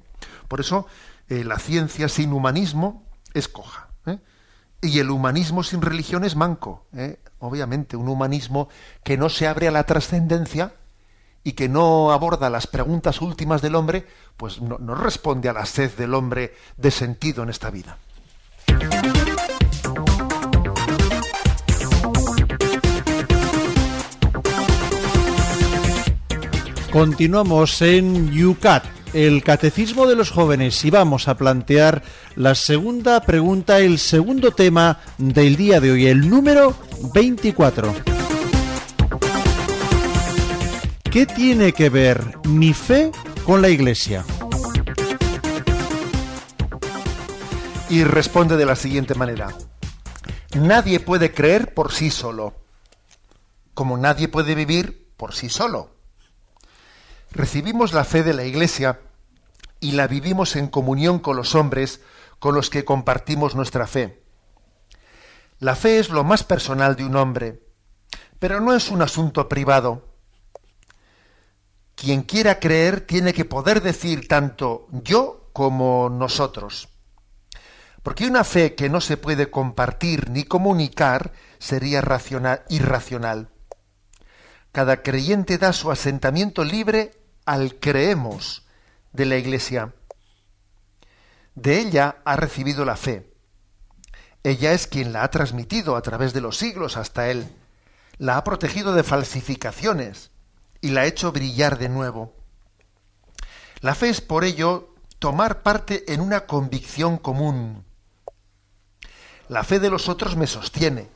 Por 0.49 0.61
eso 0.61 0.87
eh, 1.29 1.45
la 1.45 1.59
ciencia 1.59 2.09
sin 2.09 2.33
humanismo 2.33 3.07
es 3.33 3.49
coja. 3.49 3.89
¿eh? 4.07 4.19
Y 4.85 4.99
el 4.99 5.11
humanismo 5.11 5.63
sin 5.63 5.81
religión 5.81 6.25
es 6.25 6.37
manco. 6.37 6.85
Obviamente, 7.39 7.97
un 7.97 8.07
humanismo 8.09 8.69
que 9.03 9.17
no 9.17 9.31
se 9.31 9.47
abre 9.47 9.67
a 9.67 9.71
la 9.71 9.85
trascendencia 9.85 10.75
y 11.43 11.53
que 11.53 11.71
no 11.71 12.13
aborda 12.13 12.51
las 12.51 12.67
preguntas 12.67 13.23
últimas 13.23 13.63
del 13.63 13.77
hombre, 13.77 14.07
pues 14.37 14.61
no, 14.61 14.77
no 14.79 14.95
responde 14.95 15.49
a 15.49 15.55
la 15.55 15.65
sed 15.65 15.91
del 15.97 16.13
hombre 16.13 16.55
de 16.77 16.91
sentido 16.91 17.43
en 17.43 17.49
esta 17.49 17.71
vida. 17.71 17.97
Continuamos 26.93 27.83
en 27.83 28.31
Yucat, 28.31 28.85
el 29.15 29.45
catecismo 29.45 30.07
de 30.07 30.17
los 30.17 30.31
jóvenes, 30.31 30.85
y 30.85 30.91
vamos 30.91 31.29
a 31.29 31.37
plantear 31.37 32.03
la 32.35 32.55
segunda 32.57 33.21
pregunta, 33.21 33.79
el 33.79 33.99
segundo 33.99 34.51
tema 34.51 34.99
del 35.19 35.57
día 35.57 35.81
de 35.81 35.93
hoy, 35.93 36.07
el 36.09 36.29
número 36.29 36.75
24. 37.15 37.95
¿Qué 41.05 41.27
tiene 41.27 41.73
que 41.73 41.91
ver 41.91 42.39
mi 42.49 42.75
fe 42.75 43.13
con 43.47 43.63
la 43.63 43.69
Iglesia? 43.69 44.25
Y 47.89 48.03
responde 48.03 48.57
de 48.57 48.67
la 48.67 48.75
siguiente 48.75 49.15
manera. 49.15 49.55
Nadie 50.57 50.99
puede 50.99 51.33
creer 51.33 51.73
por 51.73 51.93
sí 51.93 52.11
solo, 52.11 52.55
como 53.75 53.97
nadie 53.97 54.27
puede 54.27 54.57
vivir 54.57 55.09
por 55.17 55.35
sí 55.35 55.49
solo 55.49 55.94
recibimos 57.35 57.93
la 57.93 58.05
fe 58.05 58.23
de 58.23 58.33
la 58.33 58.45
Iglesia 58.45 59.01
y 59.81 59.93
la 59.93 60.07
vivimos 60.07 60.57
en 60.57 60.69
comunión 60.69 61.19
con 61.19 61.37
los 61.37 61.55
hombres 61.55 62.01
con 62.39 62.55
los 62.55 62.71
que 62.71 62.85
compartimos 62.85 63.55
nuestra 63.55 63.87
fe. 63.87 64.23
La 65.59 65.75
fe 65.77 65.99
es 65.99 66.11
lo 66.11 66.25
más 66.25 66.45
personal 66.45 66.97
de 66.97 67.05
un 67.05 67.17
hombre, 67.17 67.63
pero 68.39 68.61
no 68.61 68.75
es 68.75 68.91
un 68.91 69.03
asunto 69.03 69.49
privado. 69.49 70.15
Quien 71.95 72.23
quiera 72.23 72.61
creer 72.61 73.01
tiene 73.01 73.33
que 73.33 73.45
poder 73.45 73.83
decir 73.83 74.29
tanto 74.29 74.87
yo 74.91 75.51
como 75.53 76.11
nosotros. 76.11 76.89
Porque 78.03 78.27
una 78.27 78.45
fe 78.45 78.75
que 78.75 78.91
no 78.91 79.01
se 79.01 79.17
puede 79.17 79.51
compartir 79.51 80.29
ni 80.29 80.45
comunicar 80.45 81.33
sería 81.59 82.03
irracional. 82.69 83.49
Cada 84.73 85.03
creyente 85.03 85.57
da 85.57 85.73
su 85.73 85.91
asentamiento 85.91 86.65
libre 86.65 87.24
al 87.45 87.79
creemos 87.79 88.63
de 89.13 89.27
la 89.27 89.37
Iglesia. 89.37 89.95
De 91.55 91.79
ella 91.79 92.17
ha 92.25 92.37
recibido 92.37 92.85
la 92.85 92.97
fe. 92.97 93.33
Ella 94.43 94.73
es 94.73 94.87
quien 94.87 95.13
la 95.13 95.23
ha 95.23 95.31
transmitido 95.31 95.97
a 95.97 96.03
través 96.03 96.33
de 96.33 96.41
los 96.41 96.59
siglos 96.59 96.97
hasta 96.97 97.31
él. 97.31 97.49
La 98.19 98.37
ha 98.37 98.45
protegido 98.45 98.95
de 98.95 99.03
falsificaciones 99.03 100.31
y 100.81 100.91
la 100.91 101.03
ha 101.03 101.07
hecho 101.07 101.33
brillar 101.33 101.79
de 101.79 101.89
nuevo. 101.89 102.35
La 103.81 103.95
fe 103.95 104.09
es 104.09 104.21
por 104.21 104.45
ello 104.45 104.95
tomar 105.19 105.63
parte 105.63 106.13
en 106.13 106.21
una 106.21 106.47
convicción 106.47 107.19
común. 107.19 107.85
La 109.49 109.63
fe 109.65 109.79
de 109.79 109.91
los 109.91 110.09
otros 110.09 110.37
me 110.37 110.47
sostiene, 110.47 111.11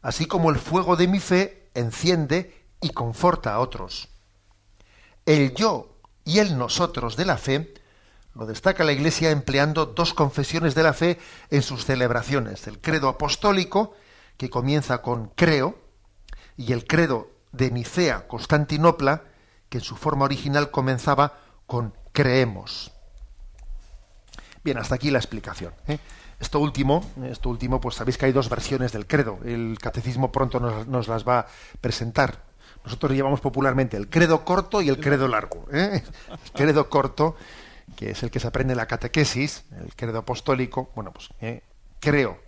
así 0.00 0.26
como 0.26 0.50
el 0.50 0.58
fuego 0.58 0.96
de 0.96 1.08
mi 1.08 1.20
fe 1.20 1.70
enciende 1.74 2.66
y 2.80 2.90
conforta 2.90 3.54
a 3.54 3.58
otros 3.58 4.11
el 5.26 5.54
yo 5.54 5.96
y 6.24 6.38
el 6.38 6.56
nosotros 6.58 7.16
de 7.16 7.24
la 7.24 7.36
fe 7.36 7.74
lo 8.34 8.46
destaca 8.46 8.84
la 8.84 8.92
Iglesia 8.92 9.30
empleando 9.30 9.86
dos 9.86 10.14
confesiones 10.14 10.74
de 10.74 10.82
la 10.82 10.94
fe 10.94 11.18
en 11.50 11.62
sus 11.62 11.84
celebraciones. 11.84 12.66
El 12.66 12.80
credo 12.80 13.08
apostólico, 13.08 13.94
que 14.36 14.48
comienza 14.48 15.02
con 15.02 15.28
creo, 15.28 15.78
y 16.56 16.72
el 16.72 16.86
credo 16.86 17.30
de 17.52 17.70
Nicea, 17.70 18.26
Constantinopla, 18.26 19.24
que 19.68 19.78
en 19.78 19.84
su 19.84 19.96
forma 19.96 20.24
original 20.24 20.70
comenzaba 20.70 21.38
con 21.66 21.94
creemos. 22.12 22.92
Bien, 24.64 24.78
hasta 24.78 24.94
aquí 24.94 25.10
la 25.10 25.18
explicación. 25.18 25.74
¿eh? 25.88 25.98
Esto 26.40 26.60
último, 26.60 27.04
esto 27.24 27.50
último, 27.50 27.80
pues 27.80 27.96
sabéis 27.96 28.16
que 28.16 28.26
hay 28.26 28.32
dos 28.32 28.48
versiones 28.48 28.92
del 28.92 29.06
credo. 29.06 29.38
El 29.44 29.78
catecismo 29.80 30.32
pronto 30.32 30.60
nos, 30.60 30.86
nos 30.86 31.08
las 31.08 31.26
va 31.26 31.40
a 31.40 31.46
presentar. 31.80 32.42
Nosotros 32.84 33.12
llevamos 33.12 33.40
popularmente 33.40 33.96
el 33.96 34.08
credo 34.08 34.44
corto 34.44 34.82
y 34.82 34.88
el 34.88 34.98
credo 34.98 35.28
largo. 35.28 35.66
¿eh? 35.72 36.02
El 36.30 36.52
credo 36.52 36.88
corto, 36.88 37.36
que 37.96 38.10
es 38.10 38.22
el 38.22 38.30
que 38.30 38.40
se 38.40 38.48
aprende 38.48 38.72
en 38.72 38.78
la 38.78 38.86
catequesis, 38.86 39.64
el 39.80 39.94
credo 39.94 40.18
apostólico, 40.18 40.90
bueno, 40.94 41.12
pues 41.12 41.30
¿eh? 41.40 41.62
creo 42.00 42.38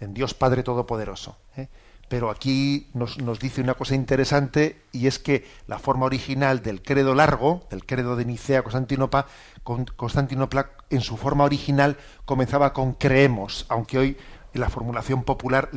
en 0.00 0.14
Dios 0.14 0.34
Padre 0.34 0.62
Todopoderoso. 0.62 1.36
¿eh? 1.56 1.68
Pero 2.08 2.28
aquí 2.28 2.90
nos, 2.92 3.18
nos, 3.18 3.38
dice 3.38 3.62
una 3.62 3.74
cosa 3.74 3.94
interesante 3.94 4.82
y 4.92 5.06
es 5.06 5.18
que 5.18 5.46
la 5.66 5.78
forma 5.78 6.04
original 6.04 6.62
del 6.62 6.82
credo 6.82 7.14
largo, 7.14 7.66
del 7.70 7.86
credo 7.86 8.16
de 8.16 8.26
Nicea 8.26 8.62
Constantinopla, 8.62 9.26
Constantinopla 9.62 10.70
en 10.90 11.00
su 11.00 11.16
forma 11.16 11.44
original 11.44 11.96
comenzaba 12.26 12.72
con 12.74 12.92
creemos, 12.92 13.64
aunque 13.68 13.98
hoy 13.98 14.16
en 14.52 14.60
la 14.60 14.68
formulación 14.68 15.22
popular 15.22 15.70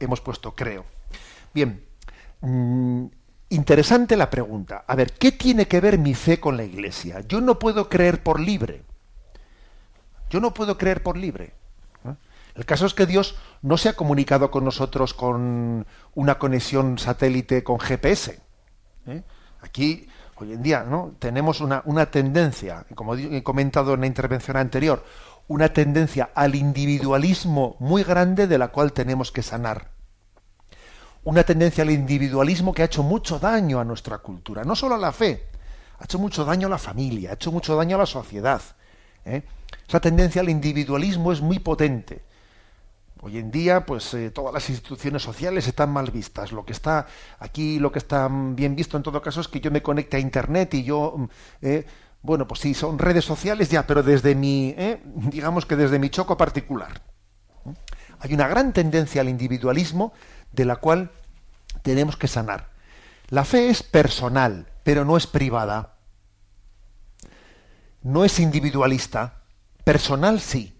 hemos 0.00 0.20
puesto 0.20 0.56
creo. 0.56 0.84
Bien, 1.54 1.86
mm, 2.40 3.06
interesante 3.50 4.16
la 4.16 4.30
pregunta. 4.30 4.84
A 4.86 4.94
ver, 4.94 5.12
¿qué 5.12 5.32
tiene 5.32 5.66
que 5.66 5.80
ver 5.80 5.98
mi 5.98 6.14
fe 6.14 6.40
con 6.40 6.56
la 6.56 6.64
Iglesia? 6.64 7.20
Yo 7.28 7.40
no 7.40 7.58
puedo 7.58 7.88
creer 7.88 8.22
por 8.22 8.40
libre. 8.40 8.82
Yo 10.30 10.40
no 10.40 10.52
puedo 10.52 10.76
creer 10.76 11.02
por 11.02 11.16
libre. 11.16 11.54
El 12.54 12.64
caso 12.64 12.86
es 12.86 12.94
que 12.94 13.04
Dios 13.04 13.36
no 13.60 13.76
se 13.76 13.90
ha 13.90 13.96
comunicado 13.96 14.50
con 14.50 14.64
nosotros 14.64 15.12
con 15.12 15.86
una 16.14 16.38
conexión 16.38 16.98
satélite 16.98 17.62
con 17.62 17.78
GPS. 17.78 18.40
¿eh? 19.06 19.22
Aquí, 19.60 20.08
hoy 20.36 20.54
en 20.54 20.62
día, 20.62 20.82
¿no? 20.82 21.12
tenemos 21.18 21.60
una, 21.60 21.82
una 21.84 22.06
tendencia, 22.06 22.86
como 22.94 23.14
he 23.14 23.42
comentado 23.42 23.92
en 23.92 24.00
la 24.00 24.06
intervención 24.06 24.56
anterior, 24.56 25.04
una 25.48 25.68
tendencia 25.74 26.30
al 26.34 26.54
individualismo 26.54 27.76
muy 27.78 28.02
grande 28.02 28.46
de 28.46 28.56
la 28.56 28.68
cual 28.68 28.94
tenemos 28.94 29.30
que 29.30 29.42
sanar 29.42 29.90
una 31.26 31.42
tendencia 31.42 31.82
al 31.82 31.90
individualismo 31.90 32.72
que 32.72 32.82
ha 32.82 32.84
hecho 32.84 33.02
mucho 33.02 33.40
daño 33.40 33.80
a 33.80 33.84
nuestra 33.84 34.18
cultura, 34.18 34.62
no 34.62 34.76
solo 34.76 34.94
a 34.94 34.98
la 34.98 35.10
fe, 35.10 35.48
ha 35.98 36.04
hecho 36.04 36.20
mucho 36.20 36.44
daño 36.44 36.68
a 36.68 36.70
la 36.70 36.78
familia, 36.78 37.30
ha 37.30 37.34
hecho 37.34 37.50
mucho 37.50 37.74
daño 37.74 37.96
a 37.96 37.98
la 37.98 38.06
sociedad. 38.06 38.62
¿eh? 39.24 39.42
Esa 39.88 39.98
tendencia 39.98 40.40
al 40.40 40.48
individualismo 40.48 41.32
es 41.32 41.40
muy 41.40 41.58
potente. 41.58 42.22
Hoy 43.22 43.38
en 43.38 43.50
día, 43.50 43.84
pues 43.84 44.14
eh, 44.14 44.30
todas 44.30 44.54
las 44.54 44.70
instituciones 44.70 45.20
sociales 45.20 45.66
están 45.66 45.90
mal 45.90 46.12
vistas. 46.12 46.52
Lo 46.52 46.64
que 46.64 46.72
está 46.72 47.08
aquí, 47.40 47.80
lo 47.80 47.90
que 47.90 47.98
está 47.98 48.28
bien 48.30 48.76
visto 48.76 48.96
en 48.96 49.02
todo 49.02 49.20
caso 49.20 49.40
es 49.40 49.48
que 49.48 49.58
yo 49.58 49.72
me 49.72 49.82
conecte 49.82 50.18
a 50.18 50.20
Internet 50.20 50.74
y 50.74 50.84
yo, 50.84 51.14
mm, 51.16 51.24
eh, 51.62 51.86
bueno, 52.22 52.46
pues 52.46 52.60
sí, 52.60 52.72
son 52.72 53.00
redes 53.00 53.24
sociales 53.24 53.68
ya, 53.68 53.84
pero 53.84 54.04
desde 54.04 54.36
mi, 54.36 54.74
eh, 54.78 55.02
digamos 55.04 55.66
que 55.66 55.74
desde 55.74 55.98
mi 55.98 56.08
choco 56.08 56.36
particular. 56.36 57.02
Hay 58.20 58.32
una 58.32 58.48
gran 58.48 58.72
tendencia 58.72 59.20
al 59.20 59.28
individualismo 59.28 60.12
de 60.52 60.64
la 60.64 60.76
cual 60.76 61.10
tenemos 61.82 62.16
que 62.16 62.28
sanar. 62.28 62.70
La 63.28 63.44
fe 63.44 63.68
es 63.68 63.82
personal, 63.82 64.66
pero 64.82 65.04
no 65.04 65.16
es 65.16 65.26
privada. 65.26 65.94
No 68.02 68.24
es 68.24 68.38
individualista. 68.38 69.42
Personal 69.84 70.40
sí, 70.40 70.76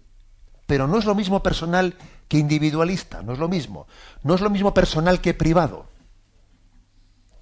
pero 0.65 0.87
no 0.87 0.97
es 0.97 1.05
lo 1.05 1.15
mismo 1.15 1.41
personal 1.43 1.95
que 2.27 2.37
individualista, 2.37 3.21
no 3.21 3.33
es 3.33 3.39
lo 3.39 3.47
mismo. 3.47 3.87
No 4.23 4.35
es 4.35 4.41
lo 4.41 4.49
mismo 4.49 4.73
personal 4.73 5.21
que 5.21 5.33
privado. 5.33 5.87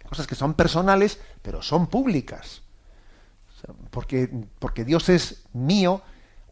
Cosas 0.07 0.27
que 0.27 0.35
son 0.35 0.53
personales, 0.53 1.19
pero 1.41 1.61
son 1.61 1.87
públicas. 1.87 2.61
Porque, 3.89 4.29
porque 4.59 4.85
Dios 4.85 5.09
es 5.09 5.43
mío 5.53 6.01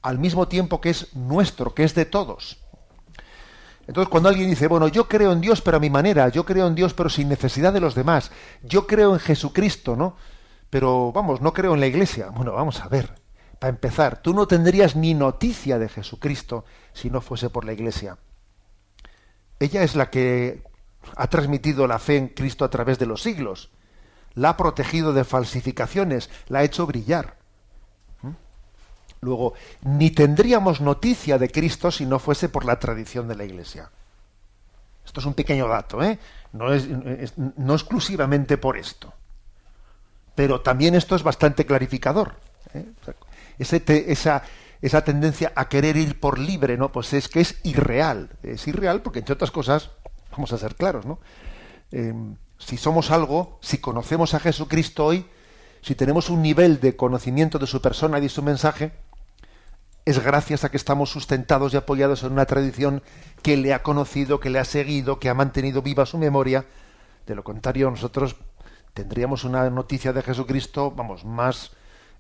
al 0.01 0.17
mismo 0.17 0.47
tiempo 0.47 0.82
que 0.82 0.89
es 0.89 1.15
nuestro, 1.15 1.76
que 1.76 1.84
es 1.84 1.93
de 1.93 2.05
todos. 2.05 2.62
Entonces, 3.88 4.09
cuando 4.09 4.29
alguien 4.29 4.49
dice, 4.49 4.67
bueno, 4.67 4.88
yo 4.88 5.07
creo 5.07 5.34
en 5.34 5.41
Dios, 5.41 5.61
pero 5.61 5.77
a 5.77 5.79
mi 5.79 5.89
manera, 5.89 6.29
yo 6.29 6.45
creo 6.45 6.67
en 6.67 6.75
Dios, 6.75 6.93
pero 6.93 7.09
sin 7.09 7.27
necesidad 7.27 7.73
de 7.73 7.81
los 7.81 7.95
demás, 7.95 8.31
yo 8.61 8.88
creo 8.88 9.13
en 9.13 9.19
Jesucristo, 9.19 9.95
¿no? 9.95 10.15
Pero 10.69 11.11
vamos, 11.11 11.41
no 11.41 11.53
creo 11.53 11.73
en 11.73 11.81
la 11.81 11.88
iglesia. 11.88 12.29
Bueno, 12.29 12.53
vamos 12.53 12.81
a 12.81 12.88
ver. 12.88 13.13
Para 13.59 13.69
empezar, 13.69 14.21
tú 14.21 14.34
no 14.34 14.47
tendrías 14.47 14.95
ni 14.95 15.13
noticia 15.13 15.79
de 15.79 15.89
Jesucristo 15.89 16.65
si 16.93 17.09
no 17.09 17.21
fuese 17.21 17.49
por 17.49 17.65
la 17.65 17.73
iglesia. 17.73 18.17
Ella 19.59 19.84
es 19.84 19.95
la 19.95 20.09
que 20.09 20.63
ha 21.15 21.27
transmitido 21.27 21.88
la 21.88 21.99
fe 21.99 22.17
en 22.17 22.29
Cristo 22.29 22.65
a 22.65 22.69
través 22.69 22.99
de 22.99 23.05
los 23.05 23.21
siglos. 23.21 23.71
La 24.34 24.49
ha 24.49 24.57
protegido 24.57 25.13
de 25.13 25.23
falsificaciones, 25.23 26.29
la 26.47 26.59
ha 26.59 26.63
hecho 26.63 26.88
brillar. 26.88 27.38
Luego, 29.24 29.53
ni 29.84 30.11
tendríamos 30.11 30.82
noticia 30.82 31.38
de 31.38 31.49
Cristo 31.49 31.91
si 31.91 32.05
no 32.05 32.19
fuese 32.19 32.49
por 32.49 32.65
la 32.65 32.80
tradición 32.80 33.28
de 33.28 33.36
la 33.36 33.45
Iglesia. 33.45 33.89
Esto 35.05 35.19
es 35.19 35.26
un 35.26 35.34
pequeño 35.34 35.67
dato, 35.67 36.03
¿eh? 36.03 36.19
no, 36.53 36.74
es, 36.74 36.88
exclusivamente 37.57 38.57
por 38.57 38.78
esto. 38.78 39.13
Pero 40.36 40.61
también 40.61 40.95
esto 40.95 41.15
es 41.15 41.24
bastante 41.24 41.65
clarificador. 41.65 42.36
¿eh? 42.74 42.86
esa, 43.59 44.43
esa 44.82 45.03
tendencia 45.03 45.51
a 45.55 45.67
querer 45.69 45.97
ir 45.97 46.19
por 46.19 46.39
libre, 46.39 46.78
¿no? 46.78 46.91
Pues 46.91 47.13
es 47.13 47.28
que 47.28 47.41
es 47.41 47.59
irreal. 47.63 48.30
Es 48.43 48.67
irreal 48.67 49.01
porque, 49.01 49.19
entre 49.19 49.34
otras 49.34 49.51
cosas, 49.51 49.91
vamos 50.32 50.51
a 50.53 50.57
ser 50.57 50.76
claros, 50.76 51.05
¿no? 51.05 51.19
Em, 51.91 52.36
si 52.57 52.78
somos 52.78 53.11
algo, 53.11 53.59
si 53.61 53.78
conocemos 53.78 54.34
a 54.34 54.39
Jesucristo 54.39 55.05
hoy, 55.05 55.26
si 55.82 55.95
tenemos 55.95 56.30
un 56.30 56.41
nivel 56.41 56.80
de 56.80 56.95
conocimiento 56.95 57.59
de 57.59 57.67
su 57.67 57.82
persona 57.82 58.17
y 58.17 58.21
de 58.21 58.30
su 58.30 58.41
mensaje, 58.41 58.93
es 60.05 60.23
gracias 60.23 60.63
a 60.63 60.69
que 60.69 60.77
estamos 60.77 61.09
sustentados 61.09 61.73
y 61.73 61.77
apoyados 61.77 62.23
en 62.23 62.33
una 62.33 62.45
tradición 62.45 63.01
que 63.41 63.55
le 63.55 63.73
ha 63.73 63.83
conocido, 63.83 64.39
que 64.39 64.49
le 64.49 64.59
ha 64.59 64.65
seguido, 64.65 65.19
que 65.19 65.29
ha 65.29 65.33
mantenido 65.33 65.81
viva 65.81 66.05
su 66.05 66.17
memoria. 66.17 66.65
De 67.25 67.35
lo 67.35 67.43
contrario, 67.43 67.89
nosotros 67.89 68.35
tendríamos 68.93 69.43
una 69.43 69.69
noticia 69.69 70.11
de 70.11 70.21
Jesucristo, 70.21 70.91
vamos, 70.91 71.23
más 71.23 71.71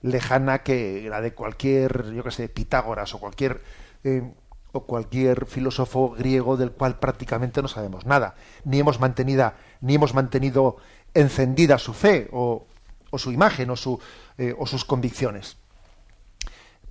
lejana 0.01 0.63
que 0.63 1.07
la 1.09 1.21
de 1.21 1.33
cualquier, 1.33 2.13
yo 2.13 2.23
qué 2.23 2.31
sé, 2.31 2.49
Pitágoras 2.49 3.13
o 3.13 3.19
cualquier 3.19 3.61
eh, 4.03 4.31
o 4.71 4.85
cualquier 4.85 5.45
filósofo 5.45 6.09
griego 6.09 6.57
del 6.57 6.71
cual 6.71 6.97
prácticamente 6.99 7.61
no 7.61 7.67
sabemos 7.67 8.05
nada, 8.05 8.35
ni 8.65 8.79
hemos 8.79 8.99
mantenido, 8.99 9.53
ni 9.81 9.95
hemos 9.95 10.13
mantenido 10.13 10.77
encendida 11.13 11.77
su 11.77 11.93
fe 11.93 12.27
o, 12.31 12.65
su 13.15 13.31
imagen 13.31 13.71
eh, 14.37 14.55
o 14.57 14.65
sus 14.65 14.83
convicciones. 14.83 15.57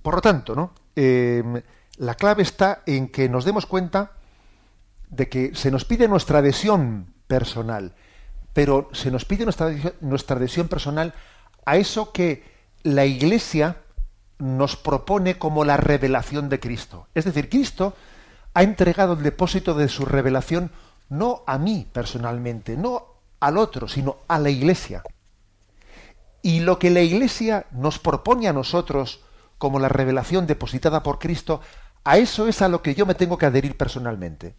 Por 0.01 0.15
lo 0.15 0.21
tanto, 0.21 0.55
¿no? 0.55 0.71
Em, 0.95 1.61
la 1.97 2.15
clave 2.15 2.43
está 2.43 2.83
en 2.85 3.07
que 3.07 3.29
nos 3.29 3.45
demos 3.45 3.65
cuenta 3.65 4.11
de 5.09 5.29
que 5.29 5.55
se 5.55 5.71
nos 5.71 5.85
pide 5.85 6.07
nuestra 6.07 6.39
adhesión 6.39 7.13
personal, 7.27 7.93
pero 8.53 8.89
se 8.93 9.11
nos 9.11 9.25
pide 9.25 9.43
nuestra, 9.43 9.73
nuestra 10.01 10.37
adhesión 10.37 10.67
personal 10.67 11.13
a 11.65 11.77
eso 11.77 12.11
que 12.11 12.43
la 12.83 13.05
Iglesia 13.05 13.77
nos 14.39 14.75
propone 14.75 15.37
como 15.37 15.63
la 15.63 15.77
revelación 15.77 16.49
de 16.49 16.59
Cristo. 16.59 17.07
Es 17.13 17.25
decir, 17.25 17.49
Cristo 17.49 17.95
ha 18.53 18.63
entregado 18.63 19.13
el 19.13 19.23
depósito 19.23 19.73
de 19.73 19.87
su 19.87 20.05
revelación 20.05 20.71
no 21.09 21.43
a 21.45 21.57
mí 21.57 21.87
personalmente, 21.91 22.75
no 22.75 23.05
al 23.39 23.57
otro, 23.57 23.87
sino 23.87 24.17
a 24.27 24.39
la 24.39 24.49
Iglesia. 24.49 25.03
Y 26.41 26.59
lo 26.59 26.79
que 26.79 26.89
la 26.89 27.01
Iglesia 27.01 27.67
nos 27.71 27.99
propone 27.99 28.47
a 28.47 28.53
nosotros 28.53 29.21
como 29.63 29.79
la 29.79 29.87
revelación 29.87 30.45
depositada 30.45 31.01
por 31.03 31.19
Cristo, 31.19 31.61
a 32.03 32.17
eso 32.17 32.49
es 32.49 32.61
a 32.61 32.67
lo 32.67 32.81
que 32.81 32.95
yo 32.95 33.05
me 33.05 33.15
tengo 33.15 33.37
que 33.37 33.45
adherir 33.45 33.77
personalmente. 33.77 34.57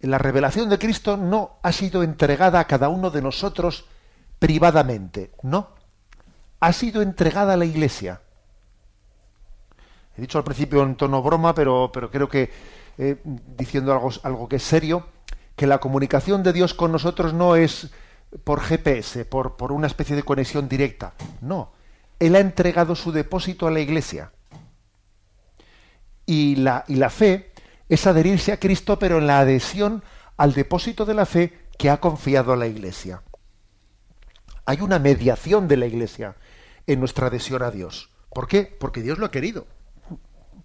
La 0.00 0.16
revelación 0.16 0.70
de 0.70 0.78
Cristo 0.78 1.18
no 1.18 1.58
ha 1.62 1.70
sido 1.72 2.02
entregada 2.02 2.58
a 2.58 2.66
cada 2.66 2.88
uno 2.88 3.10
de 3.10 3.20
nosotros 3.20 3.84
privadamente, 4.38 5.30
no. 5.42 5.68
Ha 6.58 6.72
sido 6.72 7.02
entregada 7.02 7.52
a 7.52 7.58
la 7.58 7.66
Iglesia. 7.66 8.22
He 10.16 10.22
dicho 10.22 10.38
al 10.38 10.44
principio 10.44 10.82
en 10.82 10.96
tono 10.96 11.22
broma, 11.22 11.54
pero, 11.54 11.90
pero 11.92 12.10
creo 12.10 12.30
que 12.30 12.50
eh, 12.96 13.20
diciendo 13.24 13.92
algo, 13.92 14.10
algo 14.22 14.48
que 14.48 14.56
es 14.56 14.62
serio, 14.62 15.06
que 15.54 15.66
la 15.66 15.80
comunicación 15.80 16.42
de 16.42 16.54
Dios 16.54 16.72
con 16.72 16.92
nosotros 16.92 17.34
no 17.34 17.56
es 17.56 17.90
por 18.42 18.62
GPS, 18.62 19.26
por, 19.26 19.58
por 19.58 19.70
una 19.70 19.86
especie 19.86 20.16
de 20.16 20.22
conexión 20.22 20.66
directa. 20.66 21.12
No, 21.42 21.72
él 22.18 22.36
ha 22.36 22.40
entregado 22.40 22.94
su 22.94 23.12
depósito 23.12 23.66
a 23.66 23.70
la 23.70 23.80
Iglesia. 23.80 24.32
Y 26.26 26.56
la, 26.56 26.84
y 26.88 26.96
la 26.96 27.10
fe 27.10 27.52
es 27.88 28.06
adherirse 28.06 28.52
a 28.52 28.60
Cristo, 28.60 28.98
pero 28.98 29.18
en 29.18 29.26
la 29.26 29.40
adhesión 29.40 30.02
al 30.36 30.52
depósito 30.52 31.04
de 31.04 31.14
la 31.14 31.26
fe 31.26 31.66
que 31.78 31.90
ha 31.90 32.00
confiado 32.00 32.52
a 32.52 32.56
la 32.56 32.66
Iglesia. 32.66 33.22
Hay 34.66 34.80
una 34.80 34.98
mediación 34.98 35.68
de 35.68 35.76
la 35.76 35.86
Iglesia 35.86 36.36
en 36.86 37.00
nuestra 37.00 37.28
adhesión 37.28 37.62
a 37.62 37.70
Dios. 37.70 38.10
¿Por 38.30 38.46
qué? 38.46 38.64
Porque 38.64 39.00
Dios 39.00 39.18
lo 39.18 39.26
ha 39.26 39.30
querido. 39.30 39.66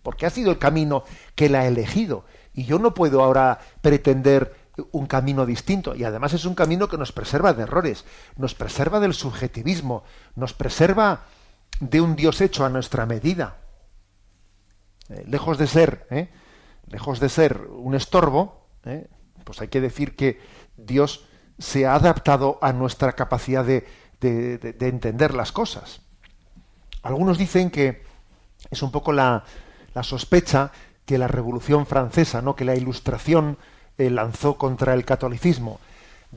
Porque 0.02 0.26
ha 0.26 0.30
sido 0.30 0.52
el 0.52 0.58
camino 0.58 1.06
que 1.36 1.46
Él 1.46 1.56
ha 1.56 1.66
elegido. 1.66 2.26
Y 2.54 2.66
yo 2.66 2.80
no 2.80 2.94
puedo 2.94 3.24
ahora 3.24 3.60
pretender 3.82 4.54
un 4.92 5.06
camino 5.06 5.46
distinto. 5.46 5.96
Y 5.96 6.04
además 6.04 6.34
es 6.34 6.46
un 6.46 6.56
camino 6.56 6.88
que 6.88 6.98
nos 6.98 7.12
preserva 7.12 7.54
de 7.54 7.64
errores, 7.64 8.06
nos 8.36 8.56
preserva 8.56 9.00
del 9.00 9.14
subjetivismo, 9.14 10.04
nos 10.36 10.54
preserva 10.54 11.26
de 11.90 12.02
un 12.02 12.16
Dios 12.16 12.42
hecho 12.42 12.66
a 12.66 12.70
nuestra 12.70 13.06
medida. 13.06 13.58
Eh, 15.10 15.24
lejos 15.28 15.58
de 15.58 15.68
ser, 15.68 16.08
¿eh? 16.10 16.30
lejos 16.88 17.20
de 17.20 17.30
ser 17.30 17.68
un 17.68 17.96
estorbo, 17.96 18.68
¿eh? 18.86 19.08
pues 19.44 19.62
hay 19.62 19.68
que 19.68 19.82
decir 19.82 20.16
que 20.16 20.40
Dios 20.78 21.26
se 21.60 21.86
ha 21.86 21.96
adaptado 21.96 22.58
a 22.62 22.74
nuestra 22.74 23.14
capacidad 23.14 23.66
de, 23.66 23.86
entender 24.22 25.34
las 25.34 25.52
cosas. 25.52 26.02
Algunos 27.02 27.38
dicen 27.38 27.70
que 27.70 28.04
es 28.72 28.82
un 28.82 28.92
poco 28.92 29.12
la, 29.12 29.44
la 29.94 30.04
sospecha 30.04 30.72
que 31.06 31.18
la 31.18 31.28
Revolución 31.28 31.86
Francesa, 31.86 32.42
¿no? 32.42 32.56
que 32.56 32.64
la 32.64 32.76
Ilustración 32.76 33.58
lanzó 33.98 34.58
contra 34.58 34.94
el 34.94 35.04
catolicismo 35.04 35.80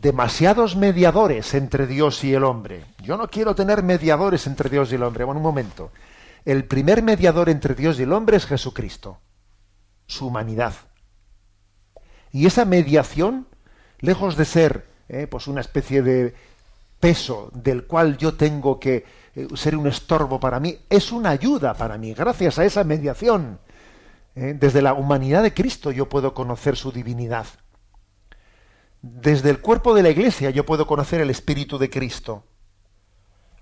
demasiados 0.01 0.77
mediadores 0.77 1.55
entre 1.55 1.87
Dios 1.87 2.23
y 2.23 2.35
el 2.35 2.45
hombre. 2.45 2.85
Yo 3.03 3.17
no 3.17 3.29
quiero 3.29 3.55
tener 3.55 3.83
mediadores 3.83 4.47
entre 4.47 4.69
Dios 4.69 4.93
y 4.93 4.97
el 4.97 5.03
hombre. 5.03 5.25
Bueno, 5.25 5.41
un 5.41 5.47
momento. 5.47 5.91
El 6.45 6.65
primer 6.65 7.03
mediador 7.03 7.49
entre 7.49 7.75
Dios 7.75 7.99
y 7.99 8.03
el 8.03 8.13
hombre 8.13 8.37
es 8.37 8.47
Jesucristo, 8.47 9.19
su 10.07 10.27
humanidad. 10.27 10.75
Y 12.31 12.47
esa 12.47 12.65
mediación, 12.65 13.47
lejos 14.01 14.37
de 14.37 14.45
ser 14.45 14.87
eh, 15.09 15.27
pues 15.27 15.47
una 15.47 15.61
especie 15.61 16.03
de 16.03 16.35
peso 17.01 17.51
del 17.55 17.85
cual 17.85 18.17
yo 18.17 18.35
tengo 18.35 18.79
que 18.79 19.05
eh, 19.35 19.49
ser 19.55 19.77
un 19.77 19.87
estorbo 19.87 20.39
para 20.39 20.61
mí, 20.61 20.79
es 20.91 21.11
una 21.11 21.31
ayuda 21.31 21.75
para 21.75 21.97
mí. 21.97 22.13
Gracias 22.13 22.59
a 22.59 22.65
esa 22.65 22.85
mediación, 22.85 23.59
eh, 24.35 24.55
desde 24.59 24.83
la 24.83 24.93
humanidad 24.93 25.43
de 25.43 25.55
Cristo 25.55 25.91
yo 25.91 26.09
puedo 26.09 26.35
conocer 26.35 26.77
su 26.77 26.93
divinidad. 26.93 27.47
Desde 29.09 29.51
el 29.51 29.61
cuerpo 29.61 29.95
de 29.95 30.03
la 30.03 30.11
iglesia 30.11 30.51
yo 30.51 30.67
puedo 30.67 30.85
conocer 30.85 31.21
el 31.21 31.31
Espíritu 31.31 31.79
de 31.79 31.89
Cristo. 31.89 32.45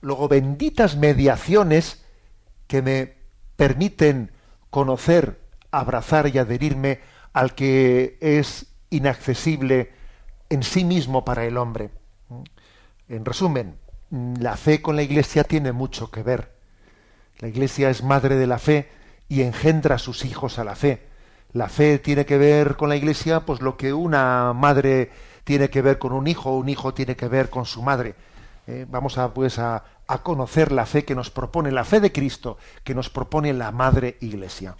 Luego, 0.00 0.26
benditas 0.26 0.96
mediaciones 0.96 2.02
que 2.66 2.80
me 2.80 3.14
permiten 3.56 4.32
conocer, 4.70 5.40
abrazar 5.70 6.28
y 6.28 6.38
adherirme 6.38 7.00
al 7.34 7.54
que 7.54 8.16
es 8.22 8.72
inaccesible 8.88 9.92
en 10.48 10.62
sí 10.62 10.82
mismo 10.82 11.26
para 11.26 11.44
el 11.44 11.58
hombre. 11.58 11.90
En 13.08 13.24
resumen, 13.26 13.76
la 14.10 14.56
fe 14.56 14.80
con 14.80 14.96
la 14.96 15.02
Iglesia 15.02 15.44
tiene 15.44 15.72
mucho 15.72 16.10
que 16.10 16.22
ver. 16.22 16.54
La 17.40 17.48
Iglesia 17.48 17.90
es 17.90 18.02
madre 18.02 18.36
de 18.36 18.46
la 18.46 18.58
fe 18.58 18.88
y 19.28 19.42
engendra 19.42 19.96
a 19.96 19.98
sus 19.98 20.24
hijos 20.24 20.58
a 20.58 20.64
la 20.64 20.74
fe. 20.74 21.06
La 21.52 21.68
fe 21.68 21.98
tiene 21.98 22.24
que 22.24 22.38
ver 22.38 22.76
con 22.76 22.88
la 22.88 22.96
Iglesia, 22.96 23.40
pues 23.40 23.60
lo 23.60 23.76
que 23.76 23.92
una 23.92 24.54
madre 24.54 25.10
tiene 25.44 25.70
que 25.70 25.82
ver 25.82 25.98
con 25.98 26.12
un 26.12 26.26
hijo, 26.26 26.56
un 26.56 26.68
hijo 26.68 26.94
tiene 26.94 27.16
que 27.16 27.28
ver 27.28 27.50
con 27.50 27.66
su 27.66 27.82
madre. 27.82 28.14
Eh, 28.66 28.86
vamos 28.88 29.18
a 29.18 29.32
pues 29.32 29.58
a, 29.58 29.84
a 30.06 30.18
conocer 30.22 30.72
la 30.72 30.86
fe 30.86 31.04
que 31.04 31.14
nos 31.14 31.30
propone, 31.30 31.70
la 31.70 31.84
fe 31.84 32.00
de 32.00 32.12
Cristo, 32.12 32.56
que 32.82 32.94
nos 32.94 33.10
propone 33.10 33.52
la 33.52 33.70
Madre 33.70 34.16
Iglesia. 34.20 34.74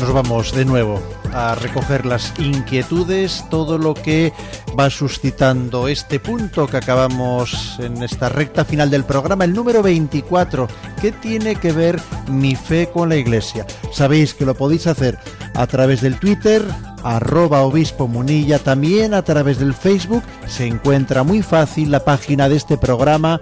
Nos 0.00 0.12
vamos 0.12 0.52
de 0.52 0.64
nuevo 0.64 1.21
a 1.32 1.54
recoger 1.54 2.06
las 2.06 2.32
inquietudes, 2.38 3.44
todo 3.50 3.78
lo 3.78 3.94
que 3.94 4.32
va 4.78 4.90
suscitando 4.90 5.88
este 5.88 6.20
punto 6.20 6.66
que 6.66 6.76
acabamos 6.76 7.76
en 7.78 8.02
esta 8.02 8.28
recta 8.28 8.64
final 8.64 8.90
del 8.90 9.04
programa, 9.04 9.44
el 9.44 9.52
número 9.52 9.82
24. 9.82 10.68
¿Qué 11.00 11.12
tiene 11.12 11.56
que 11.56 11.72
ver 11.72 12.00
mi 12.28 12.54
fe 12.54 12.88
con 12.92 13.08
la 13.08 13.16
iglesia? 13.16 13.66
Sabéis 13.92 14.34
que 14.34 14.44
lo 14.44 14.54
podéis 14.54 14.86
hacer 14.86 15.18
a 15.54 15.66
través 15.66 16.00
del 16.00 16.18
Twitter, 16.18 16.62
arroba 17.02 17.62
obispo 17.62 18.08
munilla, 18.08 18.58
también 18.58 19.14
a 19.14 19.22
través 19.22 19.58
del 19.58 19.74
Facebook. 19.74 20.22
Se 20.46 20.66
encuentra 20.66 21.22
muy 21.22 21.42
fácil 21.42 21.90
la 21.90 22.04
página 22.04 22.48
de 22.48 22.56
este 22.56 22.78
programa, 22.78 23.40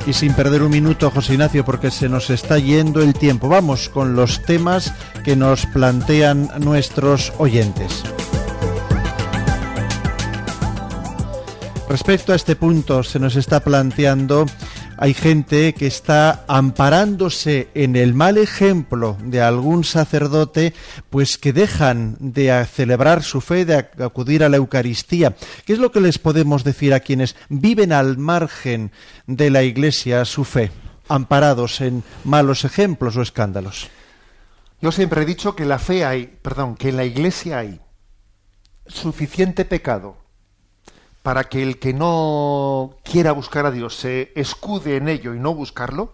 Y 0.07 0.13
sin 0.13 0.33
perder 0.33 0.61
un 0.61 0.71
minuto, 0.71 1.09
José 1.09 1.33
Ignacio, 1.33 1.65
porque 1.65 1.89
se 1.89 2.07
nos 2.07 2.29
está 2.29 2.59
yendo 2.59 3.01
el 3.01 3.13
tiempo. 3.13 3.49
Vamos 3.49 3.89
con 3.89 4.15
los 4.15 4.43
temas 4.43 4.93
que 5.23 5.35
nos 5.35 5.65
plantean 5.65 6.51
nuestros 6.59 7.33
oyentes. 7.39 8.03
Respecto 11.89 12.33
a 12.33 12.35
este 12.35 12.55
punto, 12.55 13.03
se 13.03 13.19
nos 13.19 13.35
está 13.35 13.61
planteando 13.61 14.45
hay 14.97 15.13
gente 15.13 15.73
que 15.73 15.87
está 15.87 16.45
amparándose 16.47 17.69
en 17.73 17.95
el 17.95 18.13
mal 18.13 18.37
ejemplo 18.37 19.17
de 19.23 19.41
algún 19.41 19.83
sacerdote, 19.83 20.73
pues 21.09 21.37
que 21.37 21.53
dejan 21.53 22.15
de 22.19 22.65
celebrar 22.65 23.23
su 23.23 23.41
fe, 23.41 23.65
de 23.65 23.75
acudir 24.03 24.43
a 24.43 24.49
la 24.49 24.57
Eucaristía. 24.57 25.35
¿Qué 25.65 25.73
es 25.73 25.79
lo 25.79 25.91
que 25.91 26.01
les 26.01 26.17
podemos 26.17 26.63
decir 26.63 26.93
a 26.93 26.99
quienes 26.99 27.35
viven 27.49 27.91
al 27.91 28.17
margen 28.17 28.91
de 29.27 29.49
la 29.49 29.63
Iglesia 29.63 30.23
su 30.25 30.45
fe, 30.45 30.71
amparados 31.07 31.81
en 31.81 32.03
malos 32.23 32.63
ejemplos 32.63 33.17
o 33.17 33.21
escándalos? 33.21 33.89
Yo 34.81 34.91
siempre 34.91 35.23
he 35.23 35.25
dicho 35.25 35.55
que 35.55 35.65
la 35.65 35.79
fe 35.79 36.05
hay, 36.05 36.37
perdón, 36.41 36.75
que 36.75 36.89
en 36.89 36.97
la 36.97 37.05
Iglesia 37.05 37.59
hay 37.59 37.81
suficiente 38.87 39.65
pecado 39.65 40.24
para 41.25 41.45
que 41.45 41.63
el 41.63 41.79
que 41.79 41.91
no 41.91 42.97
quiera 43.03 43.31
buscar 43.31 43.65
a 43.65 43.71
Dios 43.71 43.95
se 43.95 44.31
escude 44.35 44.95
en 44.95 45.09
ello 45.09 45.33
y 45.33 45.39
no 45.39 45.55
buscarlo, 45.55 46.13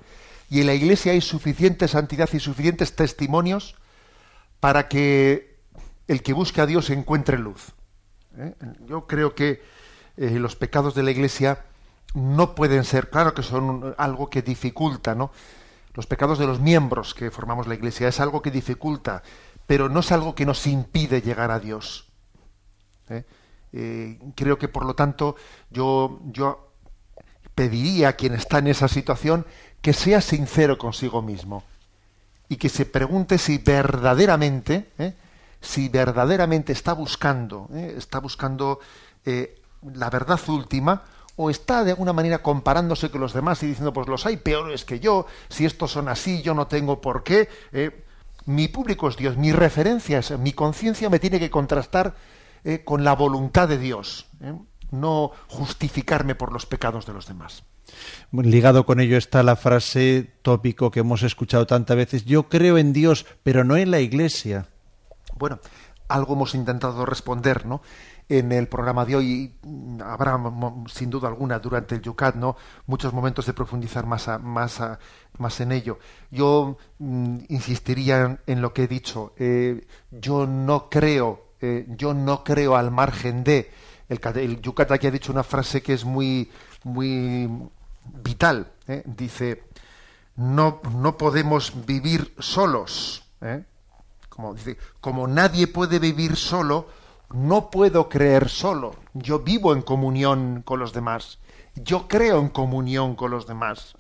y 0.49 0.61
en 0.61 0.67
la 0.67 0.73
Iglesia 0.73 1.11
hay 1.11 1.19
suficiente 1.19 1.89
santidad 1.89 2.29
y 2.31 2.39
suficientes 2.39 2.95
testimonios 2.95 3.75
para 4.61 4.87
que 4.87 5.59
el 6.07 6.23
que 6.23 6.31
busque 6.31 6.61
a 6.61 6.65
Dios 6.65 6.89
encuentre 6.91 7.37
luz. 7.37 7.73
¿eh? 8.37 8.55
Yo 8.87 9.05
creo 9.05 9.35
que 9.35 9.61
eh, 10.15 10.29
los 10.39 10.55
pecados 10.55 10.95
de 10.95 11.03
la 11.03 11.11
Iglesia 11.11 11.65
no 12.13 12.55
pueden 12.55 12.85
ser, 12.85 13.09
claro 13.09 13.33
que 13.33 13.43
son 13.43 13.93
algo 13.97 14.29
que 14.29 14.41
dificulta, 14.41 15.13
¿no? 15.13 15.33
Los 15.93 16.07
pecados 16.07 16.39
de 16.39 16.47
los 16.47 16.61
miembros 16.61 17.13
que 17.13 17.31
formamos 17.31 17.67
la 17.67 17.75
Iglesia 17.75 18.07
es 18.07 18.21
algo 18.21 18.41
que 18.41 18.49
dificulta, 18.49 19.23
pero 19.67 19.89
no 19.89 19.99
es 19.99 20.13
algo 20.13 20.35
que 20.35 20.45
nos 20.45 20.65
impide 20.67 21.21
llegar 21.21 21.51
a 21.51 21.59
Dios. 21.59 22.09
¿eh? 23.09 23.25
Eh, 23.73 24.19
creo 24.35 24.57
que 24.57 24.67
por 24.67 24.85
lo 24.85 24.95
tanto 24.95 25.35
yo, 25.69 26.19
yo 26.25 26.71
pediría 27.55 28.09
a 28.09 28.13
quien 28.13 28.33
está 28.33 28.59
en 28.59 28.67
esa 28.67 28.87
situación 28.87 29.45
que 29.81 29.93
sea 29.93 30.19
sincero 30.19 30.77
consigo 30.77 31.21
mismo 31.21 31.63
y 32.49 32.57
que 32.57 32.67
se 32.67 32.85
pregunte 32.85 33.37
si 33.37 33.59
verdaderamente, 33.59 34.89
¿eh? 34.97 35.13
si 35.61 35.87
verdaderamente 35.87 36.73
está 36.73 36.93
buscando, 36.93 37.69
¿eh? 37.73 37.95
está 37.97 38.19
buscando 38.19 38.79
la 39.93 40.09
verdad 40.09 40.39
última 40.49 41.03
o 41.35 41.49
está 41.49 41.83
de 41.83 41.91
alguna 41.91 42.11
manera 42.11 42.41
comparándose 42.41 43.09
con 43.09 43.21
los 43.21 43.33
demás 43.33 43.63
y 43.63 43.67
diciendo 43.67 43.93
pues 43.93 44.07
los 44.07 44.25
hay 44.25 44.37
peores 44.37 44.83
que 44.83 44.99
yo, 44.99 45.27
si 45.47 45.65
estos 45.65 45.91
son 45.91 46.09
así 46.09 46.41
yo 46.41 46.53
no 46.53 46.67
tengo 46.67 46.99
por 46.99 47.23
qué. 47.23 47.47
mi 48.45 48.67
público 48.67 49.07
es 49.07 49.15
Dios, 49.15 49.37
mi 49.37 49.51
referencia 49.53 50.19
es, 50.19 50.37
mi 50.39 50.51
conciencia 50.51 51.09
me 51.09 51.19
tiene 51.19 51.39
que 51.39 51.49
contrastar 51.49 52.15
eh, 52.63 52.83
con 52.83 53.03
la 53.03 53.13
voluntad 53.13 53.67
de 53.67 53.77
Dios, 53.77 54.27
¿eh? 54.41 54.53
no 54.91 55.31
justificarme 55.47 56.35
por 56.35 56.51
los 56.51 56.65
pecados 56.65 57.05
de 57.05 57.13
los 57.13 57.27
demás. 57.27 57.63
Ligado 58.31 58.85
con 58.85 58.99
ello 58.99 59.17
está 59.17 59.43
la 59.43 59.55
frase 59.55 60.31
tópico 60.41 60.91
que 60.91 61.01
hemos 61.01 61.23
escuchado 61.23 61.65
tantas 61.67 61.97
veces, 61.97 62.25
yo 62.25 62.49
creo 62.49 62.77
en 62.77 62.93
Dios, 62.93 63.25
pero 63.43 63.63
no 63.63 63.75
en 63.77 63.91
la 63.91 63.99
Iglesia. 63.99 64.67
Bueno, 65.35 65.59
algo 66.07 66.33
hemos 66.33 66.55
intentado 66.55 67.05
responder, 67.05 67.65
¿no? 67.65 67.81
En 68.29 68.51
el 68.53 68.67
programa 68.67 69.03
de 69.05 69.15
hoy 69.15 69.55
habrá 70.05 70.39
sin 70.87 71.09
duda 71.09 71.27
alguna 71.27 71.59
durante 71.59 71.95
el 71.95 72.01
Yucat, 72.01 72.35
¿no? 72.35 72.55
Muchos 72.85 73.11
momentos 73.11 73.45
de 73.45 73.53
profundizar 73.53 74.05
más, 74.05 74.29
más, 74.41 74.81
más 75.37 75.59
en 75.59 75.71
ello. 75.73 75.99
Yo 76.29 76.77
mm, 76.99 77.39
insistiría 77.49 78.39
en, 78.45 78.61
lo 78.61 78.73
que 78.73 78.83
he 78.83 78.87
dicho. 78.87 79.33
Eh, 79.37 79.85
yo 80.11 80.47
no 80.47 80.89
creo 80.89 81.50
eh, 81.61 81.85
yo 81.89 82.13
no 82.13 82.43
creo 82.43 82.75
al 82.75 82.91
margen 82.91 83.43
de. 83.43 83.71
El, 84.09 84.19
el 84.35 84.61
ha 84.89 85.11
dicho 85.11 85.31
una 85.31 85.43
frase 85.43 85.81
que 85.81 85.93
es 85.93 86.03
muy, 86.03 86.51
muy 86.83 87.49
vital. 88.23 88.71
¿eh? 88.87 89.03
Dice, 89.05 89.63
no, 90.35 90.81
no 90.93 91.17
podemos 91.17 91.85
vivir 91.85 92.33
solos. 92.39 93.23
¿eh? 93.41 93.63
Como, 94.27 94.55
como 94.99 95.27
nadie 95.27 95.67
puede 95.67 95.99
vivir 95.99 96.35
solo, 96.35 96.87
no 97.33 97.69
puedo 97.69 98.09
creer 98.09 98.49
solo. 98.49 98.95
Yo 99.13 99.39
vivo 99.39 99.73
en 99.73 99.81
comunión 99.81 100.63
con 100.63 100.79
los 100.79 100.93
demás. 100.93 101.39
Yo 101.75 102.07
creo 102.07 102.39
en 102.39 102.49
comunión 102.49 103.15
con 103.15 103.31
los 103.31 103.47
demás. 103.47 103.95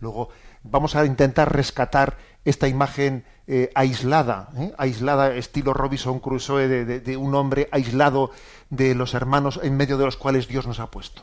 Luego 0.00 0.30
vamos 0.62 0.96
a 0.96 1.04
intentar 1.04 1.54
rescatar 1.54 2.16
esta 2.44 2.68
imagen 2.68 3.24
eh, 3.46 3.70
aislada, 3.74 4.50
¿eh? 4.56 4.72
aislada 4.78 5.34
estilo 5.34 5.74
Robinson 5.74 6.20
Crusoe 6.20 6.68
de, 6.68 7.16
un 7.16 7.34
hombre 7.34 7.68
aislado 7.72 8.30
de 8.70 8.94
los 8.94 9.14
hermanos 9.14 9.60
en 9.62 9.76
medio 9.76 9.98
de 9.98 10.04
los 10.04 10.16
cuales 10.16 10.48
Dios 10.48 10.66
nos 10.66 10.80
ha 10.80 10.90
puesto. 10.90 11.22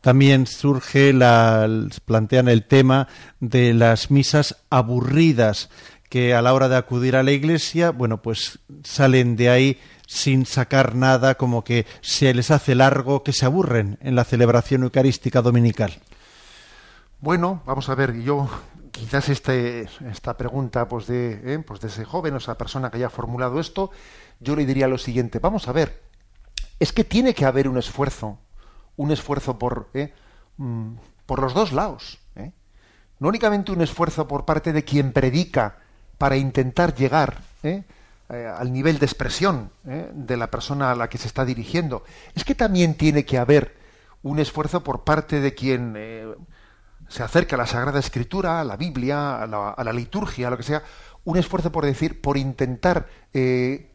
También 0.00 0.46
surge, 0.46 1.12
la, 1.12 1.68
plantean 2.06 2.48
el 2.48 2.64
tema 2.64 3.08
de 3.40 3.74
las 3.74 4.10
misas 4.10 4.56
aburridas, 4.70 5.68
que 6.08 6.34
a 6.34 6.42
la 6.42 6.54
hora 6.54 6.68
de 6.68 6.76
acudir 6.76 7.16
a 7.16 7.22
la 7.22 7.32
iglesia, 7.32 7.90
bueno, 7.90 8.22
pues 8.22 8.58
salen 8.82 9.36
de 9.36 9.50
ahí 9.50 9.78
sin 10.06 10.44
sacar 10.44 10.96
nada, 10.96 11.36
como 11.36 11.62
que 11.62 11.86
se 12.00 12.34
les 12.34 12.50
hace 12.50 12.74
largo, 12.74 13.22
que 13.22 13.32
se 13.32 13.46
aburren 13.46 13.98
en 14.02 14.16
la 14.16 14.24
celebración 14.24 14.82
eucarística 14.82 15.40
dominical. 15.40 16.00
Bueno, 17.20 17.62
vamos 17.66 17.88
a 17.90 17.94
ver, 17.94 18.20
yo 18.22 18.48
quizás 18.90 19.28
este, 19.28 19.88
esta 20.10 20.36
pregunta 20.36 20.88
pues 20.88 21.06
de, 21.06 21.40
eh, 21.44 21.58
pues 21.66 21.80
de 21.80 21.88
ese 21.88 22.04
joven 22.04 22.34
o 22.34 22.38
esa 22.38 22.58
persona 22.58 22.90
que 22.90 22.98
haya 22.98 23.10
formulado 23.10 23.60
esto, 23.60 23.90
yo 24.40 24.56
le 24.56 24.66
diría 24.66 24.88
lo 24.88 24.98
siguiente, 24.98 25.38
vamos 25.38 25.68
a 25.68 25.72
ver, 25.72 26.02
es 26.78 26.92
que 26.92 27.04
tiene 27.04 27.34
que 27.34 27.44
haber 27.44 27.68
un 27.68 27.78
esfuerzo, 27.78 28.38
un 28.96 29.10
esfuerzo 29.10 29.58
por, 29.58 29.90
eh, 29.94 30.12
mm, 30.56 30.94
por 31.26 31.40
los 31.40 31.54
dos 31.54 31.72
lados. 31.72 32.18
Eh. 32.36 32.52
No 33.18 33.28
únicamente 33.28 33.72
un 33.72 33.82
esfuerzo 33.82 34.26
por 34.26 34.44
parte 34.44 34.72
de 34.72 34.84
quien 34.84 35.12
predica 35.12 35.78
para 36.18 36.36
intentar 36.36 36.94
llegar 36.94 37.42
al 38.28 38.72
nivel 38.72 38.98
de 38.98 39.06
expresión 39.06 39.70
de 39.84 40.36
la 40.36 40.50
persona 40.50 40.90
a 40.90 40.94
la 40.94 41.08
que 41.08 41.18
se 41.18 41.26
está 41.26 41.44
dirigiendo, 41.44 42.04
es 42.34 42.44
que 42.44 42.54
también 42.54 42.94
tiene 42.94 43.24
que 43.24 43.36
haber 43.36 43.76
un 44.22 44.38
esfuerzo 44.38 44.82
por 44.82 45.04
parte 45.04 45.40
de 45.40 45.54
quien 45.54 45.96
se 47.10 47.24
acerca 47.24 47.56
a 47.56 47.58
la 47.58 47.66
Sagrada 47.66 47.98
Escritura, 47.98 48.60
a 48.60 48.64
la 48.64 48.76
Biblia, 48.76 49.42
a 49.42 49.46
la, 49.46 49.92
liturgia, 49.92 50.46
a 50.46 50.50
lo 50.50 50.56
que 50.56 50.62
sea, 50.62 50.82
un 51.24 51.36
esfuerzo 51.36 51.72
por 51.72 51.84
decir, 51.84 52.20
por 52.20 52.36
intentar 52.36 53.08
eh, 53.34 53.90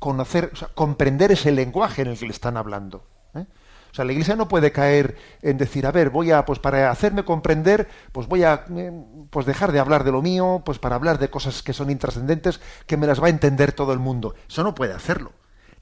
conocer, 0.00 0.50
comprender 0.74 1.30
ese 1.30 1.52
lenguaje 1.52 2.02
en 2.02 2.08
el 2.08 2.18
que 2.18 2.26
le 2.26 2.32
están 2.32 2.56
hablando. 2.56 3.06
¿eh? 3.36 3.46
O 3.92 3.94
sea, 3.94 4.04
la 4.04 4.10
Iglesia 4.10 4.34
no 4.34 4.48
puede 4.48 4.72
caer 4.72 5.16
en 5.42 5.56
decir, 5.58 5.86
a 5.86 5.92
ver, 5.92 6.10
voy 6.10 6.32
a, 6.32 6.44
pues 6.44 6.58
para 6.58 6.90
hacerme 6.90 7.24
comprender, 7.24 7.88
pues 8.10 8.26
voy 8.26 8.42
a, 8.42 8.64
eh, 8.68 8.92
pues 9.30 9.46
dejar 9.46 9.70
de 9.70 9.78
hablar 9.78 10.02
de 10.02 10.10
lo 10.10 10.20
mío, 10.20 10.60
pues 10.64 10.80
para 10.80 10.96
hablar 10.96 11.20
de 11.20 11.30
cosas 11.30 11.62
que 11.62 11.72
son 11.72 11.88
intrascendentes, 11.88 12.60
que 12.88 12.96
me 12.96 13.06
las 13.06 13.22
va 13.22 13.28
a 13.28 13.30
entender 13.30 13.70
todo 13.70 13.92
el 13.92 14.00
mundo. 14.00 14.34
Eso 14.48 14.64
no 14.64 14.74
puede 14.74 14.92
hacerlo. 14.92 15.30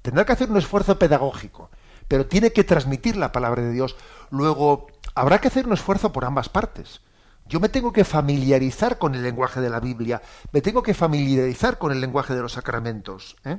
Tendrá 0.02 0.26
que 0.26 0.32
hacer 0.32 0.50
un 0.50 0.58
esfuerzo 0.58 0.98
pedagógico, 0.98 1.70
pero 2.08 2.26
tiene 2.26 2.52
que 2.52 2.64
transmitir 2.64 3.16
la 3.16 3.32
palabra 3.32 3.62
de 3.62 3.72
Dios. 3.72 3.96
Luego, 4.30 4.88
habrá 5.14 5.40
que 5.40 5.48
hacer 5.48 5.66
un 5.66 5.72
esfuerzo 5.72 6.12
por 6.12 6.24
ambas 6.24 6.48
partes. 6.48 7.00
Yo 7.46 7.60
me 7.60 7.68
tengo 7.68 7.92
que 7.92 8.04
familiarizar 8.04 8.98
con 8.98 9.14
el 9.14 9.22
lenguaje 9.22 9.60
de 9.60 9.70
la 9.70 9.80
Biblia, 9.80 10.22
me 10.52 10.60
tengo 10.60 10.82
que 10.82 10.94
familiarizar 10.94 11.78
con 11.78 11.92
el 11.92 12.00
lenguaje 12.00 12.34
de 12.34 12.40
los 12.40 12.52
sacramentos. 12.52 13.36
¿eh? 13.44 13.58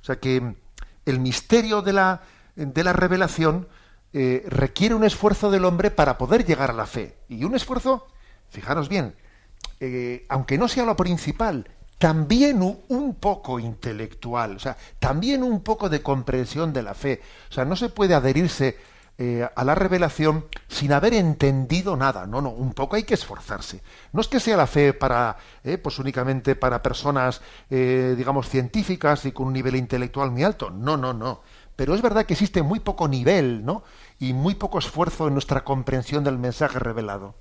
O 0.00 0.04
sea 0.04 0.18
que 0.18 0.56
el 1.04 1.20
misterio 1.20 1.82
de 1.82 1.92
la, 1.92 2.22
de 2.56 2.84
la 2.84 2.92
revelación 2.92 3.68
eh, 4.12 4.44
requiere 4.48 4.94
un 4.94 5.04
esfuerzo 5.04 5.50
del 5.50 5.64
hombre 5.64 5.90
para 5.90 6.18
poder 6.18 6.44
llegar 6.44 6.70
a 6.70 6.74
la 6.74 6.86
fe. 6.86 7.18
Y 7.28 7.44
un 7.44 7.54
esfuerzo, 7.54 8.06
fijaros 8.48 8.88
bien, 8.88 9.14
eh, 9.78 10.26
aunque 10.28 10.58
no 10.58 10.66
sea 10.66 10.84
lo 10.84 10.96
principal, 10.96 11.68
también 11.98 12.62
un 12.62 13.14
poco 13.14 13.60
intelectual, 13.60 14.56
o 14.56 14.58
sea, 14.58 14.76
también 14.98 15.42
un 15.42 15.60
poco 15.60 15.90
de 15.90 16.02
comprensión 16.02 16.72
de 16.72 16.82
la 16.82 16.94
fe. 16.94 17.20
O 17.50 17.52
sea, 17.52 17.66
no 17.66 17.76
se 17.76 17.90
puede 17.90 18.14
adherirse 18.14 18.78
eh, 19.20 19.46
a 19.54 19.64
la 19.64 19.74
revelación 19.74 20.46
sin 20.66 20.92
haber 20.92 21.14
entendido 21.14 21.96
nada. 21.96 22.26
No, 22.26 22.40
no, 22.40 22.48
un 22.48 22.72
poco 22.72 22.96
hay 22.96 23.04
que 23.04 23.14
esforzarse. 23.14 23.82
No 24.12 24.20
es 24.20 24.28
que 24.28 24.40
sea 24.40 24.56
la 24.56 24.66
fe 24.66 24.94
para, 24.94 25.36
pues 25.82 25.98
únicamente 25.98 26.56
para 26.56 26.82
personas, 26.82 27.42
digamos, 27.68 28.48
científicas 28.48 29.26
y 29.26 29.32
con 29.32 29.48
un 29.48 29.52
nivel 29.52 29.76
intelectual 29.76 30.30
muy 30.30 30.42
alto. 30.42 30.70
No, 30.70 30.96
no, 30.96 31.12
no 31.12 31.42
pero 31.80 31.94
es 31.94 32.02
verdad 32.02 32.26
que 32.26 32.34
existe 32.34 32.62
muy 32.62 32.78
poco 32.80 33.08
nivel, 33.08 33.64
¿no? 33.64 33.84
Y 34.18 34.34
muy 34.34 34.54
poco 34.54 34.78
esfuerzo 34.78 35.28
en 35.28 35.32
nuestra 35.32 35.64
comprensión 35.64 36.22
del 36.24 36.36
mensaje 36.36 36.78
revelado. 36.78 37.36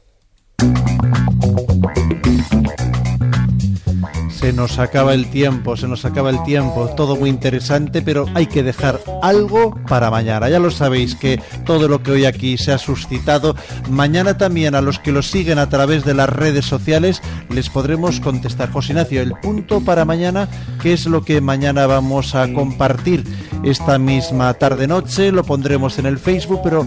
Se 4.30 4.54
nos 4.54 4.80
acaba 4.80 5.14
el 5.14 5.30
tiempo, 5.30 5.76
se 5.76 5.88
nos 5.88 6.06
acaba 6.06 6.30
el 6.30 6.42
tiempo, 6.44 6.90
todo 6.96 7.16
muy 7.16 7.30
interesante, 7.30 8.02
pero 8.02 8.26
hay 8.34 8.48
que 8.48 8.64
dejar 8.64 9.00
algo 9.22 9.76
para 9.88 10.12
mañana. 10.12 10.50
Ya 10.50 10.60
lo 10.60 10.72
sabéis 10.72 11.16
que 11.16 11.42
todo 11.66 11.88
lo 11.88 12.02
que 12.02 12.12
hoy 12.12 12.26
aquí 12.26 12.58
se 12.58 12.72
ha 12.72 12.78
suscitado, 12.78 13.56
mañana 13.90 14.38
también 14.38 14.76
a 14.76 14.82
los 14.82 15.00
que 15.00 15.12
lo 15.12 15.22
siguen 15.22 15.60
a 15.60 15.70
través 15.70 16.06
de 16.06 16.14
las 16.14 16.30
redes 16.30 16.66
sociales 16.66 17.22
les 17.50 17.70
podremos 17.70 18.20
contestar. 18.20 18.72
José 18.72 18.94
Ignacio, 18.94 19.22
el 19.22 19.34
punto 19.42 19.82
para 19.82 20.06
mañana, 20.06 20.48
¿qué 20.82 20.94
es 20.94 21.06
lo 21.06 21.24
que 21.24 21.42
mañana 21.42 21.88
vamos 21.88 22.36
a 22.36 22.52
compartir 22.54 23.24
esta 23.64 23.98
misma 23.98 24.54
tarde-noche? 24.54 25.32
Lo 25.32 25.44
pondremos 25.44 26.00
en 26.00 26.06
el 26.06 26.18
Facebook, 26.18 26.62
pero 26.64 26.86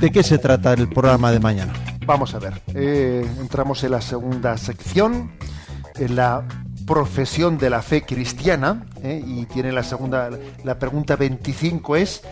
¿de 0.00 0.10
qué 0.10 0.22
se 0.22 0.38
trata 0.38 0.72
el 0.72 0.88
programa 0.88 1.32
de 1.32 1.40
mañana? 1.40 1.72
Vamos 2.06 2.34
a 2.34 2.38
ver, 2.38 2.60
eh, 2.74 3.24
entramos 3.40 3.84
en 3.84 3.92
la 3.92 4.00
segunda 4.00 4.56
sección, 4.56 5.30
la 6.08 6.46
profesión 6.86 7.58
de 7.58 7.70
la 7.70 7.82
fe 7.82 8.02
cristiana, 8.02 8.86
¿eh? 9.02 9.22
y 9.24 9.46
tiene 9.46 9.72
la 9.72 9.82
segunda, 9.82 10.30
la 10.64 10.78
pregunta 10.78 11.16
25 11.16 11.96
es, 11.96 12.22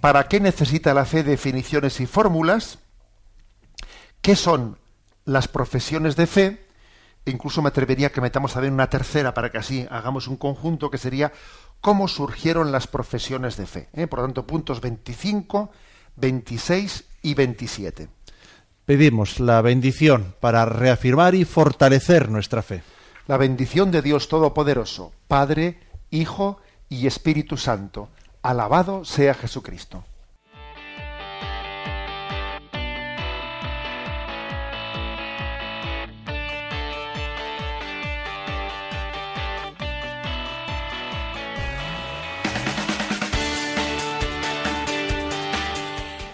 ¿para 0.00 0.28
qué 0.28 0.40
necesita 0.40 0.94
la 0.94 1.04
fe 1.04 1.22
definiciones 1.22 2.00
y 2.00 2.06
fórmulas? 2.06 2.78
¿Qué 4.22 4.36
son 4.36 4.78
las 5.24 5.48
profesiones 5.48 6.16
de 6.16 6.26
fe? 6.26 6.66
E 7.26 7.30
incluso 7.30 7.60
me 7.60 7.68
atrevería 7.68 8.10
que 8.10 8.20
metamos 8.20 8.54
también 8.54 8.72
una 8.72 8.88
tercera 8.88 9.34
para 9.34 9.50
que 9.50 9.58
así 9.58 9.86
hagamos 9.90 10.28
un 10.28 10.36
conjunto 10.36 10.90
que 10.90 10.98
sería 10.98 11.32
cómo 11.80 12.08
surgieron 12.08 12.72
las 12.72 12.86
profesiones 12.86 13.56
de 13.56 13.66
fe. 13.66 13.88
¿eh? 13.92 14.06
Por 14.06 14.20
lo 14.20 14.24
tanto, 14.24 14.46
puntos 14.46 14.80
25, 14.80 15.70
26 16.16 17.04
y 17.22 17.34
27. 17.34 18.08
Pedimos 18.86 19.38
la 19.38 19.60
bendición 19.60 20.34
para 20.40 20.64
reafirmar 20.64 21.34
y 21.34 21.44
fortalecer 21.44 22.30
nuestra 22.30 22.62
fe 22.62 22.82
la 23.28 23.36
bendición 23.36 23.90
de 23.90 24.00
Dios 24.00 24.28
Todopoderoso, 24.28 25.12
Padre, 25.28 25.78
Hijo 26.10 26.58
y 26.88 27.06
Espíritu 27.06 27.58
Santo. 27.58 28.08
Alabado 28.40 29.04
sea 29.04 29.34
Jesucristo. 29.34 30.02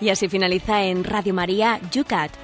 Y 0.01 0.11
así 0.11 0.29
finaliza 0.29 0.85
en 0.85 1.03
Radio 1.03 1.35
María 1.35 1.81
Yucat 1.91 2.44